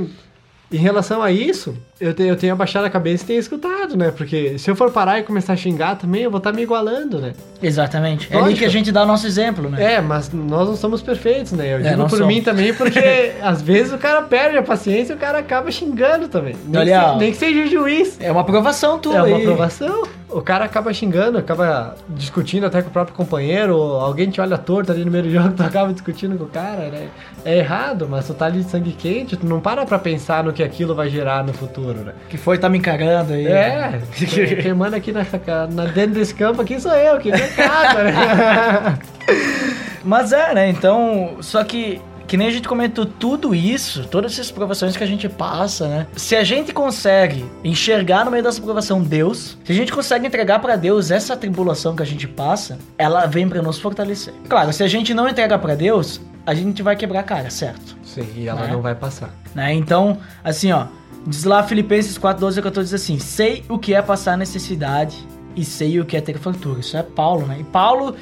Em 0.72 0.78
relação 0.78 1.22
a 1.22 1.32
isso, 1.32 1.76
eu, 2.00 2.14
te- 2.14 2.24
eu 2.24 2.36
tenho 2.36 2.54
abaixado 2.54 2.86
a 2.86 2.90
cabeça 2.90 3.24
e 3.24 3.28
tenho 3.28 3.40
escutado, 3.40 3.98
né? 3.98 4.12
Porque 4.16 4.58
se 4.58 4.70
eu 4.72 4.76
for 4.76 4.92
parar 4.92 5.20
e 5.20 5.24
começar 5.24 5.54
a 5.54 5.56
xingar 5.58 5.96
também, 5.98 6.24
eu 6.24 6.32
vou 6.32 6.38
estar 6.38 6.54
me 6.54 6.62
igualando, 6.62 7.20
né? 7.20 7.34
Exatamente. 7.62 8.28
É 8.32 8.36
ali 8.36 8.42
Lógico. 8.44 8.60
que 8.60 8.66
a 8.66 8.70
gente 8.70 8.92
dá 8.92 9.04
o 9.04 9.06
nosso 9.06 9.28
exemplo, 9.28 9.70
né? 9.70 9.96
É, 9.96 10.02
mas 10.02 10.32
nós 10.32 10.68
não 10.70 10.76
somos 10.76 11.02
perfeitos, 11.02 11.52
né? 11.52 11.74
Eu 11.74 11.80
É, 11.80 11.90
digo 11.92 12.04
por 12.04 12.18
somos. 12.18 12.28
mim 12.28 12.42
também, 12.42 12.74
porque 12.74 13.34
às 13.44 13.62
vezes 13.62 13.92
o 13.94 13.98
cara 13.98 14.22
perde 14.24 14.58
a 14.58 14.64
paciência 14.64 15.14
e 15.14 15.16
o 15.16 15.20
cara 15.20 15.40
acaba 15.40 15.70
xingando 15.72 16.28
também. 16.28 16.56
Nem, 16.66 16.82
Olha, 16.82 17.00
que, 17.00 17.06
ó. 17.06 17.18
nem 17.18 17.32
que 17.32 17.38
seja 17.38 17.68
juiz. 17.68 18.18
É 18.20 18.32
uma 18.32 18.42
aprovação 18.42 18.98
tua 18.98 19.16
É 19.18 19.22
uma 19.24 19.36
aí. 19.38 19.42
aprovação. 19.44 20.04
O 20.32 20.42
cara 20.42 20.64
acaba 20.66 20.94
xingando, 20.94 21.38
acaba 21.38 21.96
discutindo 22.08 22.66
até 22.66 22.82
com 22.82 22.88
o 22.88 22.92
próprio 22.92 23.16
companheiro, 23.16 23.76
alguém 23.76 24.30
te 24.30 24.40
olha 24.40 24.58
torto 24.58 24.92
ali 24.92 25.04
no 25.04 25.12
meio 25.12 25.26
do 25.26 25.30
jogo, 25.32 25.52
tu 25.52 25.62
acaba 25.64 25.92
discutindo 25.92 26.38
com 26.38 26.46
o 26.46 26.48
cara, 26.48 26.88
né? 26.90 27.10
É 27.44 27.58
errado, 27.58 28.08
mas 28.10 28.26
tu 28.28 28.34
tá 28.34 28.46
ali 28.46 28.64
de 28.64 28.70
sangue 28.70 28.94
quente, 28.94 29.36
tu 29.36 29.46
não 29.46 29.60
para 29.60 29.86
pra 29.86 30.00
pensar 30.00 30.44
no 30.44 30.54
que 30.54 30.64
aquilo 30.64 30.96
vai 30.96 31.10
gerar 31.10 31.44
no 31.44 31.52
futuro, 31.54 32.00
né? 32.00 32.14
Que 32.30 32.38
foi 32.38 32.58
tá 32.58 32.70
me 32.70 32.78
encarando 32.78 33.34
aí. 33.34 33.46
É, 33.46 34.02
quem- 34.16 34.56
quem 34.56 34.74
manda 34.74 34.96
aqui 34.96 35.12
nessa, 35.12 35.38
ca- 35.38 35.68
na, 35.70 35.86
dentro 35.86 36.14
desse 36.14 36.34
campo 36.34 36.62
aqui 36.62 36.80
sou 36.80 36.94
eu, 36.94 37.18
que 37.20 37.30
pecado, 37.32 37.98
né? 38.04 39.00
Mas 40.04 40.32
é, 40.32 40.54
né? 40.54 40.70
Então, 40.70 41.38
só 41.42 41.64
que 41.64 42.02
que 42.32 42.38
nem 42.38 42.48
a 42.48 42.52
gente 42.52 42.66
comentou 42.66 43.06
tudo 43.06 43.54
isso, 43.54 44.06
todas 44.06 44.32
essas 44.32 44.50
provações 44.50 44.96
que 44.96 45.04
a 45.04 45.06
gente 45.06 45.28
passa, 45.28 45.86
né? 45.90 46.08
Se 46.16 46.34
a 46.34 46.46
gente 46.46 46.72
consegue 46.74 47.44
enxergar 47.62 48.24
no 48.24 48.32
meio 48.32 48.42
dessa 48.42 48.62
provação 48.62 49.04
Deus, 49.04 49.58
se 49.66 49.72
a 49.74 49.76
gente 49.76 49.92
consegue 49.92 50.26
entregar 50.26 50.60
pra 50.60 50.78
Deus 50.78 51.12
essa 51.12 51.36
tribulação 51.36 51.94
que 51.94 52.02
a 52.02 52.06
gente 52.06 52.30
passa, 52.30 52.80
ela 52.98 53.26
vem 53.26 53.50
pra 53.50 53.62
nos 53.62 53.80
fortalecer. 53.80 54.34
Claro, 54.48 54.72
se 54.72 54.82
a 54.82 54.88
gente 54.88 55.14
não 55.14 55.28
entregar 55.28 55.60
pra 55.60 55.76
Deus, 55.76 56.22
a 56.46 56.54
gente 56.54 56.82
vai 56.82 56.96
quebrar 56.96 57.20
a 57.20 57.24
cara, 57.24 57.50
certo? 57.50 57.98
Sim, 58.02 58.26
e 58.38 58.48
ela 58.48 58.62
Né? 58.62 58.72
não 58.72 58.82
vai 58.82 58.96
passar. 58.96 59.30
né? 59.54 59.74
Então, 59.74 60.18
assim, 60.42 60.72
ó, 60.72 60.86
diz 61.28 61.44
lá 61.44 61.62
Filipenses 61.64 62.18
4, 62.18 62.40
12 62.40 62.62
a 62.62 62.64
14, 62.64 62.92
diz 62.94 63.02
assim: 63.04 63.20
Sei 63.20 63.66
o 63.68 63.78
que 63.78 63.94
é 63.94 64.02
passar 64.02 64.38
necessidade 64.38 65.18
e 65.54 65.66
sei 65.66 66.00
o 66.00 66.06
que 66.06 66.16
é 66.16 66.22
ter 66.22 66.38
fartura. 66.38 66.80
Isso 66.80 66.96
é 66.96 67.04
Paulo, 67.04 67.46
né? 67.46 67.58
E 67.60 67.64
Paulo, 67.66 68.16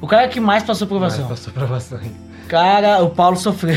o 0.00 0.08
cara 0.08 0.26
que 0.26 0.40
mais 0.40 0.64
passou 0.64 0.88
provação. 0.88 1.20
Mas 1.20 1.38
passou 1.38 1.52
provação. 1.52 2.00
Cara, 2.48 3.02
o 3.02 3.10
Paulo 3.10 3.36
sofreu. 3.36 3.76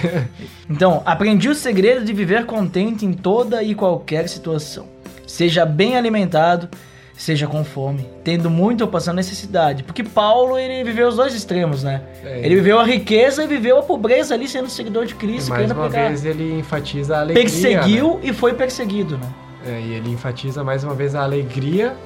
então, 0.68 1.02
aprendi 1.04 1.48
o 1.48 1.54
segredo 1.54 2.04
de 2.04 2.12
viver 2.12 2.46
contente 2.46 3.04
em 3.04 3.12
toda 3.12 3.62
e 3.62 3.74
qualquer 3.74 4.28
situação. 4.28 4.86
Seja 5.26 5.66
bem 5.66 5.96
alimentado, 5.96 6.68
seja 7.16 7.46
com 7.46 7.64
fome, 7.64 8.06
tendo 8.22 8.48
muito 8.48 8.82
ou 8.82 8.88
passando 8.88 9.16
necessidade. 9.16 9.82
Porque 9.82 10.04
Paulo, 10.04 10.58
ele 10.58 10.84
viveu 10.84 11.08
os 11.08 11.16
dois 11.16 11.34
extremos, 11.34 11.82
né? 11.82 12.02
É, 12.24 12.44
ele 12.44 12.56
viveu 12.56 12.78
a 12.78 12.84
riqueza 12.84 13.42
e 13.44 13.46
viveu 13.46 13.78
a 13.78 13.82
pobreza 13.82 14.34
ali, 14.34 14.46
sendo 14.46 14.68
seguidor 14.68 15.06
de 15.06 15.14
Cristo, 15.14 15.50
Mais 15.50 15.70
uma 15.70 15.88
vez 15.88 16.24
ele 16.24 16.58
enfatiza 16.58 17.16
a 17.16 17.20
alegria. 17.20 17.42
Perseguiu 17.42 18.20
e 18.22 18.32
foi 18.32 18.54
perseguido, 18.54 19.16
né? 19.16 19.26
né? 19.64 19.78
É, 19.78 19.80
e 19.80 19.94
ele 19.94 20.10
enfatiza 20.10 20.62
mais 20.62 20.84
uma 20.84 20.94
vez 20.94 21.14
a 21.14 21.22
alegria 21.22 21.96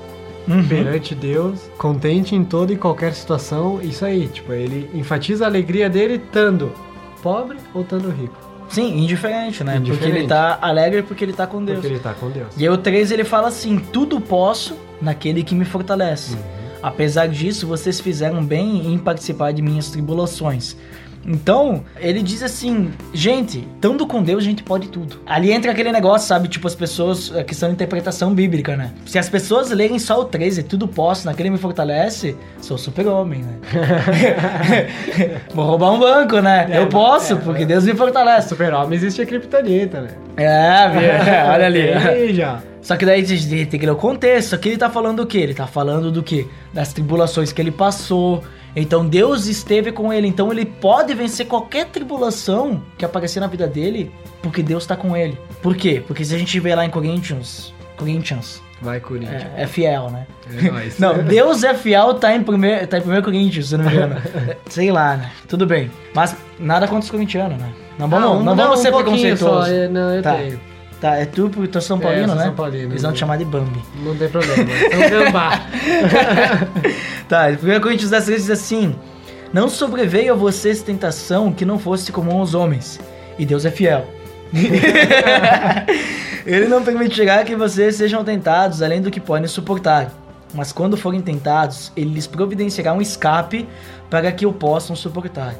Uhum. 0.55 0.69
perante 0.69 1.15
Deus, 1.15 1.61
contente 1.79 2.35
em 2.35 2.45
toda 2.45 2.73
e 2.73 2.77
qualquer 2.77 3.15
situação. 3.15 3.81
Isso 3.83 4.05
aí, 4.05 4.27
tipo, 4.29 4.53
ele 4.53 4.91
enfatiza 4.95 5.45
a 5.45 5.49
alegria 5.49 5.89
dele 5.89 6.15
estando 6.15 6.73
pobre 7.23 7.59
ou 7.75 7.83
estando 7.83 8.11
rico. 8.11 8.35
Sim, 8.69 8.99
indiferente, 8.99 9.65
né? 9.65 9.75
Porque 9.75 9.91
Indiferente. 9.91 10.19
ele 10.19 10.29
tá 10.29 10.59
alegre 10.63 11.03
porque 11.03 11.25
ele 11.25 11.33
tá 11.33 11.47
com 11.47 11.65
Deus. 11.65 11.81
Porque 11.81 11.95
ele 11.95 11.99
tá 11.99 12.15
com 12.15 12.31
Deus. 12.31 12.49
E 12.57 12.63
aí 12.63 12.69
o 12.69 12.79
3 12.79 13.11
ele 13.11 13.25
fala 13.25 13.49
assim: 13.49 13.79
tudo 13.79 14.21
posso 14.21 14.77
naquele 15.03 15.43
que 15.43 15.55
me 15.57 15.65
fortalece. 15.65 16.35
Uhum. 16.35 16.41
Apesar 16.83 17.27
disso, 17.27 17.67
vocês 17.67 18.01
fizeram 18.01 18.45
bem 18.45 18.93
em 18.93 18.97
participar 18.97 19.53
de 19.53 19.61
minhas 19.61 19.91
tribulações. 19.91 20.77
Então, 21.26 21.85
ele 21.98 22.22
diz 22.22 22.42
assim, 22.42 22.90
gente, 23.12 23.66
estando 23.74 24.06
com 24.06 24.22
Deus, 24.22 24.42
a 24.42 24.46
gente 24.46 24.62
pode 24.62 24.88
tudo. 24.88 25.20
Ali 25.26 25.52
entra 25.52 25.70
aquele 25.70 25.92
negócio, 25.92 26.26
sabe? 26.26 26.48
Tipo, 26.48 26.66
as 26.66 26.74
pessoas, 26.74 27.35
a 27.37 27.44
questão 27.44 27.68
de 27.68 27.74
interpretação 27.74 28.33
bíblica, 28.33 28.76
né? 28.76 28.92
Se 29.06 29.18
as 29.18 29.28
pessoas 29.28 29.70
lerem 29.70 29.98
só 29.98 30.20
o 30.20 30.24
13, 30.24 30.62
tudo 30.62 30.88
posso, 30.88 31.26
naquele 31.26 31.50
me 31.50 31.59
fortalece, 31.59 32.37
sou 32.61 32.78
super-homem, 32.78 33.42
né? 33.42 33.59
Vou 35.54 35.64
roubar 35.64 35.92
um 35.92 35.98
banco, 35.98 36.40
né? 36.40 36.66
É, 36.70 36.78
Eu 36.78 36.88
posso, 36.88 37.35
é, 37.35 37.37
porque 37.37 37.62
é. 37.62 37.66
Deus 37.66 37.85
me 37.85 37.94
fortalece. 37.94 38.48
Super-homem 38.48 38.96
existe 38.96 39.20
a 39.20 39.26
criptonita, 39.26 40.00
né? 40.00 40.11
É, 40.37 40.88
viu? 40.88 41.11
olha 41.52 41.66
ali. 41.66 41.92
Aí 41.92 42.35
já. 42.35 42.61
Só 42.83 42.96
que 42.96 43.04
daí 43.04 43.22
tem 43.66 43.78
que 43.78 43.85
ler 43.85 43.92
o 43.92 43.96
contexto. 43.96 44.54
Aqui 44.54 44.70
ele 44.70 44.78
tá 44.78 44.88
falando 44.88 45.18
do 45.18 45.26
quê? 45.26 45.38
Ele 45.38 45.54
tá 45.54 45.66
falando 45.66 46.11
do 46.11 46.22
quê? 46.22 46.46
Das 46.72 46.92
tribulações 46.92 47.52
que 47.52 47.61
ele 47.61 47.70
passou. 47.70 48.42
Então 48.74 49.06
Deus 49.06 49.46
esteve 49.46 49.90
com 49.92 50.12
ele. 50.12 50.26
Então 50.26 50.50
ele 50.52 50.64
pode 50.64 51.14
vencer 51.14 51.46
qualquer 51.46 51.87
tribulação 51.87 52.83
que 52.96 53.04
aparecer 53.04 53.40
na 53.40 53.46
vida 53.46 53.66
dele, 53.66 54.11
porque 54.42 54.62
Deus 54.62 54.87
tá 54.87 54.96
com 54.96 55.16
ele. 55.16 55.38
Por 55.62 55.76
quê? 55.76 56.02
Porque 56.06 56.24
se 56.24 56.35
a 56.35 56.38
gente 56.38 56.59
vê 56.61 56.74
lá 56.74 56.85
em 56.85 56.90
Corinthians, 56.90 57.72
Corinthians 57.96 58.62
Vai, 58.83 58.98
Corinthians. 58.98 59.42
é, 59.56 59.62
é 59.62 59.66
fiel, 59.66 60.11
né? 60.11 60.26
É 60.56 60.70
nóis. 60.70 60.98
Não, 60.98 61.18
Deus 61.22 61.62
é 61.64 61.74
fiel, 61.74 62.14
tá 62.14 62.35
em 62.35 62.42
primeiro, 62.42 62.87
tá 62.87 62.96
em 62.96 63.00
primeiro 63.02 63.24
Corinthians, 63.24 63.68
se 63.68 63.76
não 63.76 63.85
me 63.85 63.92
engano. 63.92 64.16
Sei 64.70 64.90
lá, 64.90 65.16
né? 65.16 65.30
Tudo 65.48 65.66
bem. 65.66 65.90
Mas 66.14 66.35
nada 66.59 66.87
contra 66.87 67.04
os 67.04 67.11
corintianos, 67.11 67.59
né? 67.59 67.70
Não 67.98 68.09
vamos, 68.09 68.42
não, 68.44 68.56
vamos 68.56 68.78
um 68.78 68.83
ser 68.83 68.92
preconceituosos. 68.92 69.68
só, 69.68 69.88
Não, 69.90 70.14
eu 70.14 70.22
Tá. 70.22 70.37
tenho. 70.37 70.59
Tá, 71.01 71.17
é 71.17 71.25
tu 71.25 71.49
porque 71.49 71.69
tu 71.69 71.79
é 71.79 71.81
São 71.81 71.99
É, 71.99 72.03
Paulino, 72.03 72.23
eu 72.23 72.29
sou 72.29 72.37
né? 72.37 72.45
São 72.45 72.55
Paulino, 72.55 72.93
Eles 72.93 73.03
vão 73.03 73.13
te 73.13 73.19
chamar 73.19 73.39
de 73.39 73.45
Bambi. 73.45 73.81
Não 74.05 74.15
tem 74.17 74.29
problema. 74.29 74.63
Então, 74.63 75.25
gambá. 75.25 75.61
Tá, 77.27 77.47
1 77.49 77.81
Coríntios 77.81 78.11
10 78.11 78.27
diz 78.27 78.51
assim: 78.51 78.95
Não 79.53 79.69
sobreveio 79.69 80.33
a 80.33 80.37
vocês 80.37 80.83
tentação 80.83 81.53
que 81.53 81.65
não 81.65 81.79
fosse 81.79 82.11
comum 82.11 82.39
aos 82.39 82.55
homens, 82.55 82.99
e 83.39 83.47
Deus 83.47 83.65
é 83.65 83.71
fiel. 83.71 84.05
Ele 86.45 86.67
não 86.67 86.83
permitirá 86.83 87.45
que 87.45 87.55
vocês 87.55 87.95
sejam 87.95 88.25
tentados 88.25 88.83
além 88.83 89.01
do 89.01 89.11
que 89.11 89.21
podem 89.21 89.47
suportar. 89.47 90.11
Mas 90.53 90.73
quando 90.73 90.97
forem 90.97 91.21
tentados, 91.21 91.93
ele 91.97 92.15
lhes 92.15 92.27
providenciará 92.27 92.93
um 92.93 93.01
escape 93.01 93.69
para 94.09 94.33
que 94.33 94.45
o 94.45 94.53
possam 94.53 94.97
suportar. 94.97 95.55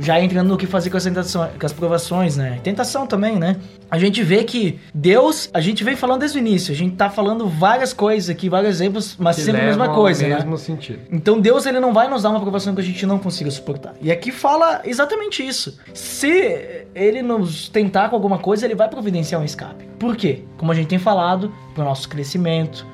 Já, 0.00 0.20
entrando 0.20 0.48
no 0.48 0.56
que 0.56 0.66
fazer 0.66 0.90
com 0.90 0.96
as, 0.96 1.04
tentações, 1.04 1.50
com 1.58 1.66
as 1.66 1.72
provações, 1.72 2.36
né? 2.36 2.58
Tentação 2.62 3.06
também, 3.06 3.38
né? 3.38 3.56
A 3.90 3.98
gente 3.98 4.22
vê 4.22 4.44
que 4.44 4.78
Deus, 4.94 5.48
a 5.52 5.60
gente 5.60 5.82
vem 5.84 5.96
falando 5.96 6.20
desde 6.20 6.38
o 6.38 6.40
início, 6.40 6.72
a 6.72 6.76
gente 6.76 6.96
tá 6.96 7.10
falando 7.10 7.48
várias 7.48 7.92
coisas 7.92 8.30
aqui, 8.30 8.48
vários 8.48 8.74
exemplos, 8.74 9.16
mas 9.18 9.36
Que 9.36 9.42
sempre 9.42 9.62
a 9.62 9.66
mesma 9.66 9.88
coisa, 9.94 10.26
né? 10.26 10.36
mesmo 10.36 10.56
sentido. 10.58 11.00
Então 11.10 11.40
Deus 11.40 11.66
ele 11.66 11.80
não 11.80 11.92
vai 11.92 12.08
nos 12.08 12.22
dar 12.22 12.30
uma 12.30 12.38
aprovação 12.38 12.74
que 12.74 12.80
a 12.80 12.84
gente 12.84 13.04
não 13.06 13.18
consiga 13.18 13.50
suportar. 13.50 13.94
E 14.00 14.10
aqui 14.10 14.30
fala 14.30 14.82
exatamente 14.84 15.46
isso. 15.46 15.78
Se 15.94 16.86
ele 16.94 17.22
nos 17.22 17.68
tentar 17.68 18.08
com 18.08 18.16
alguma 18.16 18.38
coisa, 18.38 18.64
ele 18.64 18.74
vai 18.74 18.88
providenciar 18.88 19.40
um 19.40 19.44
escape. 19.44 19.84
Por 19.98 20.16
quê? 20.16 20.44
Como 20.56 20.72
a 20.72 20.74
gente 20.74 20.88
tem 20.88 20.98
falado, 20.98 21.52
pro 21.74 21.84
nosso 21.84 22.08
crescimento 22.08 22.86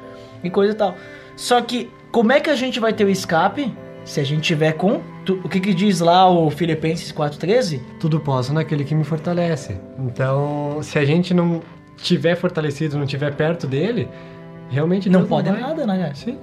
e 0.43 0.51
coisa 0.51 0.73
e 0.73 0.77
tal. 0.77 0.95
Só 1.37 1.61
que 1.61 1.91
como 2.11 2.33
é 2.33 2.41
que 2.41 2.51
a 2.51 2.57
gente 2.57 2.81
vai 2.81 2.93
ter 2.93 3.05
o 3.05 3.11
escape 3.11 3.73
se 4.05 4.21
a 4.21 4.25
gente 4.25 4.43
tiver 4.43 4.73
com 4.73 5.03
tu- 5.27 5.41
o 5.45 5.49
que 5.49 5.61
que 5.61 5.75
diz 5.75 6.01
lá 6.01 6.31
o 6.31 6.49
Filipenses 6.51 7.13
4:13? 7.13 7.81
Tudo 8.01 8.19
posso 8.21 8.53
naquele 8.55 8.85
que 8.85 8.95
me 8.95 9.05
fortalece. 9.05 9.77
Então, 9.99 10.79
se 10.83 10.99
a 10.99 11.05
gente 11.05 11.35
não 11.35 11.61
tiver 11.97 12.37
fortalecido, 12.37 12.97
não 12.97 13.05
tiver 13.07 13.35
perto 13.35 13.67
dele, 13.67 14.09
realmente 14.71 15.09
Não 15.11 15.21
Deus 15.21 15.29
pode 15.29 15.51
vai. 15.51 15.61
nada, 15.61 15.87
né? 15.87 16.13
Sim. 16.15 16.39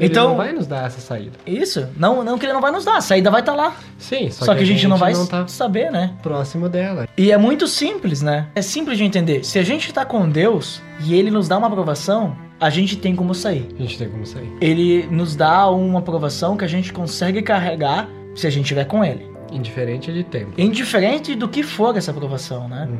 Ele 0.00 0.10
Então- 0.10 0.28
não 0.28 0.36
vai 0.36 0.52
nos 0.52 0.66
dar 0.68 0.86
essa 0.86 1.00
saída. 1.00 1.32
Isso, 1.44 1.88
não, 1.96 2.22
não 2.22 2.38
que 2.38 2.46
ele 2.46 2.52
não 2.52 2.60
vai 2.60 2.70
nos 2.70 2.84
dar, 2.84 2.98
a 2.98 3.00
saída 3.00 3.32
vai 3.32 3.40
estar 3.40 3.54
lá. 3.54 3.74
Sim, 3.98 4.30
Só, 4.30 4.54
que, 4.54 4.62
a 4.62 4.64
gente, 4.64 4.86
não 4.86 4.96
vai 4.96 5.12
tá 5.26 5.48
saber, 5.48 5.90
né? 5.90 6.12
próximo 6.22 6.68
dela. 6.68 7.08
E 7.16 7.32
é 7.32 7.36
muito 7.36 7.66
simples, 7.66 8.22
né? 8.22 8.46
É 8.54 8.62
simples 8.62 8.96
de 8.96 9.02
entender. 9.02 9.44
Se 9.44 9.58
a 9.58 9.64
gente 9.64 9.92
tá 9.92 10.04
com 10.04 10.28
Deus 10.28 10.80
e 11.04 11.14
ele 11.16 11.32
nos 11.32 11.48
dá 11.48 11.58
uma 11.58 11.66
aprovação, 11.66 12.36
a 12.60 12.70
gente 12.70 12.96
tem 12.96 13.16
como 13.16 13.34
sair. 13.34 13.66
A 13.76 13.82
gente 13.82 13.98
tem 13.98 14.08
como 14.08 14.24
sair. 14.24 14.48
Ele 14.60 15.08
nos 15.10 15.34
dá 15.34 15.68
uma 15.68 15.98
aprovação 15.98 16.56
que 16.56 16.64
a 16.64 16.68
gente 16.68 16.92
consegue 16.92 17.42
carregar 17.42 18.08
se 18.38 18.46
a 18.46 18.50
gente 18.50 18.66
tiver 18.66 18.84
com 18.84 19.04
ele. 19.04 19.26
Indiferente 19.50 20.12
de 20.12 20.22
tempo. 20.24 20.52
Indiferente 20.60 21.34
do 21.34 21.48
que 21.48 21.62
for 21.62 21.96
essa 21.96 22.10
aprovação, 22.10 22.68
né? 22.68 22.86
Uhum. 22.90 22.98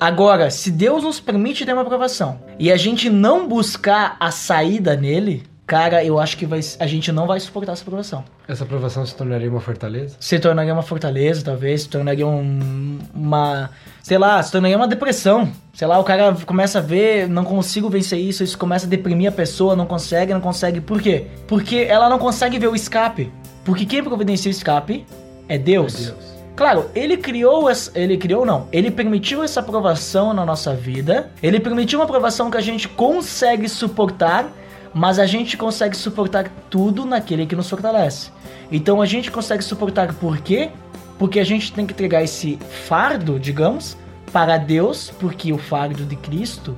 Agora, 0.00 0.50
se 0.50 0.70
Deus 0.70 1.04
nos 1.04 1.20
permite 1.20 1.64
ter 1.64 1.72
uma 1.72 1.82
aprovação 1.82 2.40
e 2.58 2.72
a 2.72 2.76
gente 2.76 3.08
não 3.08 3.46
buscar 3.46 4.16
a 4.18 4.30
saída 4.30 4.96
nele, 4.96 5.44
cara, 5.66 6.04
eu 6.04 6.18
acho 6.18 6.36
que 6.36 6.44
vai- 6.46 6.60
a 6.78 6.86
gente 6.86 7.10
não 7.12 7.26
vai 7.26 7.40
suportar 7.40 7.72
essa 7.72 7.82
aprovação. 7.82 8.24
Essa 8.46 8.64
aprovação 8.64 9.04
se 9.06 9.14
tornaria 9.14 9.48
uma 9.50 9.60
fortaleza? 9.60 10.16
se 10.20 10.38
tornaria 10.38 10.72
uma 10.72 10.82
fortaleza, 10.82 11.42
talvez, 11.44 11.82
se 11.82 11.88
tornaria 11.88 12.26
um, 12.26 12.98
uma. 13.14 13.70
Sei 14.02 14.18
lá, 14.18 14.42
se 14.42 14.52
tornaria 14.52 14.76
uma 14.76 14.88
depressão. 14.88 15.50
Sei 15.72 15.86
lá, 15.88 15.98
o 15.98 16.04
cara 16.04 16.36
começa 16.46 16.78
a 16.78 16.82
ver, 16.82 17.28
não 17.28 17.44
consigo 17.44 17.88
vencer 17.88 18.18
isso, 18.18 18.44
isso 18.44 18.56
começa 18.58 18.86
a 18.86 18.88
deprimir 18.88 19.28
a 19.28 19.32
pessoa, 19.32 19.74
não 19.74 19.86
consegue, 19.86 20.32
não 20.34 20.40
consegue. 20.40 20.80
Por 20.80 21.00
quê? 21.00 21.26
Porque 21.48 21.86
ela 21.88 22.08
não 22.08 22.18
consegue 22.18 22.58
ver 22.58 22.68
o 22.68 22.74
escape. 22.76 23.32
Porque 23.64 23.86
quem 23.86 24.04
providencia 24.04 24.50
o 24.50 24.52
escape 24.52 25.06
é 25.48 25.56
Deus. 25.58 25.94
É 25.94 26.10
Deus. 26.12 26.34
Claro, 26.54 26.88
ele 26.94 27.16
criou 27.16 27.68
essa, 27.68 27.90
ele 27.98 28.16
criou 28.16 28.46
não, 28.46 28.68
ele 28.70 28.88
permitiu 28.88 29.42
essa 29.42 29.58
aprovação 29.58 30.32
na 30.32 30.46
nossa 30.46 30.72
vida. 30.72 31.30
Ele 31.42 31.58
permitiu 31.58 31.98
uma 31.98 32.04
aprovação 32.04 32.48
que 32.50 32.56
a 32.56 32.60
gente 32.60 32.86
consegue 32.88 33.68
suportar, 33.68 34.46
mas 34.94 35.18
a 35.18 35.26
gente 35.26 35.56
consegue 35.56 35.96
suportar 35.96 36.48
tudo 36.70 37.04
naquele 37.04 37.46
que 37.46 37.56
nos 37.56 37.68
fortalece. 37.68 38.30
Então 38.70 39.02
a 39.02 39.06
gente 39.06 39.30
consegue 39.30 39.62
suportar 39.62 40.14
por 40.14 40.38
quê? 40.38 40.70
Porque 41.18 41.38
a 41.40 41.44
gente 41.44 41.72
tem 41.72 41.84
que 41.86 41.92
entregar 41.92 42.22
esse 42.22 42.58
fardo, 42.86 43.38
digamos, 43.38 43.96
para 44.32 44.56
Deus, 44.56 45.12
porque 45.20 45.52
o 45.52 45.58
fardo 45.58 46.04
de 46.04 46.16
Cristo, 46.16 46.74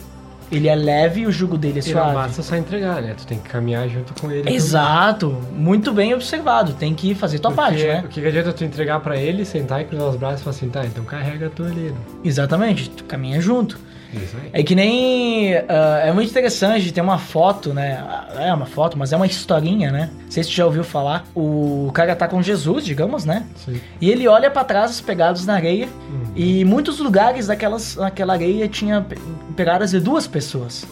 ele 0.53 0.69
é 0.69 0.75
leve 0.75 1.23
e 1.23 1.27
o 1.27 1.33
jugo 1.33 1.57
dele 1.57 1.81
é 1.81 1.83
E 1.83 1.87
não 1.87 2.01
suave. 2.03 2.15
basta 2.15 2.43
só 2.43 2.55
entregar, 2.57 3.01
né? 3.03 3.15
Tu 3.17 3.27
tem 3.27 3.39
que 3.39 3.49
caminhar 3.49 3.89
junto 3.89 4.13
com 4.21 4.31
ele. 4.31 4.53
Exato, 4.53 5.31
muito 5.53 5.93
bem 5.93 6.13
observado. 6.15 6.75
Tem 6.75 6.95
que 6.95 7.15
fazer 7.15 7.39
tua 7.39 7.51
Porque 7.51 7.63
parte, 7.71 7.85
né? 7.87 8.03
O 8.05 8.09
que 8.09 8.25
adianta 8.27 8.53
tu 8.53 8.63
entregar 8.65 9.01
pra 9.01 9.17
ele, 9.17 9.45
sentar 9.45 9.81
e 9.81 9.85
cruzar 9.85 10.09
os 10.09 10.17
braços 10.17 10.41
e 10.41 10.45
falar 10.45 10.57
assim, 10.57 10.69
tá, 10.69 10.85
então 10.85 11.05
carrega 11.05 11.49
tu 11.49 11.65
ali. 11.65 11.91
né? 11.91 11.97
Exatamente, 12.23 12.91
tu 12.91 13.05
caminha 13.05 13.41
junto. 13.41 13.79
É 14.53 14.63
que 14.63 14.75
nem. 14.75 15.55
ah, 15.69 16.01
é 16.05 16.13
muito 16.13 16.31
interessante 16.31 16.93
ter 16.93 17.01
uma 17.01 17.19
foto, 17.19 17.73
né? 17.75 18.03
É 18.39 18.53
uma 18.53 18.67
foto, 18.67 18.97
mas 18.99 19.13
é 19.13 19.17
uma 19.17 19.27
historinha, 19.27 19.91
né? 19.91 20.11
Não 20.25 20.31
sei 20.31 20.43
se 20.43 20.51
tu 20.51 20.55
já 20.57 20.65
ouviu 20.67 20.85
falar. 20.85 21.25
O 21.35 21.91
cara 21.93 22.15
tá 22.17 22.27
com 22.29 22.43
Jesus, 22.43 22.85
digamos, 22.85 23.25
né? 23.25 23.45
Sim. 23.57 23.81
E 24.01 24.11
ele 24.11 24.27
olha 24.29 24.51
pra 24.51 24.65
trás, 24.65 24.91
os 24.91 25.01
pegados 25.01 25.45
na 25.47 25.55
areia. 25.55 25.87
Uhum. 26.11 26.33
E 26.35 26.65
muitos 26.65 26.99
lugares 26.99 27.47
daquelas, 27.49 27.97
naquela 27.97 28.33
areia 28.35 28.69
tinha 28.69 29.01
pe- 29.03 29.19
pegadas 29.57 29.91
de 29.91 30.01
duas 30.01 30.27
pessoas. 30.27 30.85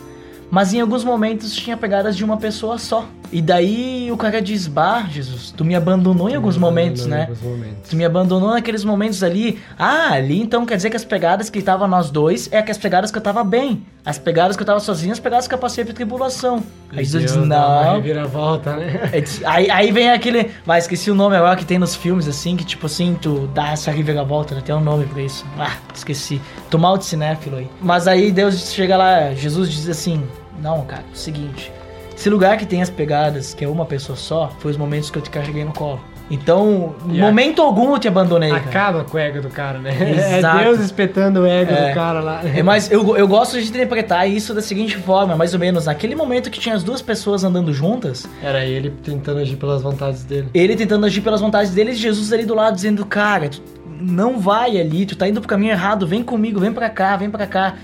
Mas 0.50 0.72
em 0.74 0.80
alguns 0.80 1.02
momentos 1.04 1.52
tinha 1.54 1.76
pegadas 1.76 2.16
de 2.16 2.24
uma 2.24 2.36
pessoa 2.36 2.78
só. 2.78 3.06
E 3.32 3.42
daí 3.42 4.10
o 4.12 4.16
cara 4.16 4.40
diz: 4.40 4.66
Bah, 4.68 5.06
Jesus, 5.10 5.50
tu 5.50 5.64
me 5.64 5.74
abandonou 5.74 6.28
em 6.30 6.34
alguns 6.36 6.56
momentos, 6.56 7.06
Em 7.06 7.10
né? 7.10 7.20
alguns 7.22 7.40
momentos. 7.42 7.90
Tu 7.90 7.96
me 7.96 8.04
abandonou 8.04 8.50
naqueles 8.50 8.84
momentos 8.84 9.22
ali. 9.22 9.58
Ah, 9.78 10.12
ali 10.12 10.40
então 10.40 10.64
quer 10.64 10.76
dizer 10.76 10.90
que 10.90 10.96
as 10.96 11.04
pegadas 11.04 11.50
que 11.50 11.58
estavam 11.58 11.88
nós 11.88 12.10
dois 12.10 12.48
é 12.52 12.62
que 12.62 12.70
as 12.70 12.78
pegadas 12.78 13.10
que 13.10 13.18
eu 13.18 13.22
tava 13.22 13.42
bem. 13.42 13.84
As 14.04 14.18
pegadas 14.18 14.56
que 14.56 14.62
eu 14.62 14.66
tava 14.66 14.78
sozinho, 14.80 15.12
as 15.12 15.18
pegadas 15.18 15.48
que 15.48 15.54
eu 15.54 15.58
passei 15.58 15.84
por 15.84 15.94
tribulação. 15.94 16.62
Aí 16.92 17.04
Jesus 17.04 17.22
diz, 17.32 17.34
não. 17.36 17.94
reviravolta, 17.94 18.76
né? 18.76 19.08
É 19.12 19.20
diz- 19.20 19.42
Aí, 19.44 19.70
aí 19.70 19.90
vem 19.90 20.10
aquele. 20.10 20.50
Vai, 20.64 20.78
esqueci 20.78 21.10
o 21.10 21.14
nome 21.14 21.34
agora 21.36 21.56
que 21.56 21.64
tem 21.64 21.78
nos 21.78 21.94
filmes, 21.96 22.28
assim, 22.28 22.56
que 22.56 22.64
tipo 22.64 22.86
assim, 22.86 23.18
tu 23.20 23.48
dá 23.54 23.70
essa 23.72 23.90
reviravolta, 23.90 24.54
né? 24.54 24.60
Tem 24.64 24.74
um 24.74 24.80
nome 24.80 25.06
pra 25.06 25.22
isso. 25.22 25.44
Ah, 25.58 25.72
esqueci. 25.94 26.40
Tô 26.70 26.78
mal 26.78 26.96
de 26.98 27.04
cinéfilo 27.06 27.56
aí. 27.56 27.68
Mas 27.80 28.06
aí 28.06 28.30
Deus 28.30 28.70
chega 28.72 28.96
lá, 28.96 29.32
Jesus 29.34 29.70
diz 29.72 29.88
assim: 29.88 30.22
Não, 30.60 30.82
cara, 30.82 31.02
é 31.10 31.12
o 31.12 31.16
seguinte. 31.16 31.72
Esse 32.16 32.30
lugar 32.30 32.56
que 32.56 32.64
tem 32.66 32.80
as 32.82 32.90
pegadas, 32.90 33.54
que 33.54 33.64
é 33.64 33.68
uma 33.68 33.84
pessoa 33.84 34.16
só, 34.16 34.52
foi 34.58 34.70
os 34.70 34.76
momentos 34.76 35.10
que 35.10 35.18
eu 35.18 35.22
te 35.22 35.30
carreguei 35.30 35.64
no 35.64 35.72
colo. 35.72 36.00
Então, 36.30 36.94
em 37.06 37.16
E 37.16 37.20
a- 37.20 37.24
momento 37.26 37.60
algum 37.60 37.92
eu 37.92 37.98
te 37.98 38.08
abandonei, 38.08 38.48
cara. 38.48 38.62
Acaba 38.62 39.04
com 39.04 39.16
o 39.18 39.20
ego 39.20 39.42
do 39.42 39.50
cara, 39.50 39.78
né? 39.78 39.90
Exato. 40.38 40.58
É 40.58 40.64
Deus 40.64 40.80
espetando 40.80 41.40
o 41.40 41.46
ego 41.46 41.70
É. 41.70 41.88
do 41.90 41.94
cara 41.94 42.20
lá. 42.20 42.40
É, 42.44 42.62
mas 42.62 42.90
eu, 42.90 43.14
eu 43.14 43.28
gosto 43.28 43.60
de 43.60 43.68
interpretar 43.68 44.26
isso 44.28 44.54
da 44.54 44.62
seguinte 44.62 44.96
forma, 44.96 45.36
mais 45.36 45.52
ou 45.52 45.60
menos, 45.60 45.84
naquele 45.84 46.14
momento 46.14 46.50
que 46.50 46.58
tinha 46.58 46.74
as 46.74 46.82
duas 46.82 47.02
pessoas 47.02 47.44
andando 47.44 47.74
juntas, 47.74 48.26
Era 48.42 48.64
ele 48.64 48.88
tentando 49.02 49.40
agir 49.40 49.56
pelas 49.56 49.82
vontades 49.82 50.24
dele. 50.24 50.48
ele 50.54 50.74
tentando 50.76 51.04
agir 51.04 51.20
pelas 51.20 51.42
vontades 51.42 51.72
dele 51.72 51.90
e 51.90 51.94
Jesus 51.94 52.32
ali 52.32 52.46
do 52.46 52.54
lado 52.54 52.74
dizendo, 52.74 53.04
cara, 53.04 53.50
tu 53.50 53.60
não 54.00 54.38
vai 54.40 54.78
ali, 54.80 55.04
tu 55.04 55.16
tá 55.16 55.28
indo 55.28 55.40
pro 55.42 55.48
caminho 55.48 55.72
errado, 55.72 56.06
vem 56.06 56.22
comigo, 56.22 56.58
vem 56.58 56.72
pra 56.72 56.88
cá, 56.88 57.16
vem 57.18 57.28
pra 57.30 57.46
cá. 57.46 57.74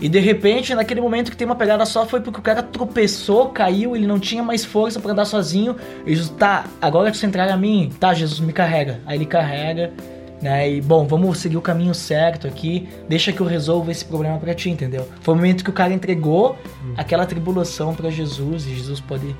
E 0.00 0.08
de 0.08 0.20
repente, 0.20 0.74
naquele 0.74 1.00
momento 1.00 1.30
que 1.30 1.36
tem 1.36 1.44
uma 1.44 1.56
pegada 1.56 1.84
só, 1.84 2.06
foi 2.06 2.20
porque 2.20 2.38
o 2.38 2.42
cara 2.42 2.62
tropeçou, 2.62 3.48
caiu, 3.48 3.96
ele 3.96 4.06
não 4.06 4.20
tinha 4.20 4.42
mais 4.42 4.64
força 4.64 5.00
pra 5.00 5.10
andar 5.10 5.24
sozinho. 5.24 5.74
E 6.06 6.14
Jesus, 6.14 6.32
tá, 6.38 6.66
agora 6.80 7.10
tu 7.10 7.26
entrar 7.26 7.50
a 7.50 7.56
mim, 7.56 7.90
tá, 7.98 8.14
Jesus, 8.14 8.38
me 8.38 8.52
carrega. 8.52 9.00
Aí 9.04 9.18
ele 9.18 9.26
carrega, 9.26 9.92
né? 10.40 10.70
E 10.70 10.80
bom, 10.80 11.04
vamos 11.04 11.38
seguir 11.38 11.56
o 11.56 11.60
caminho 11.60 11.94
certo 11.94 12.46
aqui, 12.46 12.88
deixa 13.08 13.32
que 13.32 13.40
eu 13.40 13.46
resolva 13.46 13.90
esse 13.90 14.04
problema 14.04 14.38
pra 14.38 14.54
ti, 14.54 14.70
entendeu? 14.70 15.08
Foi 15.20 15.34
o 15.34 15.36
momento 15.36 15.64
que 15.64 15.70
o 15.70 15.72
cara 15.72 15.92
entregou 15.92 16.56
aquela 16.96 17.26
tribulação 17.26 17.92
pra 17.92 18.08
Jesus 18.08 18.66
e 18.66 18.74
Jesus 18.76 19.00
pode 19.00 19.34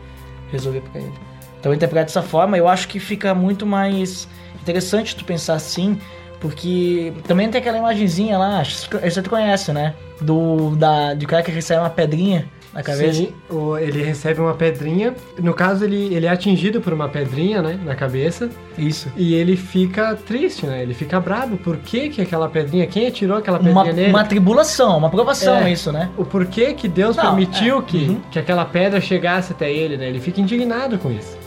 resolver 0.50 0.80
pra 0.80 1.00
ele. 1.00 1.12
Então 1.60 1.72
eu 1.72 1.76
interpreto 1.76 2.06
dessa 2.06 2.22
forma, 2.22 2.56
eu 2.56 2.66
acho 2.66 2.88
que 2.88 2.98
fica 2.98 3.34
muito 3.34 3.64
mais 3.64 4.28
interessante 4.60 5.14
tu 5.14 5.24
pensar 5.24 5.54
assim, 5.54 5.98
porque 6.40 7.12
também 7.26 7.48
tem 7.50 7.60
aquela 7.60 7.78
imagenzinha 7.78 8.38
lá, 8.38 8.60
acho 8.60 8.88
que 8.88 8.98
você 9.10 9.22
tu 9.22 9.30
conhece, 9.30 9.72
né? 9.72 9.94
Do 10.20 10.74
da 10.76 11.14
de 11.14 11.26
cara 11.26 11.42
que 11.42 11.50
recebe 11.50 11.80
uma 11.80 11.90
pedrinha 11.90 12.46
na 12.72 12.82
cabeça. 12.82 13.12
Sim, 13.14 13.32
ele 13.80 14.02
recebe 14.02 14.40
uma 14.40 14.52
pedrinha. 14.54 15.14
No 15.40 15.54
caso, 15.54 15.84
ele, 15.84 16.14
ele 16.14 16.26
é 16.26 16.28
atingido 16.28 16.80
por 16.80 16.92
uma 16.92 17.08
pedrinha, 17.08 17.62
né? 17.62 17.78
Na 17.82 17.94
cabeça. 17.94 18.50
Isso. 18.76 19.10
E 19.16 19.34
ele 19.34 19.56
fica 19.56 20.14
triste, 20.14 20.66
né? 20.66 20.82
Ele 20.82 20.92
fica 20.92 21.18
bravo. 21.18 21.56
Por 21.56 21.78
que 21.78 22.10
que 22.10 22.20
aquela 22.20 22.46
pedrinha... 22.48 22.86
Quem 22.86 23.06
atirou 23.06 23.38
aquela 23.38 23.56
pedrinha 23.58 23.74
Uma, 23.74 23.84
nele? 23.92 24.10
uma 24.10 24.24
tribulação, 24.24 24.98
uma 24.98 25.08
provação 25.08 25.56
É. 25.56 25.72
isso, 25.72 25.90
né? 25.90 26.10
O 26.16 26.24
porquê 26.24 26.74
que 26.74 26.86
Deus 26.86 27.16
Não, 27.16 27.24
permitiu 27.24 27.78
é. 27.78 27.82
que, 27.82 27.96
Uhum. 27.96 28.20
que 28.30 28.38
aquela 28.38 28.64
pedra 28.66 29.00
chegasse 29.00 29.52
até 29.52 29.72
ele, 29.72 29.96
né? 29.96 30.06
Ele 30.08 30.20
fica 30.20 30.40
indignado 30.40 30.98
com 30.98 31.10
isso. 31.10 31.37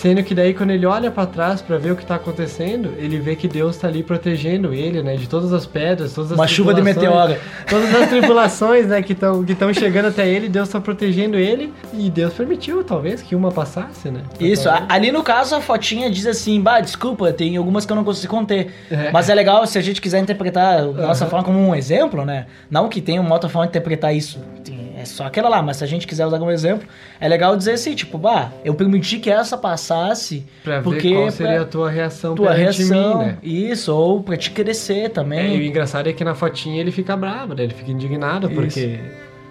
Sendo 0.00 0.22
que 0.22 0.34
daí 0.34 0.54
quando 0.54 0.70
ele 0.70 0.86
olha 0.86 1.10
pra 1.10 1.26
trás 1.26 1.60
pra 1.60 1.76
ver 1.76 1.90
o 1.92 1.96
que 1.96 2.06
tá 2.06 2.14
acontecendo, 2.14 2.94
ele 2.96 3.18
vê 3.18 3.36
que 3.36 3.46
Deus 3.46 3.76
tá 3.76 3.86
ali 3.86 4.02
protegendo 4.02 4.72
ele, 4.72 5.02
né? 5.02 5.14
De 5.14 5.28
todas 5.28 5.52
as 5.52 5.66
pedras, 5.66 6.14
todas 6.14 6.32
as 6.32 6.38
Uma 6.38 6.46
chuva 6.48 6.72
de 6.72 6.80
meteoro. 6.80 7.36
Todas 7.68 7.94
as 7.94 8.08
tribulações, 8.08 8.86
né, 8.86 9.02
que 9.02 9.12
estão 9.12 9.44
que 9.44 9.54
tão 9.54 9.74
chegando 9.74 10.06
até 10.08 10.26
ele, 10.26 10.48
Deus 10.48 10.70
tá 10.70 10.80
protegendo 10.80 11.36
ele. 11.36 11.70
E 11.92 12.08
Deus 12.08 12.32
permitiu, 12.32 12.82
talvez, 12.82 13.20
que 13.20 13.34
uma 13.34 13.52
passasse, 13.52 14.10
né? 14.10 14.22
Isso, 14.40 14.70
a- 14.70 14.86
ali 14.88 15.12
no 15.12 15.22
caso 15.22 15.54
a 15.54 15.60
fotinha 15.60 16.10
diz 16.10 16.26
assim, 16.26 16.58
bah, 16.62 16.80
desculpa, 16.80 17.30
tem 17.30 17.58
algumas 17.58 17.84
que 17.84 17.92
eu 17.92 17.96
não 17.96 18.04
consigo 18.04 18.30
conter. 18.34 18.72
É. 18.90 19.10
Mas 19.12 19.28
é 19.28 19.34
legal 19.34 19.66
se 19.66 19.76
a 19.76 19.82
gente 19.82 20.00
quiser 20.00 20.18
interpretar 20.20 20.78
a 20.78 20.82
nossa 20.86 21.24
Aham. 21.24 21.30
forma 21.30 21.44
como 21.44 21.58
um 21.58 21.74
exemplo, 21.74 22.24
né? 22.24 22.46
Não 22.70 22.88
que 22.88 23.02
tenha 23.02 23.20
uma 23.20 23.34
outra 23.34 23.50
forma 23.50 23.66
de 23.66 23.72
interpretar 23.72 24.14
isso, 24.16 24.38
tem- 24.64 24.79
é 25.00 25.04
só 25.04 25.24
aquela 25.24 25.48
lá, 25.48 25.62
mas 25.62 25.78
se 25.78 25.84
a 25.84 25.86
gente 25.86 26.06
quiser 26.06 26.26
usar 26.26 26.38
como 26.38 26.50
exemplo, 26.50 26.86
é 27.18 27.26
legal 27.28 27.56
dizer 27.56 27.72
assim, 27.72 27.94
tipo, 27.94 28.18
bah, 28.18 28.52
eu 28.64 28.74
permiti 28.74 29.18
que 29.18 29.30
essa 29.30 29.56
passasse 29.56 30.44
Pra 30.62 30.82
porque 30.82 31.08
ver 31.08 31.14
qual 31.14 31.30
seria 31.30 31.54
pra 31.54 31.62
a 31.62 31.66
tua 31.66 31.90
reação 31.90 32.34
tua 32.34 32.52
reação, 32.52 33.18
mim, 33.18 33.24
né? 33.24 33.38
isso, 33.42 33.94
ou 33.94 34.22
pra 34.22 34.36
te 34.36 34.50
crescer 34.50 34.92
É, 34.94 35.04
e 35.04 35.06
o 35.08 35.10
também. 35.10 35.66
engraçado 35.66 36.08
é 36.08 36.12
que 36.12 36.22
na 36.22 36.34
fotinha 36.34 36.80
ele 36.80 36.92
fica 36.92 37.16
bravo, 37.16 37.54
né? 37.54 37.62
Ele 37.64 37.74
fica 37.74 37.90
indignado, 37.90 38.50
porque 38.50 39.00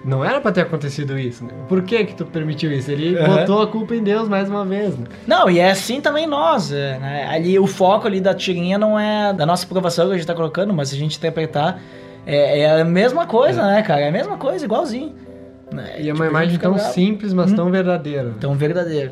não 0.05 0.23
era 0.23 0.39
pra 0.39 0.51
ter 0.51 0.61
acontecido 0.61 1.17
isso, 1.17 1.43
né? 1.43 1.51
Por 1.67 1.81
que 1.81 2.05
que 2.05 2.15
tu 2.15 2.25
permitiu 2.25 2.71
isso? 2.71 2.91
Ele 2.91 3.17
Aham. 3.17 3.39
botou 3.39 3.61
a 3.61 3.67
culpa 3.67 3.95
em 3.95 4.03
Deus 4.03 4.29
mais 4.29 4.49
uma 4.49 4.63
vez, 4.65 4.97
né? 4.97 5.05
Não, 5.25 5.49
e 5.49 5.59
é 5.59 5.71
assim 5.71 5.99
também 5.99 6.27
nós, 6.27 6.71
é, 6.71 6.97
né? 6.99 7.27
Ali 7.29 7.57
o 7.57 7.65
foco 7.67 8.07
ali 8.07 8.21
da 8.21 8.33
tirinha 8.33 8.77
não 8.77 8.99
é 8.99 9.33
da 9.33 9.45
nossa 9.45 9.65
aprovação 9.65 10.07
que 10.07 10.13
a 10.13 10.17
gente 10.17 10.27
tá 10.27 10.35
colocando, 10.35 10.73
mas 10.73 10.89
se 10.89 10.95
a 10.95 10.99
gente 10.99 11.17
interpretar, 11.17 11.81
é, 12.25 12.61
é 12.61 12.81
a 12.81 12.85
mesma 12.85 13.25
coisa, 13.25 13.61
né, 13.65 13.81
cara? 13.81 14.01
É 14.01 14.09
a 14.09 14.11
mesma 14.11 14.37
coisa, 14.37 14.63
igualzinho. 14.63 15.15
Né? 15.71 15.95
E 16.01 16.09
é 16.09 16.13
Tipo, 16.13 16.15
uma 16.15 16.23
a 16.23 16.27
gente 16.27 16.31
imagem 16.55 16.59
tão 16.59 16.73
bravo. 16.73 16.93
simples, 16.93 17.33
mas 17.33 17.51
Hum. 17.51 17.55
tão 17.55 17.71
verdadeira. 17.71 18.33
Tão 18.39 18.55
verdadeiro. 18.55 19.11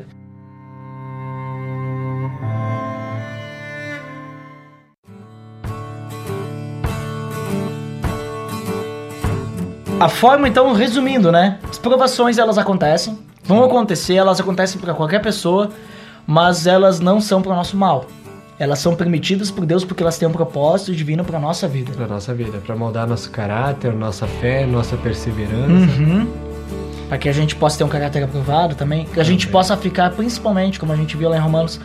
A 10.00 10.08
forma, 10.08 10.46
então, 10.48 10.72
resumindo, 10.72 11.32
né? 11.32 11.58
As 11.68 11.78
provações, 11.78 12.38
elas 12.38 12.56
acontecem. 12.56 13.18
Vão 13.44 13.64
acontecer, 13.64 14.14
elas 14.14 14.38
acontecem 14.38 14.80
para 14.80 14.94
qualquer 14.94 15.20
pessoa, 15.20 15.70
mas 16.26 16.66
elas 16.66 17.00
não 17.00 17.20
são 17.20 17.42
para 17.42 17.52
o 17.52 17.56
nosso 17.56 17.76
mal. 17.76 18.06
Elas 18.58 18.78
são 18.80 18.94
permitidas 18.94 19.50
por 19.50 19.64
Deus 19.64 19.84
porque 19.84 20.02
elas 20.02 20.18
têm 20.18 20.28
um 20.28 20.32
propósito 20.32 20.92
divino 20.94 21.24
para 21.24 21.38
nossa 21.40 21.66
vida. 21.66 21.92
Pra 21.92 22.06
nossa 22.06 22.34
vida, 22.34 22.58
pra 22.58 22.76
moldar 22.76 23.08
nosso 23.08 23.30
caráter, 23.30 23.92
nossa 23.92 24.26
fé, 24.26 24.66
nossa 24.66 24.96
perseverança. 24.96 26.00
Uhum. 26.00 26.28
Para 27.08 27.18
que 27.18 27.28
a 27.28 27.32
gente 27.32 27.56
possa 27.56 27.78
ter 27.78 27.84
um 27.84 27.88
caráter 27.88 28.22
aprovado 28.22 28.74
também. 28.74 29.06
Que 29.06 29.18
a 29.20 29.24
gente 29.24 29.46
Também. 29.46 29.52
possa 29.52 29.76
ficar, 29.76 30.10
principalmente, 30.10 30.78
como 30.78 30.92
a 30.92 30.96
gente 30.96 31.16
viu 31.16 31.28
lá 31.30 31.36
em 31.36 31.40
Romanos, 31.40 31.80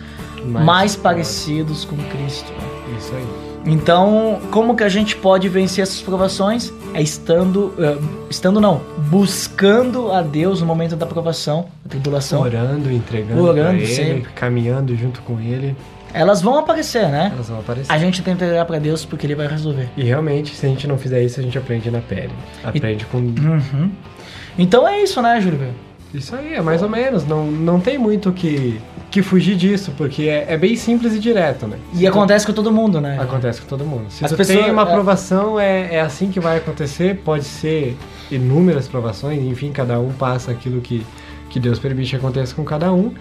mais, 0.46 0.66
Mais 0.66 0.96
parecidos 0.96 1.86
com 1.86 1.96
Cristo. 1.96 2.52
Isso 2.98 3.14
aí. 3.16 3.26
Então, 3.66 4.42
como 4.52 4.76
que 4.76 4.84
a 4.84 4.90
gente 4.90 5.16
pode 5.16 5.48
vencer 5.48 5.84
essas 5.84 6.02
provações? 6.02 6.74
É 6.94 7.02
estando, 7.02 7.74
eh, 7.80 7.98
estando 8.30 8.60
não, 8.60 8.82
buscando 9.10 10.12
a 10.12 10.22
Deus 10.22 10.60
no 10.60 10.68
momento 10.68 10.98
da 10.98 11.06
provação, 11.06 11.68
da 11.86 11.92
tribulação. 11.92 12.42
Orando, 12.42 12.92
entregando 12.92 13.42
Orando 13.42 13.78
ele, 13.78 13.88
sempre. 13.88 14.32
caminhando 14.36 14.94
junto 14.98 15.22
com 15.22 15.40
ele, 15.40 15.74
Elas 16.14 16.42
vão 16.42 16.60
aparecer, 16.60 17.08
né? 17.08 17.32
elas 17.34 17.48
vão 17.48 17.60
aparecer. 17.60 17.90
A 17.92 17.98
gente 17.98 18.22
tem 18.22 18.36
que 18.36 18.44
entregar 18.44 18.66
pra 18.66 18.78
Deus 18.80 19.06
porque 19.06 19.26
Ele 19.26 19.34
vai 19.34 19.48
resolver. 19.48 19.88
E 19.96 20.04
realmente, 20.04 20.54
se 20.54 20.66
a 20.66 20.70
gente 20.70 20.86
não 20.86 20.98
fizer 20.98 21.24
isso, 21.24 21.40
a 21.40 21.44
gente 21.44 21.58
aprende 21.58 21.90
na 21.90 22.02
pele. 22.02 22.34
Aprende 22.66 23.06
com. 23.06 23.18
Uhum. 23.20 23.90
Então 24.58 24.88
é 24.88 25.02
isso, 25.02 25.22
né, 25.22 25.40
Júlio? 25.42 25.60
Isso 26.14 26.36
aí, 26.36 26.54
é 26.54 26.62
mais 26.62 26.82
ou 26.84 26.90
menos. 26.90 27.26
Não, 27.26 27.46
não 27.50 27.80
tem 27.80 27.98
muito 27.98 28.32
que, 28.32 28.80
que 29.10 29.24
fugir 29.24 29.56
disso, 29.56 29.92
porque 29.98 30.24
é, 30.24 30.46
é 30.50 30.58
bem 30.58 30.76
simples 30.76 31.16
e 31.16 31.20
direto, 31.20 31.66
né? 31.66 31.78
E 31.96 32.06
acontece 32.06 32.46
com 32.46 32.54
todo 32.54 32.72
mundo, 32.72 33.02
né? 33.02 33.18
Acontece 33.20 33.60
com 33.62 33.68
todo 33.68 33.84
mundo. 33.84 34.06
Se 34.10 34.24
As 34.24 34.30
tu 34.32 34.38
pessoas- 34.38 34.60
tem 34.60 34.72
uma 34.72 34.84
é. 34.84 34.86
aprovação, 34.86 35.60
é, 35.60 35.96
é 35.96 36.02
assim 36.02 36.30
que 36.30 36.40
vai 36.40 36.58
acontecer. 36.58 37.22
Pode 37.26 37.46
ser 37.46 37.98
inúmeras 38.30 38.88
provações, 38.88 39.42
enfim, 39.42 39.72
cada 39.72 40.00
um 40.00 40.12
passa 40.12 40.52
aquilo 40.52 40.82
que, 40.82 41.04
que 41.50 41.60
Deus 41.60 41.80
permite 41.80 42.12
que 42.12 42.16
aconteça 42.16 42.54
com 42.54 42.64
cada 42.64 42.94
um. 42.94 43.12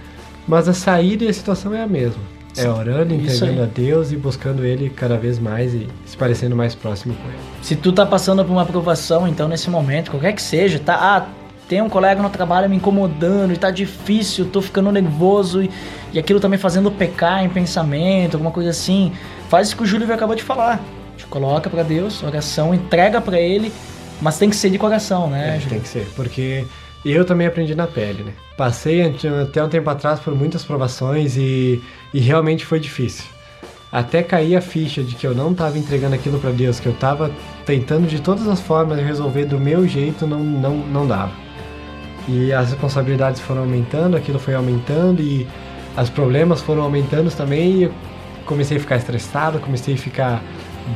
Mas 0.46 0.68
a 0.68 0.74
saída 0.74 1.24
e 1.24 1.28
a 1.28 1.32
situação 1.32 1.72
é 1.72 1.82
a 1.82 1.86
mesma. 1.86 2.20
É 2.56 2.68
orando, 2.68 3.14
entregando 3.14 3.62
a 3.62 3.66
Deus 3.66 4.12
e 4.12 4.16
buscando 4.16 4.64
Ele 4.64 4.90
cada 4.90 5.16
vez 5.16 5.38
mais 5.38 5.72
e 5.72 5.88
se 6.04 6.16
parecendo 6.16 6.54
mais 6.54 6.74
próximo 6.74 7.14
com 7.14 7.28
Ele. 7.28 7.38
Se 7.62 7.74
tu 7.74 7.92
tá 7.92 8.04
passando 8.04 8.44
por 8.44 8.52
uma 8.52 8.62
aprovação, 8.62 9.26
então 9.26 9.48
nesse 9.48 9.70
momento, 9.70 10.10
qualquer 10.10 10.32
que 10.32 10.42
seja, 10.42 10.78
tá, 10.78 10.94
ah, 10.94 11.26
tem 11.68 11.80
um 11.80 11.88
colega 11.88 12.20
no 12.20 12.28
trabalho 12.28 12.68
me 12.68 12.76
incomodando 12.76 13.52
e 13.52 13.56
tá 13.56 13.70
difícil, 13.70 14.44
tô 14.44 14.60
ficando 14.60 14.92
nervoso 14.92 15.62
e, 15.62 15.70
e 16.12 16.18
aquilo 16.18 16.38
tá 16.38 16.48
me 16.48 16.58
fazendo 16.58 16.90
pecar 16.90 17.42
em 17.42 17.48
pensamento, 17.48 18.34
alguma 18.34 18.50
coisa 18.50 18.70
assim. 18.70 19.12
Faz 19.48 19.68
isso 19.68 19.76
que 19.76 19.82
o 19.82 19.86
Júlio 19.86 20.12
acabou 20.12 20.36
de 20.36 20.42
falar. 20.42 20.80
Te 21.16 21.24
coloca 21.26 21.70
pra 21.70 21.82
Deus, 21.82 22.22
oração, 22.22 22.74
entrega 22.74 23.20
pra 23.20 23.40
Ele, 23.40 23.72
mas 24.20 24.38
tem 24.38 24.50
que 24.50 24.56
ser 24.56 24.68
de 24.68 24.78
coração, 24.78 25.30
né? 25.30 25.56
É, 25.56 25.60
Júlio? 25.60 25.68
tem 25.70 25.80
que 25.80 25.88
ser, 25.88 26.06
porque 26.14 26.66
eu 27.04 27.24
também 27.24 27.46
aprendi 27.46 27.74
na 27.74 27.86
pele, 27.86 28.22
né? 28.22 28.32
Passei 28.56 29.02
até 29.42 29.64
um 29.64 29.68
tempo 29.68 29.88
atrás 29.88 30.20
por 30.20 30.34
muitas 30.34 30.64
provações 30.64 31.36
e, 31.36 31.82
e 32.12 32.20
realmente 32.20 32.64
foi 32.64 32.78
difícil. 32.80 33.24
Até 33.90 34.22
cair 34.22 34.56
a 34.56 34.60
ficha 34.60 35.02
de 35.02 35.14
que 35.14 35.26
eu 35.26 35.34
não 35.34 35.52
estava 35.52 35.78
entregando 35.78 36.14
aquilo 36.14 36.38
para 36.38 36.50
Deus, 36.50 36.80
que 36.80 36.86
eu 36.86 36.92
estava 36.92 37.30
tentando 37.66 38.06
de 38.06 38.20
todas 38.20 38.48
as 38.48 38.60
formas 38.60 38.98
resolver 38.98 39.44
do 39.44 39.60
meu 39.60 39.86
jeito, 39.86 40.26
não, 40.26 40.38
não, 40.42 40.76
não 40.78 41.06
dava. 41.06 41.32
E 42.26 42.52
as 42.52 42.70
responsabilidades 42.70 43.40
foram 43.40 43.62
aumentando, 43.62 44.16
aquilo 44.16 44.38
foi 44.38 44.54
aumentando 44.54 45.20
e 45.20 45.46
os 46.00 46.08
problemas 46.08 46.60
foram 46.60 46.82
aumentando 46.82 47.30
também 47.30 47.72
e 47.72 47.82
eu 47.84 47.92
comecei 48.46 48.78
a 48.78 48.80
ficar 48.80 48.96
estressado, 48.96 49.58
comecei 49.58 49.94
a 49.94 49.98
ficar 49.98 50.42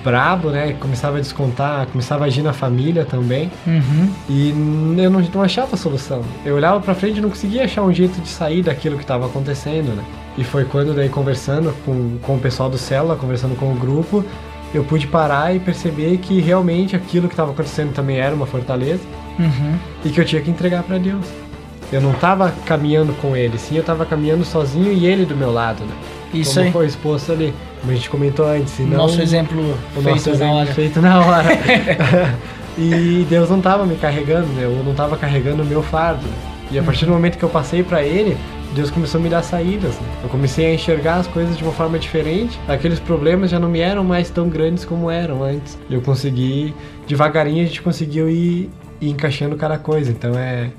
brabo, 0.03 0.51
né? 0.51 0.73
Começava 0.81 1.19
a 1.19 1.21
descontar, 1.21 1.87
começava 1.89 2.25
a 2.25 2.27
agir 2.27 2.43
na 2.43 2.53
família 2.53 3.05
também. 3.05 3.51
Uhum. 3.67 4.11
E 4.29 4.51
eu 4.99 5.11
não, 5.11 5.21
não 5.21 5.43
achava 5.43 5.77
solução. 5.77 6.23
Eu 6.45 6.57
olhava 6.57 6.81
pra 6.81 6.95
frente 6.95 7.19
e 7.19 7.21
não 7.21 7.29
conseguia 7.29 7.65
achar 7.65 7.83
um 7.83 7.93
jeito 7.93 8.21
de 8.21 8.29
sair 8.29 8.63
daquilo 8.63 8.97
que 8.97 9.05
estava 9.05 9.27
acontecendo, 9.27 9.95
né? 9.95 10.05
E 10.39 10.45
foi 10.45 10.65
quando 10.65 10.95
daí 10.95 11.09
conversando 11.09 11.75
com, 11.85 12.19
com 12.23 12.37
o 12.37 12.39
pessoal 12.39 12.69
do 12.69 12.77
Célula, 12.77 13.17
conversando 13.17 13.57
com 13.57 13.73
o 13.73 13.75
grupo, 13.75 14.25
eu 14.75 14.85
pude 14.85 15.07
parar 15.07 15.55
e 15.55 15.59
perceber 15.59 16.19
que 16.19 16.41
realmente 16.41 16.95
aquilo 16.95 17.27
que 17.29 17.33
estava 17.35 17.53
acontecendo 17.53 17.93
também 17.95 18.19
era 18.19 18.35
uma 18.35 18.47
fortaleza 18.47 19.01
Uhum. 19.39 19.75
e 20.05 20.09
que 20.09 20.19
eu 20.21 20.25
tinha 20.25 20.41
que 20.41 20.51
entregar 20.51 20.83
pra 20.83 20.97
Deus. 20.99 21.27
Eu 21.93 22.01
não 22.01 22.11
estava 22.13 22.53
caminhando 22.65 23.13
com 23.21 23.37
ele, 23.37 23.59
sim, 23.59 23.75
eu 23.77 23.81
estava 23.83 24.05
caminhando 24.07 24.45
sozinho 24.45 24.91
e 24.93 25.07
ele 25.07 25.25
do 25.27 25.37
meu 25.37 25.53
lado, 25.53 25.85
né? 25.85 25.93
Isso 26.35 26.55
Como 26.55 26.67
aí. 26.67 26.73
foi 26.73 26.87
exposto 26.87 27.33
ali, 27.33 27.55
como 27.81 27.93
a 27.93 27.95
gente 27.95 28.11
comentou 28.11 28.47
antes. 28.49 28.73
Senão, 28.73 28.97
Nosso 28.97 29.21
exemplo 29.23 29.61
o 29.95 30.01
feito 30.03 30.09
nosso 30.11 30.29
na 30.31 30.35
exemplo 30.35 30.55
hora. 30.57 30.67
feito 30.75 31.01
na 31.03 31.21
hora. 31.21 31.49
e 32.79 33.27
Deus 33.29 33.49
não 33.49 33.59
estava 33.59 33.87
me 33.87 33.95
carregando, 33.97 34.47
né? 34.49 34.65
Eu 34.65 34.83
não 34.85 34.91
estava 34.93 35.17
carregando 35.17 35.63
o 35.63 35.67
meu 35.67 35.83
fardo. 35.83 36.25
E 36.71 36.79
a 36.79 36.83
partir 36.83 37.05
do 37.07 37.13
momento 37.13 37.39
que 37.39 37.45
eu 37.45 37.49
passei 37.49 37.83
para 37.83 38.03
Ele, 38.03 38.37
Deus 38.77 38.91
começou 38.91 39.19
a 39.19 39.25
me 39.25 39.31
dar 39.31 39.43
saídas. 39.43 39.95
né? 39.95 40.07
Eu 40.23 40.29
comecei 40.29 40.67
a 40.67 40.75
enxergar 40.75 41.17
as 41.17 41.27
coisas 41.27 41.57
de 41.57 41.65
uma 41.65 41.73
forma 41.73 41.99
diferente. 41.99 42.61
Aqueles 42.69 43.01
problemas 43.01 43.51
já 43.51 43.59
não 43.59 43.71
me 43.71 43.81
eram 43.81 44.05
mais 44.05 44.29
tão 44.29 44.51
grandes 44.51 44.85
como 44.85 45.11
eram 45.11 45.43
antes. 45.43 45.79
Eu 45.89 46.03
consegui, 46.03 46.75
devagarinho, 47.07 47.65
a 47.65 47.67
gente 47.67 47.81
conseguiu 47.81 48.29
ir, 48.29 48.69
ir 49.01 49.09
encaixando 49.09 49.57
cada 49.57 49.79
coisa. 49.79 50.11
Então 50.13 50.39
é, 50.39 50.71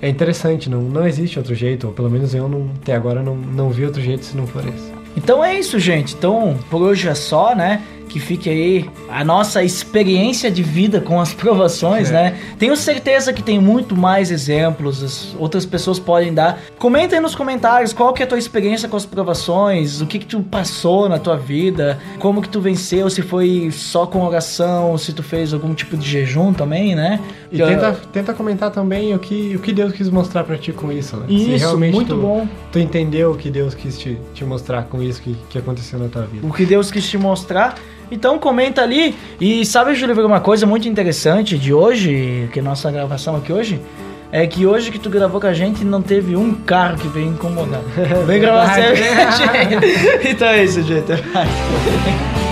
é 0.00 0.08
interessante, 0.08 0.70
não, 0.70 0.80
não 0.80 1.06
existe 1.06 1.38
outro 1.38 1.54
jeito, 1.54 1.88
ou 1.88 1.92
pelo 1.92 2.10
menos 2.10 2.34
eu 2.34 2.48
não, 2.48 2.70
até 2.80 2.94
agora 2.94 3.22
não, 3.22 3.36
não 3.36 3.68
vi 3.68 3.84
outro 3.84 4.00
jeito 4.00 4.24
se 4.24 4.34
não 4.34 4.46
for 4.46 4.66
esse. 4.66 4.90
Então 5.14 5.44
é 5.44 5.58
isso, 5.58 5.78
gente. 5.78 6.14
Então, 6.14 6.56
por 6.70 6.80
hoje 6.80 7.06
é 7.06 7.14
só, 7.14 7.54
né? 7.54 7.82
Que 8.08 8.20
fique 8.20 8.48
aí 8.48 8.88
a 9.10 9.24
nossa 9.24 9.62
experiência 9.64 10.50
de 10.50 10.62
vida 10.62 11.00
com 11.00 11.20
as 11.20 11.34
provações, 11.34 12.08
É. 12.10 12.12
né? 12.12 12.38
Tenho 12.58 12.76
certeza 12.76 13.32
que 13.32 13.42
tem 13.42 13.58
muito 13.58 13.96
mais 13.96 14.30
exemplos, 14.30 15.02
as 15.02 15.34
outras 15.38 15.66
pessoas 15.66 15.98
podem 15.98 16.32
dar. 16.32 16.60
Comenta 16.78 17.14
aí 17.16 17.20
nos 17.20 17.34
comentários 17.34 17.92
qual 17.92 18.12
que 18.14 18.22
é 18.22 18.24
a 18.24 18.28
tua 18.28 18.38
experiência 18.38 18.88
com 18.88 18.96
as 18.96 19.04
provações, 19.04 20.00
o 20.00 20.06
que 20.06 20.18
que 20.20 20.26
tu 20.26 20.40
passou 20.40 21.08
na 21.08 21.18
tua 21.18 21.36
vida, 21.36 21.98
como 22.18 22.40
que 22.40 22.48
tu 22.48 22.60
venceu, 22.60 23.10
se 23.10 23.22
foi 23.22 23.70
só 23.72 24.06
com 24.06 24.24
oração, 24.24 24.96
se 24.96 25.12
tu 25.12 25.22
fez 25.22 25.52
algum 25.52 25.74
tipo 25.74 25.96
de 25.96 26.08
jejum 26.08 26.52
também, 26.52 26.94
né? 26.94 27.20
E 27.50 27.56
Já- 27.58 27.66
tenta, 27.66 27.92
tenta 28.12 28.34
comentar 28.34 28.70
também 28.70 29.14
o 29.14 29.18
que, 29.18 29.54
o 29.56 29.58
que 29.58 29.72
Deus 29.72 29.92
quis 29.92 30.08
mostrar 30.08 30.44
pra 30.44 30.56
ti 30.56 30.72
com 30.72 30.90
isso, 30.92 31.16
né? 31.16 31.26
Se 31.28 31.34
Isso, 31.34 31.58
realmente 31.66 31.94
muito 31.94 32.14
tu, 32.14 32.20
bom. 32.20 32.48
Tu 32.72 32.78
entendeu 32.78 33.32
o 33.32 33.36
que 33.36 33.50
Deus 33.50 33.74
quis 33.74 33.98
te, 33.98 34.16
te 34.32 34.44
mostrar 34.44 34.84
com 34.84 35.02
isso 35.02 35.20
que, 35.20 35.36
que 35.50 35.58
aconteceu 35.58 35.98
na 35.98 36.08
tua 36.08 36.22
vida. 36.22 36.46
o 36.46 36.52
que 36.52 36.64
Deus 36.64 36.90
quis 36.90 37.06
te 37.08 37.18
mostrar. 37.18 37.74
Então 38.10 38.38
comenta 38.38 38.82
ali. 38.82 39.14
E 39.40 39.64
sabe, 39.64 39.94
Júlio, 39.94 40.26
uma 40.26 40.40
coisa 40.40 40.66
muito 40.66 40.88
interessante 40.88 41.58
de 41.58 41.72
hoje, 41.72 42.48
que 42.52 42.58
é 42.58 42.62
nossa 42.62 42.90
gravação 42.90 43.36
aqui 43.36 43.52
hoje, 43.52 43.80
é 44.32 44.46
que 44.46 44.66
hoje 44.66 44.90
que 44.90 44.98
tu 44.98 45.08
gravou 45.08 45.40
com 45.40 45.46
a 45.46 45.54
gente 45.54 45.84
não 45.84 46.02
teve 46.02 46.36
um 46.36 46.54
carro 46.54 46.96
que 46.96 47.08
veio 47.08 47.28
incomodar. 47.28 47.80
Vem 48.26 48.40
gravar 48.40 48.74
sempre. 48.74 49.02
então 50.30 50.48
é 50.48 50.64
isso, 50.64 50.82
gente. 50.82 51.12